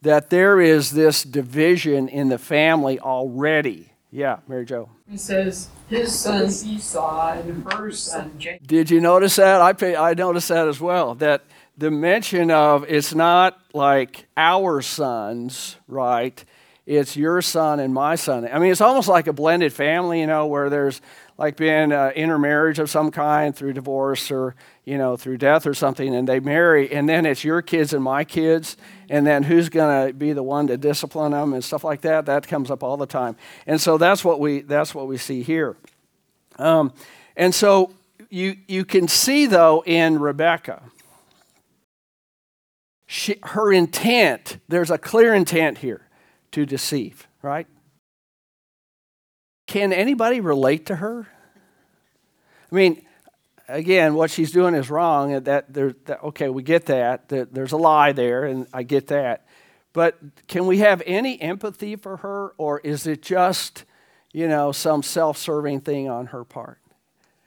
that 0.00 0.30
there 0.30 0.58
is 0.58 0.92
this 0.92 1.22
division 1.22 2.08
in 2.08 2.30
the 2.30 2.38
family 2.38 2.98
already? 2.98 3.92
Yeah, 4.10 4.38
Mary 4.48 4.64
Jo. 4.64 4.88
He 5.06 5.18
says 5.18 5.68
his 5.90 6.18
son 6.18 6.46
Esau 6.46 7.32
and 7.32 7.70
her 7.74 7.92
son 7.92 8.32
Jacob. 8.38 8.66
Did 8.66 8.90
you 8.90 9.02
notice 9.02 9.36
that? 9.36 9.60
I 9.60 9.74
pay, 9.74 9.94
I 9.94 10.14
noticed 10.14 10.48
that 10.48 10.66
as 10.66 10.80
well. 10.80 11.14
That 11.16 11.42
the 11.76 11.90
mention 11.90 12.50
of 12.50 12.86
it's 12.88 13.14
not 13.14 13.60
like 13.74 14.28
our 14.38 14.80
sons, 14.80 15.76
right? 15.86 16.42
It's 16.86 17.18
your 17.18 17.42
son 17.42 17.80
and 17.80 17.92
my 17.92 18.14
son. 18.14 18.48
I 18.50 18.58
mean, 18.58 18.72
it's 18.72 18.80
almost 18.80 19.08
like 19.08 19.26
a 19.26 19.34
blended 19.34 19.74
family, 19.74 20.20
you 20.20 20.26
know, 20.26 20.46
where 20.46 20.70
there's 20.70 21.02
like 21.40 21.56
been 21.56 21.90
uh, 21.90 22.12
intermarriage 22.14 22.78
of 22.78 22.90
some 22.90 23.10
kind 23.10 23.56
through 23.56 23.72
divorce 23.72 24.30
or 24.30 24.54
you 24.84 24.98
know 24.98 25.16
through 25.16 25.38
death 25.38 25.66
or 25.66 25.72
something 25.72 26.14
and 26.14 26.28
they 26.28 26.38
marry 26.38 26.92
and 26.92 27.08
then 27.08 27.24
it's 27.24 27.42
your 27.42 27.62
kids 27.62 27.94
and 27.94 28.04
my 28.04 28.24
kids 28.24 28.76
and 29.08 29.26
then 29.26 29.42
who's 29.42 29.70
going 29.70 30.06
to 30.06 30.12
be 30.12 30.34
the 30.34 30.42
one 30.42 30.66
to 30.66 30.76
discipline 30.76 31.32
them 31.32 31.54
and 31.54 31.64
stuff 31.64 31.82
like 31.82 32.02
that? 32.02 32.26
That 32.26 32.46
comes 32.46 32.70
up 32.70 32.82
all 32.82 32.98
the 32.98 33.06
time. 33.06 33.36
And 33.66 33.80
so 33.80 33.96
that's 33.96 34.22
what 34.22 34.38
we 34.38 34.60
that's 34.60 34.94
what 34.94 35.08
we 35.08 35.16
see 35.16 35.42
here. 35.42 35.76
Um, 36.58 36.92
and 37.36 37.54
so 37.54 37.90
you 38.28 38.58
you 38.68 38.84
can 38.84 39.08
see 39.08 39.46
though 39.46 39.82
in 39.86 40.20
rebecca. 40.20 40.82
She, 43.06 43.36
her 43.42 43.72
intent 43.72 44.58
there's 44.68 44.90
a 44.90 44.98
clear 44.98 45.32
intent 45.32 45.78
here 45.78 46.02
to 46.52 46.66
deceive 46.66 47.26
right 47.40 47.66
can 49.70 49.92
anybody 49.92 50.40
relate 50.40 50.86
to 50.86 50.96
her? 50.96 51.28
I 52.70 52.74
mean, 52.74 53.06
again, 53.68 54.14
what 54.14 54.28
she's 54.32 54.50
doing 54.50 54.74
is 54.74 54.90
wrong. 54.90 55.44
That, 55.44 55.72
there, 55.72 55.94
that 56.06 56.24
okay, 56.24 56.48
we 56.48 56.64
get 56.64 56.86
that. 56.86 57.28
That 57.28 57.54
there's 57.54 57.70
a 57.70 57.76
lie 57.76 58.10
there, 58.10 58.46
and 58.46 58.66
I 58.74 58.82
get 58.82 59.06
that. 59.06 59.46
But 59.92 60.18
can 60.48 60.66
we 60.66 60.78
have 60.78 61.04
any 61.06 61.40
empathy 61.40 61.94
for 61.94 62.16
her, 62.16 62.52
or 62.58 62.80
is 62.80 63.06
it 63.06 63.22
just, 63.22 63.84
you 64.32 64.48
know, 64.48 64.72
some 64.72 65.04
self-serving 65.04 65.82
thing 65.82 66.08
on 66.08 66.26
her 66.26 66.42
part? 66.42 66.80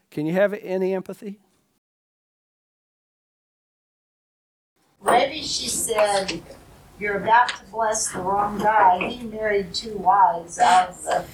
Can 0.09 0.25
you 0.25 0.31
have 0.31 0.53
any 0.53 0.93
empathy? 0.93 1.39
Maybe 5.03 5.41
she 5.41 5.67
said, 5.67 6.41
"You're 6.97 7.17
about 7.17 7.49
to 7.49 7.65
bless 7.69 8.13
the 8.13 8.19
wrong 8.19 8.59
guy. 8.59 9.09
He 9.09 9.25
married 9.27 9.73
two 9.73 9.97
wives 9.97 10.57
out 10.57 10.89
of 10.91 11.03
the 11.03 11.25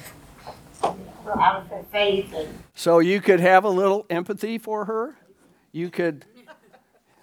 out 0.83 1.61
of 1.61 1.67
her 1.67 1.83
faith. 1.91 2.33
And 2.33 2.47
so 2.73 2.99
you 2.99 3.21
could 3.21 3.39
have 3.39 3.63
a 3.63 3.69
little 3.69 4.05
empathy 4.09 4.57
for 4.57 4.85
her. 4.85 5.15
You 5.71 5.89
could. 5.89 6.25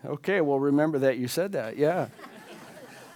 Okay, 0.05 0.41
well, 0.41 0.61
remember 0.61 1.01
that 1.01 1.19
you 1.19 1.27
said 1.27 1.53
that. 1.53 1.77
Yeah. 1.77 2.09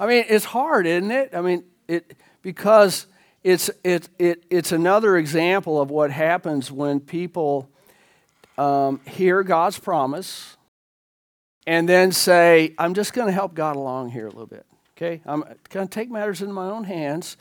I 0.01 0.07
mean, 0.07 0.25
it's 0.29 0.47
hard, 0.47 0.87
isn't 0.87 1.11
it? 1.11 1.35
I 1.35 1.41
mean, 1.41 1.65
it 1.87 2.17
because 2.43 3.07
it's 3.45 3.71
it, 3.85 4.09
it 4.19 4.45
it's 4.51 4.73
another 4.73 5.17
example 5.17 5.81
of 5.81 5.91
what 5.91 6.11
happens 6.11 6.73
when 6.73 7.01
people 7.01 7.69
um, 8.59 9.01
hear 9.07 9.43
God's 9.43 9.79
promise 9.79 10.57
and 11.67 11.89
then 11.89 12.13
say, 12.13 12.75
"I'm 12.79 12.95
just 12.95 13.13
going 13.13 13.29
to 13.29 13.33
help 13.33 13.55
God 13.55 13.77
along 13.77 14.11
here 14.11 14.27
a 14.27 14.31
little 14.31 14.47
bit." 14.47 14.67
Okay, 14.97 15.21
I'm 15.25 15.45
going 15.69 15.87
to 15.87 15.95
take 15.95 16.11
matters 16.11 16.43
into 16.43 16.55
my 16.55 16.67
own 16.67 16.85
hands 16.85 17.37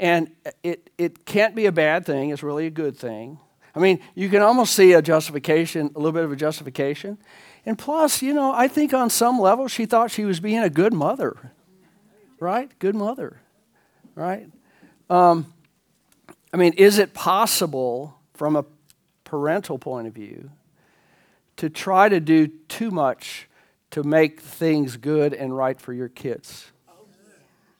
and 0.00 0.30
it, 0.62 0.90
it 0.98 1.24
can't 1.24 1.54
be 1.54 1.66
a 1.66 1.72
bad 1.72 2.04
thing, 2.04 2.30
it's 2.30 2.42
really 2.42 2.66
a 2.66 2.70
good 2.70 2.96
thing. 2.96 3.38
I 3.74 3.78
mean, 3.78 4.00
you 4.16 4.28
can 4.28 4.42
almost 4.42 4.74
see 4.74 4.94
a 4.94 5.02
justification, 5.02 5.92
a 5.94 5.98
little 5.98 6.12
bit 6.12 6.24
of 6.24 6.32
a 6.32 6.36
justification. 6.36 7.18
And 7.64 7.78
plus, 7.78 8.20
you 8.20 8.34
know, 8.34 8.52
I 8.52 8.66
think 8.66 8.92
on 8.92 9.10
some 9.10 9.38
level 9.38 9.68
she 9.68 9.86
thought 9.86 10.10
she 10.10 10.24
was 10.24 10.40
being 10.40 10.58
a 10.58 10.70
good 10.70 10.92
mother, 10.92 11.52
right? 12.40 12.76
Good 12.80 12.96
mother, 12.96 13.40
right? 14.16 14.48
Um, 15.08 15.52
I 16.52 16.56
mean, 16.56 16.72
is 16.72 16.98
it 16.98 17.14
possible 17.14 18.16
from 18.34 18.56
a 18.56 18.64
parental 19.30 19.78
point 19.78 20.08
of 20.08 20.12
view 20.12 20.50
to 21.56 21.70
try 21.70 22.08
to 22.08 22.18
do 22.18 22.48
too 22.48 22.90
much 22.90 23.48
to 23.90 24.02
make 24.02 24.40
things 24.40 24.96
good 24.96 25.32
and 25.32 25.56
right 25.56 25.80
for 25.80 25.92
your 25.92 26.08
kids. 26.08 26.69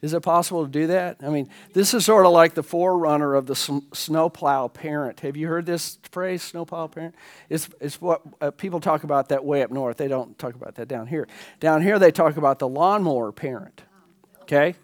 Is 0.02 0.14
it 0.14 0.20
possible 0.20 0.64
to 0.64 0.70
do 0.70 0.86
that? 0.86 1.18
I 1.22 1.28
mean, 1.28 1.48
this 1.74 1.92
is 1.92 2.06
sort 2.06 2.24
of 2.24 2.32
like 2.32 2.54
the 2.54 2.62
forerunner 2.62 3.34
of 3.34 3.46
the 3.46 3.54
sn- 3.54 3.86
snowplow 3.92 4.68
parent. 4.68 5.20
Have 5.20 5.36
you 5.36 5.46
heard 5.48 5.66
this 5.66 5.98
phrase, 6.10 6.42
snowplow 6.42 6.86
parent? 6.88 7.14
It's, 7.50 7.68
it's 7.80 8.00
what 8.00 8.22
uh, 8.40 8.50
people 8.50 8.80
talk 8.80 9.04
about 9.04 9.28
that 9.28 9.44
way 9.44 9.62
up 9.62 9.70
north. 9.70 9.98
They 9.98 10.08
don't 10.08 10.38
talk 10.38 10.54
about 10.54 10.76
that 10.76 10.88
down 10.88 11.06
here. 11.06 11.28
Down 11.60 11.82
here, 11.82 11.98
they 11.98 12.10
talk 12.10 12.38
about 12.38 12.58
the 12.58 12.68
lawnmower 12.68 13.30
parent. 13.30 13.82
Okay? 14.42 14.74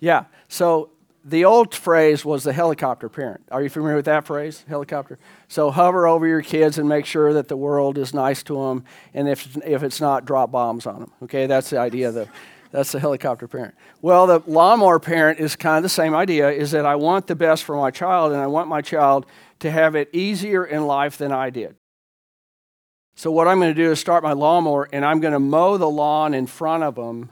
Yeah. 0.00 0.24
So 0.48 0.90
the 1.24 1.44
old 1.44 1.74
phrase 1.74 2.24
was 2.24 2.44
the 2.44 2.52
helicopter 2.52 3.08
parent. 3.08 3.42
Are 3.50 3.62
you 3.62 3.68
familiar 3.68 3.96
with 3.96 4.06
that 4.06 4.26
phrase, 4.26 4.64
helicopter? 4.68 5.18
So 5.48 5.70
hover 5.70 6.08
over 6.08 6.26
your 6.26 6.42
kids 6.42 6.78
and 6.78 6.88
make 6.88 7.06
sure 7.06 7.32
that 7.34 7.48
the 7.48 7.56
world 7.56 7.98
is 7.98 8.14
nice 8.14 8.42
to 8.44 8.54
them, 8.54 8.84
and 9.12 9.28
if, 9.28 9.56
if 9.64 9.82
it's 9.82 10.00
not, 10.00 10.24
drop 10.24 10.50
bombs 10.50 10.86
on 10.86 11.00
them. 11.00 11.12
Okay, 11.24 11.46
that's 11.46 11.70
the 11.70 11.78
idea 11.78 12.08
of 12.08 12.14
the, 12.14 12.28
that's 12.70 12.92
the 12.92 13.00
helicopter 13.00 13.48
parent. 13.48 13.74
Well, 14.00 14.26
the 14.26 14.42
lawnmower 14.46 15.00
parent 15.00 15.40
is 15.40 15.56
kind 15.56 15.78
of 15.78 15.82
the 15.82 15.88
same 15.88 16.14
idea, 16.14 16.50
is 16.50 16.70
that 16.70 16.86
I 16.86 16.96
want 16.96 17.26
the 17.26 17.34
best 17.34 17.64
for 17.64 17.76
my 17.76 17.90
child, 17.90 18.32
and 18.32 18.40
I 18.40 18.46
want 18.46 18.68
my 18.68 18.80
child 18.80 19.26
to 19.60 19.70
have 19.70 19.94
it 19.94 20.08
easier 20.12 20.64
in 20.64 20.86
life 20.86 21.18
than 21.18 21.32
I 21.32 21.50
did. 21.50 21.76
So 23.16 23.30
what 23.30 23.48
I'm 23.48 23.58
going 23.58 23.74
to 23.74 23.82
do 23.82 23.90
is 23.90 24.00
start 24.00 24.22
my 24.22 24.32
lawnmower, 24.32 24.88
and 24.92 25.04
I'm 25.04 25.20
going 25.20 25.32
to 25.32 25.40
mow 25.40 25.76
the 25.76 25.90
lawn 25.90 26.32
in 26.32 26.46
front 26.46 26.84
of 26.84 26.94
them 26.94 27.30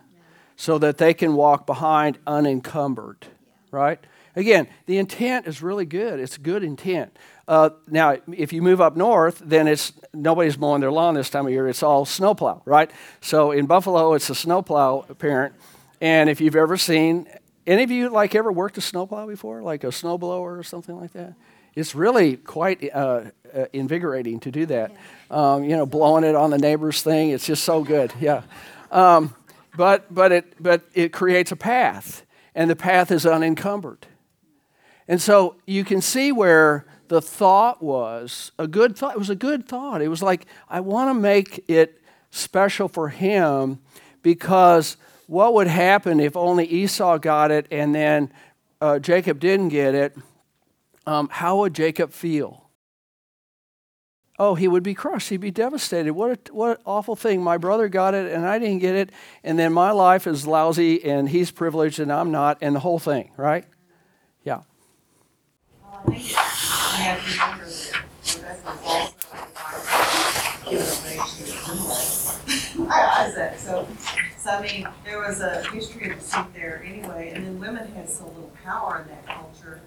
so 0.56 0.76
that 0.78 0.98
they 0.98 1.14
can 1.14 1.34
walk 1.34 1.66
behind 1.66 2.18
unencumbered, 2.26 3.26
right? 3.70 3.98
Again, 4.34 4.68
the 4.86 4.98
intent 4.98 5.46
is 5.46 5.62
really 5.62 5.86
good. 5.86 6.20
It's 6.20 6.36
good 6.36 6.62
intent. 6.62 7.16
Uh, 7.48 7.70
now, 7.86 8.14
if 8.30 8.52
you 8.52 8.60
move 8.60 8.78
up 8.78 8.94
north, 8.94 9.40
then 9.42 9.66
it's 9.66 9.92
nobody's 10.12 10.58
mowing 10.58 10.82
their 10.82 10.92
lawn 10.92 11.14
this 11.14 11.30
time 11.30 11.46
of 11.46 11.52
year. 11.52 11.66
It's 11.66 11.82
all 11.82 12.04
snowplow, 12.04 12.60
right? 12.66 12.90
So 13.22 13.52
in 13.52 13.64
Buffalo, 13.64 14.12
it's 14.12 14.28
a 14.28 14.34
snowplow 14.34 15.02
parent. 15.18 15.54
And 15.98 16.28
if 16.28 16.42
you've 16.42 16.56
ever 16.56 16.76
seen 16.76 17.26
any 17.66 17.82
of 17.82 17.90
you 17.90 18.10
like 18.10 18.34
ever 18.34 18.52
worked 18.52 18.76
a 18.76 18.82
snowplow 18.82 19.26
before, 19.26 19.62
like 19.62 19.82
a 19.82 19.88
snowblower 19.88 20.58
or 20.58 20.62
something 20.62 20.94
like 20.94 21.14
that, 21.14 21.32
it's 21.74 21.94
really 21.94 22.36
quite 22.36 22.86
uh, 22.92 23.22
uh, 23.54 23.64
invigorating 23.72 24.40
to 24.40 24.50
do 24.50 24.66
that. 24.66 24.92
Um, 25.30 25.64
you 25.64 25.74
know, 25.74 25.86
blowing 25.86 26.24
it 26.24 26.34
on 26.34 26.50
the 26.50 26.58
neighbor's 26.58 27.02
thing, 27.02 27.30
it's 27.30 27.46
just 27.46 27.64
so 27.64 27.82
good. 27.82 28.12
Yeah. 28.20 28.42
Um, 28.90 29.34
but, 29.74 30.12
but, 30.12 30.32
it, 30.32 30.62
but 30.62 30.82
it 30.92 31.12
creates 31.12 31.50
a 31.52 31.56
path, 31.56 32.26
and 32.54 32.68
the 32.68 32.76
path 32.76 33.10
is 33.10 33.24
unencumbered. 33.24 34.06
And 35.06 35.22
so 35.22 35.56
you 35.66 35.84
can 35.84 36.02
see 36.02 36.32
where 36.32 36.84
the 37.08 37.22
thought 37.22 37.82
was 37.82 38.52
a 38.58 38.66
good 38.66 38.96
thought. 38.96 39.14
It 39.14 39.18
was 39.18 39.30
a 39.30 39.34
good 39.36 39.66
thought. 39.66 40.02
It 40.02 40.08
was 40.08 40.22
like, 40.22 40.46
I 40.68 40.80
want 40.80 41.10
to 41.10 41.14
make 41.14 41.64
it 41.68 42.00
special 42.30 42.88
for 42.88 43.08
him 43.08 43.80
because 44.22 44.96
what 45.26 45.54
would 45.54 45.66
happen 45.66 46.20
if 46.20 46.36
only 46.36 46.66
Esau 46.66 47.18
got 47.18 47.50
it 47.50 47.66
and 47.70 47.94
then 47.94 48.32
uh, 48.80 48.98
Jacob 48.98 49.40
didn't 49.40 49.68
get 49.68 49.94
it? 49.94 50.16
Um, 51.06 51.28
how 51.30 51.58
would 51.58 51.74
Jacob 51.74 52.12
feel? 52.12 52.68
Oh, 54.38 54.54
he 54.54 54.68
would 54.68 54.84
be 54.84 54.94
crushed. 54.94 55.30
He'd 55.30 55.40
be 55.40 55.50
devastated. 55.50 56.12
What, 56.12 56.30
a, 56.30 56.52
what 56.52 56.78
an 56.78 56.82
awful 56.86 57.16
thing. 57.16 57.42
My 57.42 57.58
brother 57.58 57.88
got 57.88 58.14
it 58.14 58.32
and 58.32 58.46
I 58.46 58.58
didn't 58.58 58.78
get 58.78 58.94
it. 58.94 59.10
And 59.42 59.58
then 59.58 59.72
my 59.72 59.90
life 59.90 60.26
is 60.28 60.46
lousy 60.46 61.04
and 61.04 61.28
he's 61.28 61.50
privileged 61.50 61.98
and 61.98 62.12
I'm 62.12 62.30
not, 62.30 62.58
and 62.60 62.74
the 62.74 62.80
whole 62.80 63.00
thing, 63.00 63.32
right? 63.36 63.64
Yeah. 64.44 64.62
We 66.06 66.32
have 67.08 67.24
to 67.24 67.30
remember 67.32 67.64
that 67.64 68.02
Rebecca 68.34 68.60
was 68.64 68.82
also 68.84 69.28
I, 72.90 73.26
I 73.26 73.30
said, 73.34 73.58
so, 73.58 73.86
so 74.38 74.50
I 74.50 74.62
mean, 74.62 74.88
there 75.04 75.18
was 75.18 75.40
a 75.40 75.62
history 75.70 76.10
of 76.10 76.18
deceit 76.18 76.46
there 76.54 76.82
anyway, 76.84 77.32
and 77.34 77.44
then 77.44 77.60
women 77.60 77.90
had 77.92 78.08
so 78.08 78.26
little 78.26 78.52
power 78.64 79.02
in 79.02 79.08
that 79.08 79.26
culture 79.26 79.80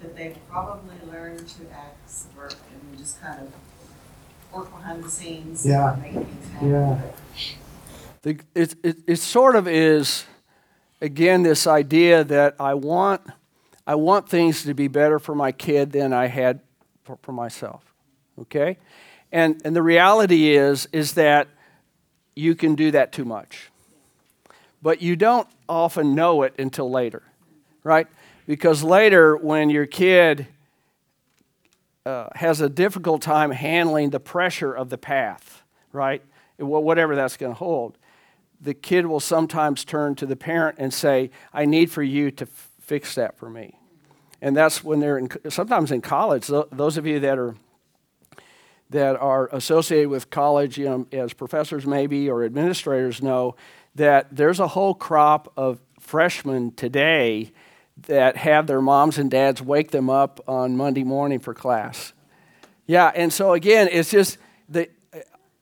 that 0.00 0.16
they 0.16 0.36
probably 0.48 0.96
learned 1.10 1.46
to 1.48 1.70
act 1.72 2.10
subversive 2.10 2.60
and 2.90 2.98
just 2.98 3.20
kind 3.20 3.40
of 3.40 3.52
work 4.54 4.70
behind 4.70 5.02
the 5.04 5.10
scenes. 5.10 5.66
Yeah. 5.66 5.94
and 5.94 6.02
Make 6.02 6.12
things 6.12 6.48
happen. 6.52 6.70
Yeah. 6.70 7.00
The, 8.22 8.38
it, 8.54 8.74
it, 8.82 8.96
it 9.06 9.16
sort 9.16 9.56
of 9.56 9.68
is, 9.68 10.24
again, 11.00 11.42
this 11.42 11.66
idea 11.66 12.24
that 12.24 12.56
I 12.58 12.74
want, 12.74 13.22
I 13.86 13.94
want 13.94 14.28
things 14.28 14.64
to 14.64 14.74
be 14.74 14.88
better 14.88 15.18
for 15.18 15.34
my 15.34 15.52
kid 15.52 15.92
than 15.92 16.12
I 16.12 16.26
had 16.26 16.60
for, 17.06 17.18
for 17.22 17.32
myself. 17.32 17.94
Okay? 18.40 18.76
And, 19.32 19.60
and 19.64 19.74
the 19.74 19.82
reality 19.82 20.50
is, 20.50 20.88
is 20.92 21.14
that 21.14 21.48
you 22.34 22.54
can 22.54 22.74
do 22.74 22.90
that 22.90 23.12
too 23.12 23.24
much. 23.24 23.70
But 24.82 25.00
you 25.00 25.16
don't 25.16 25.48
often 25.68 26.14
know 26.14 26.42
it 26.42 26.54
until 26.58 26.90
later, 26.90 27.22
right? 27.82 28.06
Because 28.46 28.82
later, 28.82 29.36
when 29.36 29.70
your 29.70 29.86
kid 29.86 30.46
uh, 32.04 32.28
has 32.34 32.60
a 32.60 32.68
difficult 32.68 33.22
time 33.22 33.50
handling 33.50 34.10
the 34.10 34.20
pressure 34.20 34.72
of 34.72 34.90
the 34.90 34.98
path, 34.98 35.62
right? 35.92 36.22
Whatever 36.58 37.16
that's 37.16 37.36
going 37.36 37.52
to 37.52 37.58
hold, 37.58 37.98
the 38.60 38.74
kid 38.74 39.06
will 39.06 39.20
sometimes 39.20 39.84
turn 39.84 40.14
to 40.16 40.26
the 40.26 40.36
parent 40.36 40.76
and 40.78 40.92
say, 40.92 41.30
I 41.52 41.64
need 41.64 41.90
for 41.90 42.02
you 42.02 42.30
to 42.32 42.44
f- 42.44 42.70
fix 42.80 43.14
that 43.16 43.36
for 43.36 43.50
me. 43.50 43.75
And 44.40 44.56
that's 44.56 44.84
when 44.84 45.00
they're 45.00 45.18
in, 45.18 45.28
sometimes 45.50 45.90
in 45.90 46.00
college, 46.02 46.46
those 46.46 46.96
of 46.96 47.06
you 47.06 47.20
that 47.20 47.38
are 47.38 47.54
that 48.90 49.16
are 49.16 49.48
associated 49.52 50.08
with 50.08 50.30
college, 50.30 50.78
you 50.78 50.84
know, 50.84 51.06
as 51.10 51.32
professors 51.32 51.86
maybe 51.86 52.30
or 52.30 52.44
administrators 52.44 53.20
know, 53.20 53.56
that 53.96 54.28
there's 54.30 54.60
a 54.60 54.68
whole 54.68 54.94
crop 54.94 55.52
of 55.56 55.80
freshmen 55.98 56.70
today 56.72 57.50
that 58.06 58.36
have 58.36 58.66
their 58.66 58.80
moms 58.80 59.18
and 59.18 59.30
dads 59.30 59.60
wake 59.60 59.90
them 59.90 60.08
up 60.08 60.40
on 60.46 60.76
Monday 60.76 61.02
morning 61.02 61.40
for 61.40 61.54
class. 61.54 62.12
Yeah, 62.86 63.10
and 63.14 63.32
so 63.32 63.54
again, 63.54 63.88
it's 63.90 64.10
just 64.10 64.38
the 64.68 64.88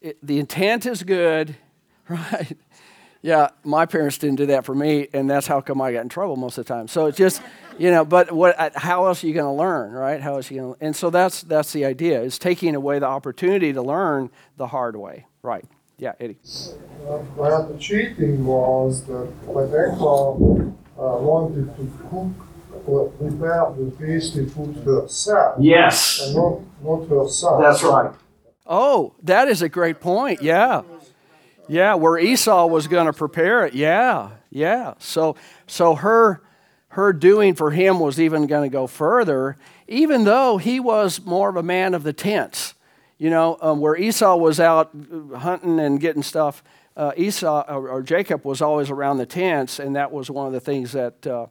it, 0.03 0.19
the 0.23 0.39
intent 0.39 0.85
is 0.85 1.03
good, 1.03 1.57
right? 2.09 2.59
Yeah, 3.25 3.49
my 3.65 3.87
parents 3.87 4.19
didn't 4.19 4.37
do 4.37 4.45
that 4.47 4.67
for 4.67 4.75
me, 4.75 5.09
and 5.15 5.31
that's 5.31 5.47
how 5.47 5.63
come 5.63 5.81
I 5.81 5.93
got 5.95 6.03
in 6.03 6.11
trouble 6.11 6.37
most 6.37 6.59
of 6.59 6.67
the 6.67 6.75
time. 6.75 6.89
So 6.89 7.07
it's 7.07 7.17
just, 7.17 7.41
you 7.79 7.91
know, 7.91 8.05
but 8.05 8.31
what? 8.31 8.55
uh, 8.61 8.69
How 8.75 9.07
else 9.07 9.25
are 9.25 9.27
you 9.27 9.33
going 9.33 9.47
to 9.47 9.59
learn, 9.59 9.93
right? 9.93 10.21
How 10.21 10.35
else 10.35 10.51
are 10.51 10.55
you 10.55 10.61
going 10.61 10.75
to? 10.75 10.85
And 10.85 10.95
so 10.95 11.09
that's 11.09 11.41
that's 11.41 11.73
the 11.73 11.87
idea: 11.87 12.21
is 12.21 12.39
taking 12.39 12.75
away 12.75 12.99
the 12.99 13.07
opportunity 13.07 13.73
to 13.73 13.81
learn 13.81 14.29
the 14.59 14.67
hard 14.67 14.95
way, 14.97 15.25
right? 15.43 15.65
Yeah, 15.97 16.13
Eddie. 16.21 16.37
Well, 17.35 17.67
the 17.67 17.79
cheating 17.79 18.45
was 18.45 19.05
that 19.07 19.33
Rebecca 19.47 20.05
uh, 20.05 21.17
wanted 21.19 21.75
to 21.77 21.91
cook 22.11 22.47
or 22.87 23.09
prepare 23.09 23.73
the 23.75 23.91
tasty 23.99 24.45
food 24.45 24.77
herself. 24.85 25.57
Yes. 25.59 26.21
And 26.27 26.37
not, 26.37 26.61
not 26.83 27.09
her 27.09 27.27
son. 27.29 27.63
That's 27.63 27.83
right. 27.83 28.13
Oh, 28.67 29.15
that 29.23 29.49
is 29.49 29.63
a 29.63 29.69
great 29.71 30.01
point. 30.01 30.43
Yeah. 30.43 30.83
Yeah, 31.69 31.95
where 31.95 32.19
Esau 32.19 32.67
was 32.67 32.87
going 32.87 33.07
to 33.07 33.13
prepare 33.13 33.67
it. 33.67 33.75
Yeah. 33.75 34.31
Yeah. 34.51 34.95
So 34.99 35.37
so 35.67 35.95
her 35.95 36.43
her 36.89 37.13
doing 37.13 37.55
for 37.55 37.73
him 37.73 37.99
was 37.99 38.21
even 38.21 38.47
going 38.47 38.71
to 38.71 38.73
go 38.73 38.87
further, 38.87 39.57
even 39.89 40.25
though 40.25 40.59
he 40.59 40.79
was 40.79 41.25
more 41.25 41.49
of 41.49 41.57
a 41.57 41.63
man 41.63 41.95
of 41.95 42.05
the 42.05 42.13
tents. 42.13 42.75
You 43.19 43.31
know, 43.31 43.57
um, 43.61 43.81
where 43.81 43.97
Esau 43.97 44.37
was 44.37 44.59
out 44.61 44.91
hunting 45.37 45.79
and 45.81 46.01
getting 46.01 46.23
stuff, 46.23 46.63
uh, 46.97 47.13
Esau 47.17 47.65
or, 47.69 47.89
or 47.89 48.03
Jacob 48.03 48.45
was 48.45 48.61
always 48.61 48.91
around 48.91 49.19
the 49.19 49.27
tents, 49.27 49.79
and 49.79 49.97
that 49.97 50.13
was 50.13 50.31
one 50.31 50.47
of 50.47 50.53
the 50.53 50.61
things 50.61 50.93
that 50.93 51.27
uh, 51.27 51.47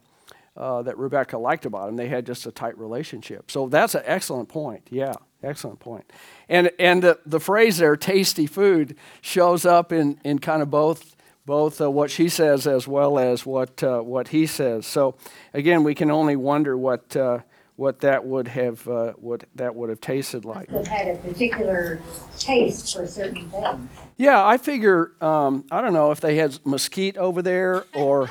uh, 0.56 0.82
that 0.82 0.96
Rebecca 0.96 1.36
liked 1.36 1.66
about 1.66 1.88
him. 1.88 1.96
They 1.96 2.08
had 2.08 2.26
just 2.26 2.46
a 2.46 2.52
tight 2.52 2.78
relationship. 2.78 3.50
So 3.50 3.68
that's 3.68 3.94
an 3.94 4.02
excellent 4.04 4.48
point. 4.48 4.86
Yeah, 4.90 5.14
excellent 5.44 5.80
point. 5.80 6.10
And 6.48 6.70
and 6.78 7.02
the, 7.02 7.18
the 7.26 7.40
phrase 7.40 7.78
there, 7.78 7.96
"tasty 7.96 8.46
food," 8.46 8.96
shows 9.20 9.64
up 9.64 9.92
in, 9.92 10.18
in 10.24 10.38
kind 10.38 10.62
of 10.62 10.70
both 10.70 11.14
both 11.46 11.80
uh, 11.80 11.90
what 11.90 12.10
she 12.10 12.28
says 12.28 12.66
as 12.66 12.88
well 12.88 13.18
as 13.18 13.44
what 13.44 13.82
uh, 13.82 14.00
what 14.00 14.28
he 14.28 14.46
says. 14.46 14.86
So 14.86 15.16
again, 15.52 15.84
we 15.84 15.94
can 15.94 16.10
only 16.10 16.36
wonder 16.36 16.76
what 16.76 17.16
uh, 17.16 17.40
what 17.76 18.00
that 18.00 18.24
would 18.24 18.48
have 18.48 18.86
uh, 18.88 19.12
what 19.12 19.44
that 19.54 19.74
would 19.74 19.90
have 19.90 20.00
tasted 20.00 20.44
like. 20.44 20.70
Had 20.86 21.08
a 21.08 21.16
particular 21.16 22.00
taste 22.38 22.94
for 22.94 23.06
certain 23.06 23.48
things. 23.50 23.88
Yeah, 24.16 24.44
I 24.44 24.58
figure 24.58 25.12
um, 25.20 25.64
I 25.70 25.80
don't 25.80 25.92
know 25.92 26.10
if 26.10 26.20
they 26.20 26.36
had 26.36 26.58
mesquite 26.64 27.16
over 27.16 27.42
there 27.42 27.84
or 27.94 28.30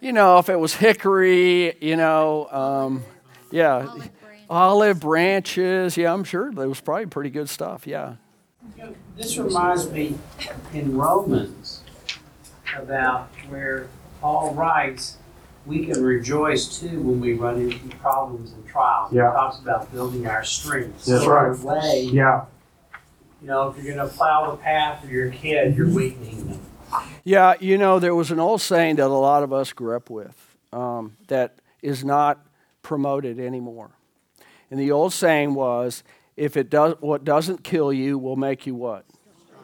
you 0.00 0.12
know 0.12 0.38
if 0.38 0.48
it 0.48 0.56
was 0.56 0.74
hickory. 0.74 1.76
You 1.80 1.96
know, 1.96 2.48
um, 2.50 3.04
yeah, 3.50 3.94
olive 4.52 5.00
branches. 5.00 5.96
Yeah, 5.96 6.12
I'm 6.12 6.24
sure 6.24 6.48
it 6.48 6.54
was 6.56 6.80
probably 6.80 7.06
pretty 7.06 7.30
good 7.30 7.48
stuff. 7.48 7.86
Yeah. 7.86 8.16
You 8.76 8.84
know, 8.84 8.94
This 9.16 9.36
reminds 9.38 9.90
me 9.90 10.14
in 10.72 10.96
Romans 10.96 11.80
about 12.76 13.28
where 13.48 13.88
Paul 14.20 14.54
writes, 14.54 15.16
we 15.64 15.86
can 15.86 16.02
rejoice 16.02 16.80
too 16.80 17.00
when 17.00 17.20
we 17.20 17.34
run 17.34 17.60
into 17.60 17.96
problems 17.96 18.52
and 18.52 18.66
trials. 18.66 19.12
Yeah. 19.12 19.30
He 19.30 19.36
talks 19.36 19.58
about 19.58 19.90
building 19.92 20.26
our 20.26 20.44
strength. 20.44 21.04
That's 21.04 21.24
So 21.24 21.30
right. 21.30 21.58
way, 21.58 22.02
Yeah. 22.12 22.44
You 23.40 23.48
know, 23.48 23.68
if 23.70 23.76
you're 23.82 23.92
going 23.96 24.08
to 24.08 24.14
plow 24.14 24.52
the 24.52 24.56
path 24.58 25.02
for 25.02 25.10
your 25.10 25.30
kid, 25.30 25.76
you're 25.76 25.88
weakening 25.88 26.48
them. 26.48 26.60
Yeah, 27.24 27.54
you 27.58 27.76
know, 27.78 27.98
there 27.98 28.14
was 28.14 28.30
an 28.30 28.38
old 28.38 28.60
saying 28.60 28.96
that 28.96 29.06
a 29.06 29.08
lot 29.08 29.42
of 29.42 29.52
us 29.52 29.72
grew 29.72 29.96
up 29.96 30.10
with 30.10 30.36
um, 30.72 31.16
that 31.26 31.56
is 31.80 32.04
not 32.04 32.44
promoted 32.82 33.40
anymore. 33.40 33.90
And 34.72 34.80
the 34.80 34.90
old 34.90 35.12
saying 35.12 35.52
was, 35.52 36.02
if 36.34 36.56
it 36.56 36.70
does, 36.70 36.94
what 37.00 37.24
doesn't 37.24 37.62
kill 37.62 37.92
you 37.92 38.16
will 38.16 38.36
make 38.36 38.66
you 38.66 38.74
what? 38.74 39.04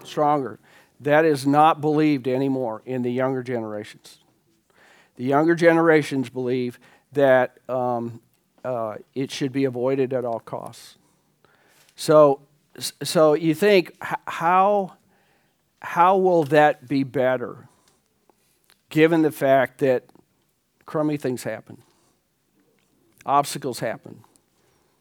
Stronger. 0.05 0.59
That 1.01 1.25
is 1.25 1.47
not 1.47 1.81
believed 1.81 2.29
anymore 2.29 2.83
in 2.85 3.01
the 3.01 3.11
younger 3.11 3.43
generations. 3.43 4.19
The 5.17 5.25
younger 5.25 5.55
generations 5.55 6.29
believe 6.29 6.79
that 7.13 7.57
um, 7.71 8.21
uh, 8.63 8.97
it 9.15 9.31
should 9.31 9.51
be 9.51 9.65
avoided 9.65 10.13
at 10.13 10.27
all 10.27 10.41
costs. 10.41 10.99
So, 11.97 12.43
so 13.03 13.33
you 13.33 13.55
think 13.55 13.97
how 14.27 14.99
how 15.81 16.19
will 16.19 16.45
that 16.45 16.87
be 16.87 17.03
better 17.03 17.67
given 18.91 19.23
the 19.23 19.33
fact 19.33 19.79
that 19.79 20.05
crummy 20.85 21.17
things 21.17 21.45
happen, 21.45 21.79
obstacles 23.25 23.79
happen? 23.79 24.25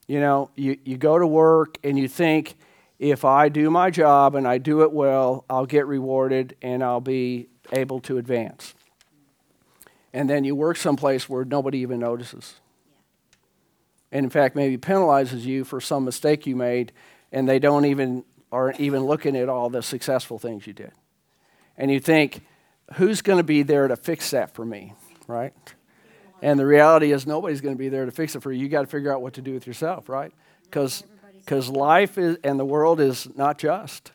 You 0.07 0.19
know, 0.21 0.49
you, 0.55 0.77
you 0.85 0.97
go 0.97 1.19
to 1.19 1.27
work 1.27 1.77
and 1.83 1.99
you 1.99 2.07
think, 2.07 2.55
if 2.99 3.25
I 3.25 3.49
do 3.49 3.69
my 3.69 3.91
job 3.91 4.33
and 4.35 4.47
I 4.47 4.57
do 4.57 4.81
it 4.81 4.91
well, 4.91 5.45
I'll 5.49 5.67
get 5.67 5.85
rewarded 5.85 6.55
and 6.61 6.83
I'll 6.83 7.01
be 7.01 7.47
able 7.71 7.99
to 8.01 8.17
advance. 8.17 8.73
And 10.13 10.29
then 10.29 10.43
you 10.43 10.55
work 10.55 10.77
someplace 10.77 11.29
where 11.29 11.45
nobody 11.45 11.79
even 11.79 11.99
notices. 11.99 12.55
And 14.11 14.23
in 14.23 14.29
fact, 14.29 14.55
maybe 14.55 14.77
penalizes 14.77 15.43
you 15.43 15.63
for 15.63 15.81
some 15.81 16.05
mistake 16.05 16.47
you 16.47 16.55
made, 16.55 16.91
and 17.31 17.47
they 17.47 17.59
don't 17.59 17.85
even 17.85 18.23
aren't 18.51 18.79
even 18.79 19.03
looking 19.03 19.35
at 19.35 19.49
all 19.49 19.69
the 19.69 19.83
successful 19.83 20.39
things 20.39 20.65
you 20.65 20.73
did. 20.73 20.91
And 21.77 21.91
you 21.91 21.99
think, 21.99 22.41
who's 22.93 23.21
going 23.21 23.37
to 23.37 23.43
be 23.43 23.63
there 23.63 23.87
to 23.87 23.97
fix 23.97 24.31
that 24.31 24.55
for 24.55 24.65
me, 24.65 24.93
right? 25.27 25.53
And 26.41 26.59
the 26.59 26.65
reality 26.65 27.11
is, 27.11 27.25
nobody's 27.25 27.61
going 27.61 27.75
to 27.75 27.79
be 27.79 27.89
there 27.89 28.05
to 28.05 28.11
fix 28.11 28.35
it 28.35 28.41
for 28.43 28.51
you. 28.51 28.61
You 28.61 28.69
got 28.69 28.81
to 28.81 28.87
figure 28.87 29.11
out 29.13 29.21
what 29.21 29.33
to 29.33 29.41
do 29.41 29.53
with 29.53 29.65
yourself, 29.65 30.09
right? 30.09 30.31
Because 30.63 31.03
because 31.39 31.69
life 31.69 32.17
is 32.17 32.37
and 32.43 32.59
the 32.59 32.65
world 32.65 32.99
is 32.99 33.27
not 33.35 33.57
just. 33.57 34.11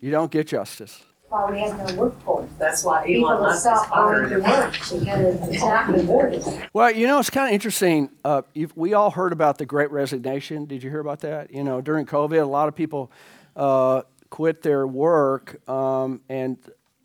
You 0.00 0.10
don't 0.10 0.30
get 0.32 0.48
justice. 0.48 1.02
Why 1.28 1.50
we 1.50 1.60
have 1.60 1.78
no 1.88 1.94
workforce. 1.94 2.50
That's 2.58 2.84
why 2.84 3.06
People 3.06 3.30
Elon 3.30 3.40
will 3.40 3.48
Musk 3.48 3.60
stop 3.62 3.88
going 3.90 4.28
to 4.28 4.38
work 4.40 4.72
because 4.72 5.48
it's 5.48 5.60
not 5.62 5.88
rewarded. 5.88 6.44
Well, 6.74 6.90
you 6.90 7.06
know, 7.06 7.20
it's 7.20 7.30
kind 7.30 7.46
of 7.48 7.54
interesting. 7.54 8.10
Uh, 8.24 8.42
you've- 8.52 8.74
we 8.76 8.92
all 8.92 9.10
heard 9.12 9.32
about 9.32 9.56
the 9.58 9.64
Great 9.64 9.90
Resignation. 9.92 10.66
Did 10.66 10.82
you 10.82 10.90
hear 10.90 11.00
about 11.00 11.20
that? 11.20 11.50
You 11.54 11.64
know, 11.64 11.80
during 11.80 12.04
COVID, 12.04 12.42
a 12.42 12.44
lot 12.44 12.68
of 12.68 12.74
people 12.74 13.10
uh, 13.56 14.02
quit 14.28 14.60
their 14.62 14.86
work 14.86 15.66
um, 15.70 16.20
and 16.28 16.58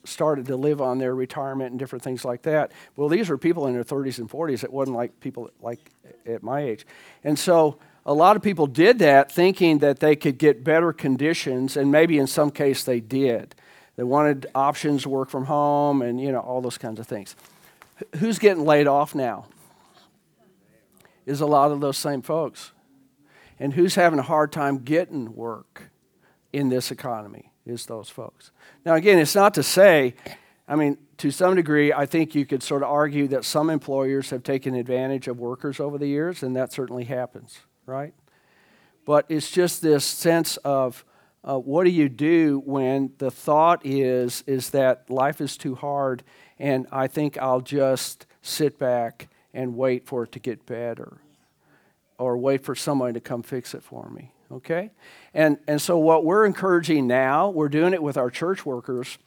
started 0.08 0.46
to 0.48 0.56
live 0.56 0.82
on 0.82 0.98
their 0.98 1.14
retirement 1.14 1.72
and 1.72 1.80
different 1.80 2.04
things 2.04 2.26
like 2.26 2.44
that. 2.44 2.72
Well, 2.96 3.10
these 3.10 3.30
were 3.30 3.38
people 3.38 3.68
in 3.68 3.74
their 3.74 3.84
30s 3.84 4.18
and 4.20 4.30
40s. 4.30 4.64
It 4.64 4.72
wasn't 4.72 4.98
like 4.98 5.20
people 5.20 5.52
like 5.62 5.92
at 6.26 6.44
my 6.44 6.62
age. 6.62 6.86
And 7.24 7.38
so 7.38 7.78
a 8.06 8.14
lot 8.14 8.36
of 8.36 8.42
people 8.42 8.68
did 8.68 9.00
that 9.00 9.32
thinking 9.32 9.80
that 9.80 10.00
they 10.00 10.16
could 10.16 10.38
get 10.38 10.64
better 10.64 10.94
conditions, 10.94 11.76
and 11.76 11.92
maybe 11.92 12.18
in 12.18 12.28
some 12.28 12.52
case 12.52 12.84
they 12.84 13.00
did. 13.00 13.54
They 13.98 14.04
wanted 14.04 14.46
options 14.56 15.04
to 15.04 15.10
work 15.10 15.30
from 15.30 15.46
home 15.46 16.02
and, 16.02 16.22
you 16.22 16.32
know, 16.32 16.40
all 16.40 16.62
those 16.62 16.78
kinds 16.78 17.00
of 17.00 17.08
things. 17.08 17.36
Who's 18.18 18.40
getting 18.40 18.64
laid 18.64 18.88
off 18.88 19.16
now? 19.16 19.48
Is 21.26 21.42
a 21.42 21.46
lot 21.46 21.72
of 21.72 21.82
those 21.82 21.98
same 21.98 22.22
folks. 22.22 22.72
And 23.60 23.74
who's 23.74 23.96
having 23.96 24.20
a 24.20 24.24
hard 24.24 24.52
time 24.52 24.78
getting 24.78 25.36
work 25.36 25.90
in 26.54 26.70
this 26.70 26.92
economy 26.92 27.52
is 27.70 27.86
those 27.86 28.10
folks. 28.10 28.52
Now, 28.86 28.96
again, 28.96 29.20
it's 29.20 29.36
not 29.36 29.54
to 29.56 29.64
say, 29.64 30.16
I 30.68 30.76
mean, 30.76 30.98
to 31.18 31.32
some 31.32 31.56
degree, 31.56 31.94
I 31.94 32.06
think 32.06 32.36
you 32.36 32.46
could 32.46 32.62
sort 32.62 32.84
of 32.84 32.90
argue 32.90 33.28
that 33.30 33.46
some 33.46 33.70
employers 33.70 34.30
have 34.30 34.44
taken 34.44 34.76
advantage 34.76 35.28
of 35.28 35.40
workers 35.40 35.80
over 35.80 35.98
the 35.98 36.08
years, 36.08 36.44
and 36.44 36.56
that 36.56 36.74
certainly 36.74 37.06
happens, 37.06 37.60
right? 37.86 38.14
But 39.06 39.26
it's 39.30 39.50
just 39.50 39.82
this 39.82 40.04
sense 40.04 40.58
of 40.58 41.06
uh, 41.44 41.58
what 41.58 41.86
do 41.86 41.90
you 41.90 42.10
do 42.10 42.62
when 42.66 43.12
the 43.20 43.32
thought 43.32 43.86
is 43.86 44.44
is 44.46 44.72
that 44.72 45.10
life 45.10 45.40
is 45.40 45.56
too 45.56 45.76
hard, 45.76 46.24
and 46.60 46.86
I 46.92 47.08
think 47.08 47.38
I'll 47.38 47.62
just 47.62 48.26
sit 48.42 48.78
back 48.78 49.30
and 49.54 49.76
wait 49.76 50.06
for 50.06 50.24
it 50.24 50.34
to 50.34 50.40
get 50.40 50.66
better, 50.66 51.18
or 52.18 52.38
wait 52.38 52.64
for 52.64 52.76
somebody 52.76 53.14
to 53.14 53.22
come 53.22 53.44
fix 53.44 53.74
it 53.74 53.84
for 53.84 54.10
me. 54.10 54.34
Okay, 54.52 54.92
and 55.34 55.58
and 55.68 55.82
so 55.82 55.98
what 55.98 56.24
we're 56.24 56.46
encouraging 56.46 57.06
now, 57.06 57.50
we're 57.50 57.70
doing 57.70 57.94
it 57.94 58.02
with 58.02 58.18
our 58.18 58.30
church 58.30 58.66
workers 58.66 59.18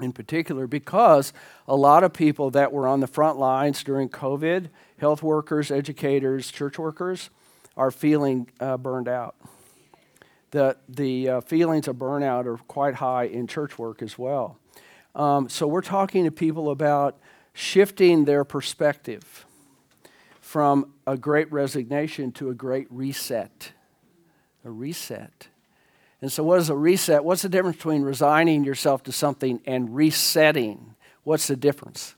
in 0.00 0.12
particular 0.12 0.66
because 0.66 1.32
a 1.68 1.76
lot 1.76 2.04
of 2.04 2.12
people 2.12 2.50
that 2.50 2.72
were 2.72 2.86
on 2.86 3.00
the 3.00 3.06
front 3.06 3.38
lines 3.38 3.82
during 3.84 4.08
COVID, 4.08 4.68
health 4.98 5.22
workers, 5.22 5.70
educators, 5.70 6.50
church 6.50 6.78
workers, 6.78 7.30
are 7.76 7.90
feeling 7.90 8.48
uh, 8.60 8.76
burned 8.76 9.08
out. 9.08 9.36
The, 10.50 10.76
the 10.88 11.28
uh, 11.28 11.40
feelings 11.40 11.88
of 11.88 11.96
burnout 11.96 12.46
are 12.46 12.58
quite 12.68 12.94
high 12.94 13.24
in 13.24 13.46
church 13.46 13.78
work 13.78 14.02
as 14.02 14.18
well. 14.18 14.58
Um, 15.14 15.48
so 15.48 15.66
we're 15.66 15.82
talking 15.82 16.24
to 16.24 16.30
people 16.30 16.70
about 16.70 17.18
shifting 17.52 18.24
their 18.24 18.44
perspective 18.44 19.46
from 20.40 20.92
a 21.06 21.16
great 21.16 21.50
resignation 21.52 22.30
to 22.32 22.50
a 22.50 22.54
great 22.54 22.86
reset. 22.90 23.72
A 24.64 24.70
reset. 24.70 25.48
And 26.20 26.32
so, 26.32 26.42
what 26.42 26.58
is 26.58 26.70
a 26.70 26.76
reset? 26.76 27.24
What's 27.24 27.42
the 27.42 27.48
difference 27.48 27.76
between 27.76 28.02
resigning 28.02 28.64
yourself 28.64 29.02
to 29.04 29.12
something 29.12 29.60
and 29.66 29.94
resetting? 29.94 30.94
What's 31.22 31.46
the 31.46 31.56
difference? 31.56 32.14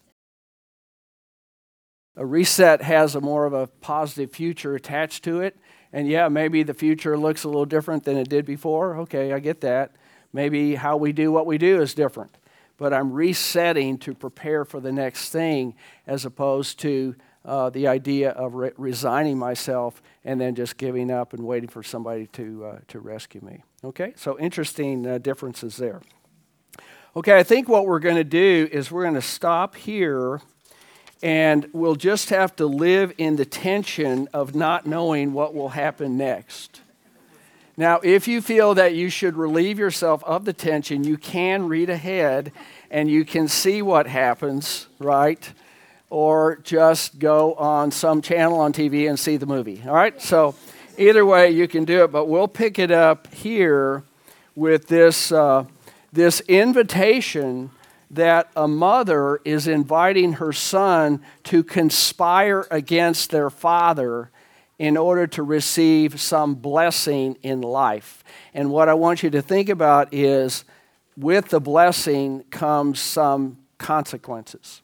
A 2.16 2.24
reset 2.24 2.82
has 2.82 3.14
a 3.14 3.20
more 3.20 3.44
of 3.44 3.52
a 3.52 3.66
positive 3.66 4.32
future 4.32 4.74
attached 4.74 5.24
to 5.24 5.40
it. 5.40 5.56
And 5.92 6.08
yeah, 6.08 6.28
maybe 6.28 6.62
the 6.62 6.74
future 6.74 7.18
looks 7.18 7.44
a 7.44 7.48
little 7.48 7.66
different 7.66 8.04
than 8.04 8.16
it 8.16 8.28
did 8.28 8.46
before. 8.46 8.96
Okay, 8.98 9.32
I 9.32 9.38
get 9.38 9.60
that. 9.60 9.96
Maybe 10.32 10.74
how 10.74 10.96
we 10.96 11.12
do 11.12 11.30
what 11.30 11.46
we 11.46 11.58
do 11.58 11.80
is 11.80 11.94
different. 11.94 12.36
But 12.78 12.92
I'm 12.92 13.12
resetting 13.12 13.98
to 13.98 14.14
prepare 14.14 14.64
for 14.64 14.80
the 14.80 14.92
next 14.92 15.30
thing 15.30 15.74
as 16.06 16.24
opposed 16.24 16.78
to 16.80 17.14
uh, 17.46 17.70
the 17.70 17.86
idea 17.86 18.30
of 18.30 18.54
re- 18.54 18.72
resigning 18.76 19.38
myself 19.38 20.02
and 20.24 20.40
then 20.40 20.54
just 20.54 20.76
giving 20.76 21.10
up 21.10 21.32
and 21.32 21.46
waiting 21.46 21.68
for 21.68 21.82
somebody 21.82 22.26
to, 22.26 22.64
uh, 22.64 22.78
to 22.88 22.98
rescue 22.98 23.40
me. 23.40 23.62
Okay, 23.84 24.12
so 24.16 24.38
interesting 24.38 25.06
uh, 25.06 25.18
differences 25.18 25.76
there. 25.76 26.02
Okay, 27.14 27.38
I 27.38 27.44
think 27.44 27.68
what 27.68 27.86
we're 27.86 28.00
going 28.00 28.16
to 28.16 28.24
do 28.24 28.68
is 28.70 28.90
we're 28.90 29.04
going 29.04 29.14
to 29.14 29.22
stop 29.22 29.76
here 29.76 30.42
and 31.22 31.66
we'll 31.72 31.94
just 31.94 32.28
have 32.28 32.54
to 32.56 32.66
live 32.66 33.12
in 33.16 33.36
the 33.36 33.46
tension 33.46 34.28
of 34.34 34.54
not 34.54 34.84
knowing 34.84 35.32
what 35.32 35.54
will 35.54 35.70
happen 35.70 36.18
next. 36.18 36.82
Now, 37.78 38.00
if 38.02 38.26
you 38.26 38.42
feel 38.42 38.74
that 38.74 38.94
you 38.94 39.08
should 39.08 39.36
relieve 39.36 39.78
yourself 39.78 40.22
of 40.24 40.44
the 40.44 40.52
tension, 40.52 41.04
you 41.04 41.16
can 41.16 41.68
read 41.68 41.90
ahead 41.90 42.52
and 42.90 43.10
you 43.10 43.24
can 43.24 43.48
see 43.48 43.82
what 43.82 44.06
happens, 44.06 44.88
right? 44.98 45.52
Or 46.08 46.56
just 46.62 47.18
go 47.18 47.54
on 47.54 47.90
some 47.90 48.22
channel 48.22 48.60
on 48.60 48.72
TV 48.72 49.08
and 49.08 49.18
see 49.18 49.36
the 49.36 49.46
movie, 49.46 49.82
all 49.86 49.94
right? 49.94 50.20
So, 50.22 50.54
either 50.96 51.26
way, 51.26 51.50
you 51.50 51.66
can 51.66 51.84
do 51.84 52.04
it, 52.04 52.12
but 52.12 52.26
we'll 52.26 52.48
pick 52.48 52.78
it 52.78 52.90
up 52.90 53.32
here 53.34 54.04
with 54.54 54.86
this, 54.86 55.32
uh, 55.32 55.64
this 56.12 56.40
invitation 56.42 57.70
that 58.10 58.50
a 58.54 58.68
mother 58.68 59.40
is 59.44 59.66
inviting 59.66 60.34
her 60.34 60.52
son 60.52 61.20
to 61.44 61.64
conspire 61.64 62.66
against 62.70 63.30
their 63.30 63.50
father 63.50 64.30
in 64.78 64.96
order 64.96 65.26
to 65.26 65.42
receive 65.42 66.20
some 66.20 66.54
blessing 66.54 67.36
in 67.42 67.62
life. 67.62 68.22
And 68.54 68.70
what 68.70 68.88
I 68.88 68.94
want 68.94 69.22
you 69.22 69.30
to 69.30 69.42
think 69.42 69.68
about 69.68 70.12
is 70.12 70.64
with 71.16 71.48
the 71.48 71.60
blessing 71.60 72.44
comes 72.50 73.00
some 73.00 73.58
consequences. 73.78 74.82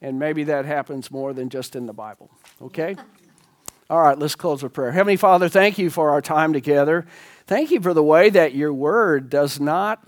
And 0.00 0.18
maybe 0.18 0.44
that 0.44 0.64
happens 0.64 1.10
more 1.10 1.32
than 1.32 1.48
just 1.48 1.74
in 1.74 1.86
the 1.86 1.92
Bible, 1.92 2.30
okay? 2.62 2.96
All 3.90 4.00
right, 4.00 4.18
let's 4.18 4.34
close 4.34 4.62
with 4.62 4.74
prayer. 4.74 4.92
Heavenly 4.92 5.16
Father, 5.16 5.48
thank 5.48 5.78
you 5.78 5.88
for 5.88 6.10
our 6.10 6.20
time 6.20 6.52
together. 6.52 7.06
Thank 7.46 7.70
you 7.70 7.80
for 7.80 7.94
the 7.94 8.02
way 8.02 8.28
that 8.30 8.54
your 8.54 8.72
word 8.72 9.30
does 9.30 9.58
not, 9.58 10.06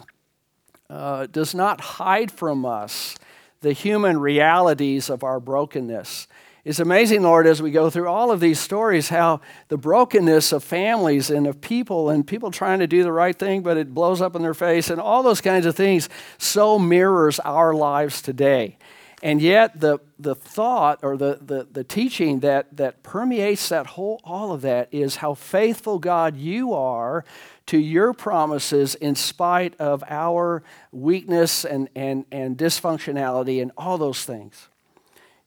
uh, 0.91 1.27
does 1.27 1.55
not 1.55 1.81
hide 1.81 2.31
from 2.31 2.67
us 2.67 3.17
the 3.63 3.73
human 3.73 4.21
realities 4.21 5.09
of 5.09 5.25
our 5.25 5.41
brokenness. 5.41 6.29
It's 6.63 6.79
amazing, 6.79 7.23
Lord, 7.23 7.47
as 7.47 7.63
we 7.63 7.71
go 7.71 7.89
through 7.89 8.09
all 8.09 8.31
of 8.31 8.41
these 8.41 8.61
stories, 8.61 9.09
how 9.09 9.41
the 9.69 9.79
brokenness 9.79 10.53
of 10.53 10.63
families 10.63 11.31
and 11.31 11.47
of 11.47 11.63
people 11.63 12.11
and 12.11 12.27
people 12.27 12.51
trying 12.51 12.81
to 12.81 12.87
do 12.87 13.03
the 13.03 13.13
right 13.13 13.39
thing, 13.39 13.63
but 13.63 13.79
it 13.79 13.95
blows 13.95 14.21
up 14.21 14.37
in 14.37 14.43
their 14.43 14.53
face, 14.53 14.91
and 14.91 15.01
all 15.01 15.23
those 15.23 15.41
kinds 15.41 15.65
of 15.65 15.75
things 15.75 16.11
so 16.37 16.79
mirrors 16.79 17.41
our 17.41 17.73
lives 17.73 18.21
today. 18.21 18.77
And 19.23 19.43
yet, 19.43 19.79
the, 19.79 19.99
the 20.19 20.35
thought 20.35 21.01
or 21.03 21.17
the, 21.17 21.39
the, 21.43 21.69
the 21.71 21.85
teaching 21.85 22.41
that, 22.41 22.75
that 22.77 23.03
permeates 23.03 23.69
that 23.69 23.87
whole, 23.87 24.21
all 24.25 24.53
of 24.53 24.63
that 24.63 24.89
is 24.93 25.17
how 25.17 25.35
faithful, 25.35 25.99
God, 25.99 26.37
you 26.37 26.73
are 26.73 27.25
to 27.67 27.79
your 27.79 28.13
promises 28.13 28.97
in 28.97 29.15
spite 29.15 29.79
of 29.79 30.03
our 30.09 30.63
weakness 30.91 31.65
and, 31.65 31.89
and, 31.95 32.25
and 32.33 32.57
dysfunctionality 32.57 33.63
and 33.63 33.71
all 33.77 33.97
those 33.97 34.25
things. 34.25 34.69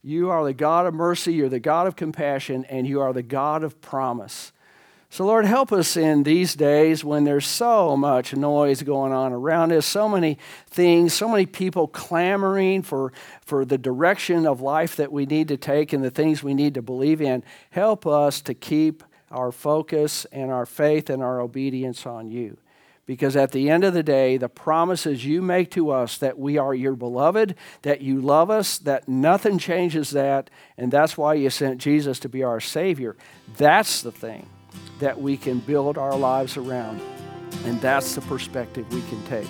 You 0.03 0.29
are 0.29 0.45
the 0.45 0.53
God 0.53 0.85
of 0.85 0.93
mercy, 0.93 1.33
you're 1.33 1.49
the 1.49 1.59
God 1.59 1.85
of 1.85 1.97
compassion, 1.97 2.63
and 2.65 2.87
you 2.87 3.01
are 3.01 3.11
the 3.11 3.23
God 3.23 3.63
of 3.63 3.81
promise. 3.81 4.52
So, 5.13 5.27
Lord, 5.27 5.45
help 5.45 5.71
us 5.71 5.95
in 5.95 6.23
these 6.23 6.55
days 6.55 7.03
when 7.03 7.23
there's 7.23 7.45
so 7.45 7.95
much 7.95 8.35
noise 8.35 8.81
going 8.81 9.13
on 9.13 9.31
around 9.31 9.71
us, 9.71 9.85
so 9.85 10.09
many 10.09 10.39
things, 10.65 11.13
so 11.13 11.29
many 11.29 11.45
people 11.45 11.87
clamoring 11.87 12.81
for, 12.81 13.13
for 13.45 13.63
the 13.63 13.77
direction 13.77 14.47
of 14.47 14.59
life 14.59 14.95
that 14.95 15.11
we 15.11 15.27
need 15.27 15.49
to 15.49 15.55
take 15.55 15.93
and 15.93 16.03
the 16.03 16.09
things 16.09 16.41
we 16.41 16.55
need 16.55 16.73
to 16.73 16.81
believe 16.81 17.21
in. 17.21 17.43
Help 17.69 18.07
us 18.07 18.41
to 18.41 18.55
keep 18.55 19.03
our 19.29 19.51
focus 19.51 20.25
and 20.31 20.49
our 20.49 20.65
faith 20.65 21.11
and 21.11 21.21
our 21.21 21.39
obedience 21.39 22.07
on 22.07 22.31
you. 22.31 22.57
Because 23.05 23.35
at 23.35 23.51
the 23.51 23.69
end 23.69 23.83
of 23.83 23.93
the 23.93 24.01
day, 24.01 24.37
the 24.37 24.49
promises 24.49 25.23
you 25.23 25.43
make 25.43 25.69
to 25.71 25.91
us 25.91 26.17
that 26.17 26.39
we 26.39 26.57
are 26.57 26.73
your 26.73 26.95
beloved, 26.95 27.53
that 27.83 28.01
you 28.01 28.19
love 28.19 28.49
us, 28.49 28.79
that 28.79 29.07
nothing 29.07 29.59
changes 29.59 30.09
that, 30.09 30.49
and 30.75 30.91
that's 30.91 31.15
why 31.15 31.35
you 31.35 31.51
sent 31.51 31.79
Jesus 31.79 32.17
to 32.21 32.29
be 32.29 32.41
our 32.41 32.59
Savior. 32.59 33.15
That's 33.57 34.01
the 34.01 34.11
thing 34.11 34.47
that 34.99 35.19
we 35.19 35.37
can 35.37 35.59
build 35.59 35.97
our 35.97 36.15
lives 36.17 36.57
around. 36.57 37.01
And 37.65 37.79
that's 37.81 38.15
the 38.15 38.21
perspective 38.21 38.91
we 38.93 39.01
can 39.03 39.23
take. 39.25 39.47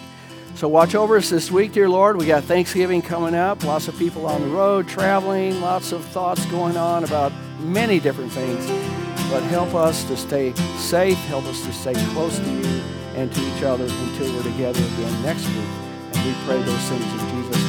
So 0.56 0.68
watch 0.68 0.94
over 0.94 1.18
us 1.18 1.30
this 1.30 1.50
week, 1.50 1.74
dear 1.74 1.90
Lord. 1.90 2.16
We 2.16 2.28
got 2.28 2.44
Thanksgiving 2.44 3.02
coming 3.02 3.34
up, 3.34 3.64
lots 3.64 3.88
of 3.88 3.98
people 3.98 4.28
on 4.28 4.42
the 4.42 4.48
road 4.48 4.88
traveling, 4.88 5.60
lots 5.62 5.92
of 5.92 6.06
thoughts 6.06 6.46
going 6.48 6.78
on 6.78 7.04
about 7.04 7.32
many 7.60 8.00
different 8.00 8.32
things. 8.32 8.66
But 9.32 9.42
help 9.44 9.74
us 9.74 10.04
to 10.06 10.16
stay 10.16 10.54
safe, 10.78 11.18
help 11.26 11.46
us 11.46 11.66
to 11.66 11.74
stay 11.74 11.94
close 12.14 12.38
to 12.38 12.52
you 12.52 12.82
and 13.16 13.34
to 13.34 13.42
each 13.42 13.64
other 13.64 13.86
until 13.86 14.32
we're 14.36 14.44
together 14.44 14.80
again 14.80 15.24
next 15.24 15.48
week. 15.48 15.70
And 16.14 16.26
we 16.26 16.34
pray 16.46 16.62
those 16.62 16.90
things 16.90 17.04
in 17.04 17.44
Jesus'. 17.44 17.63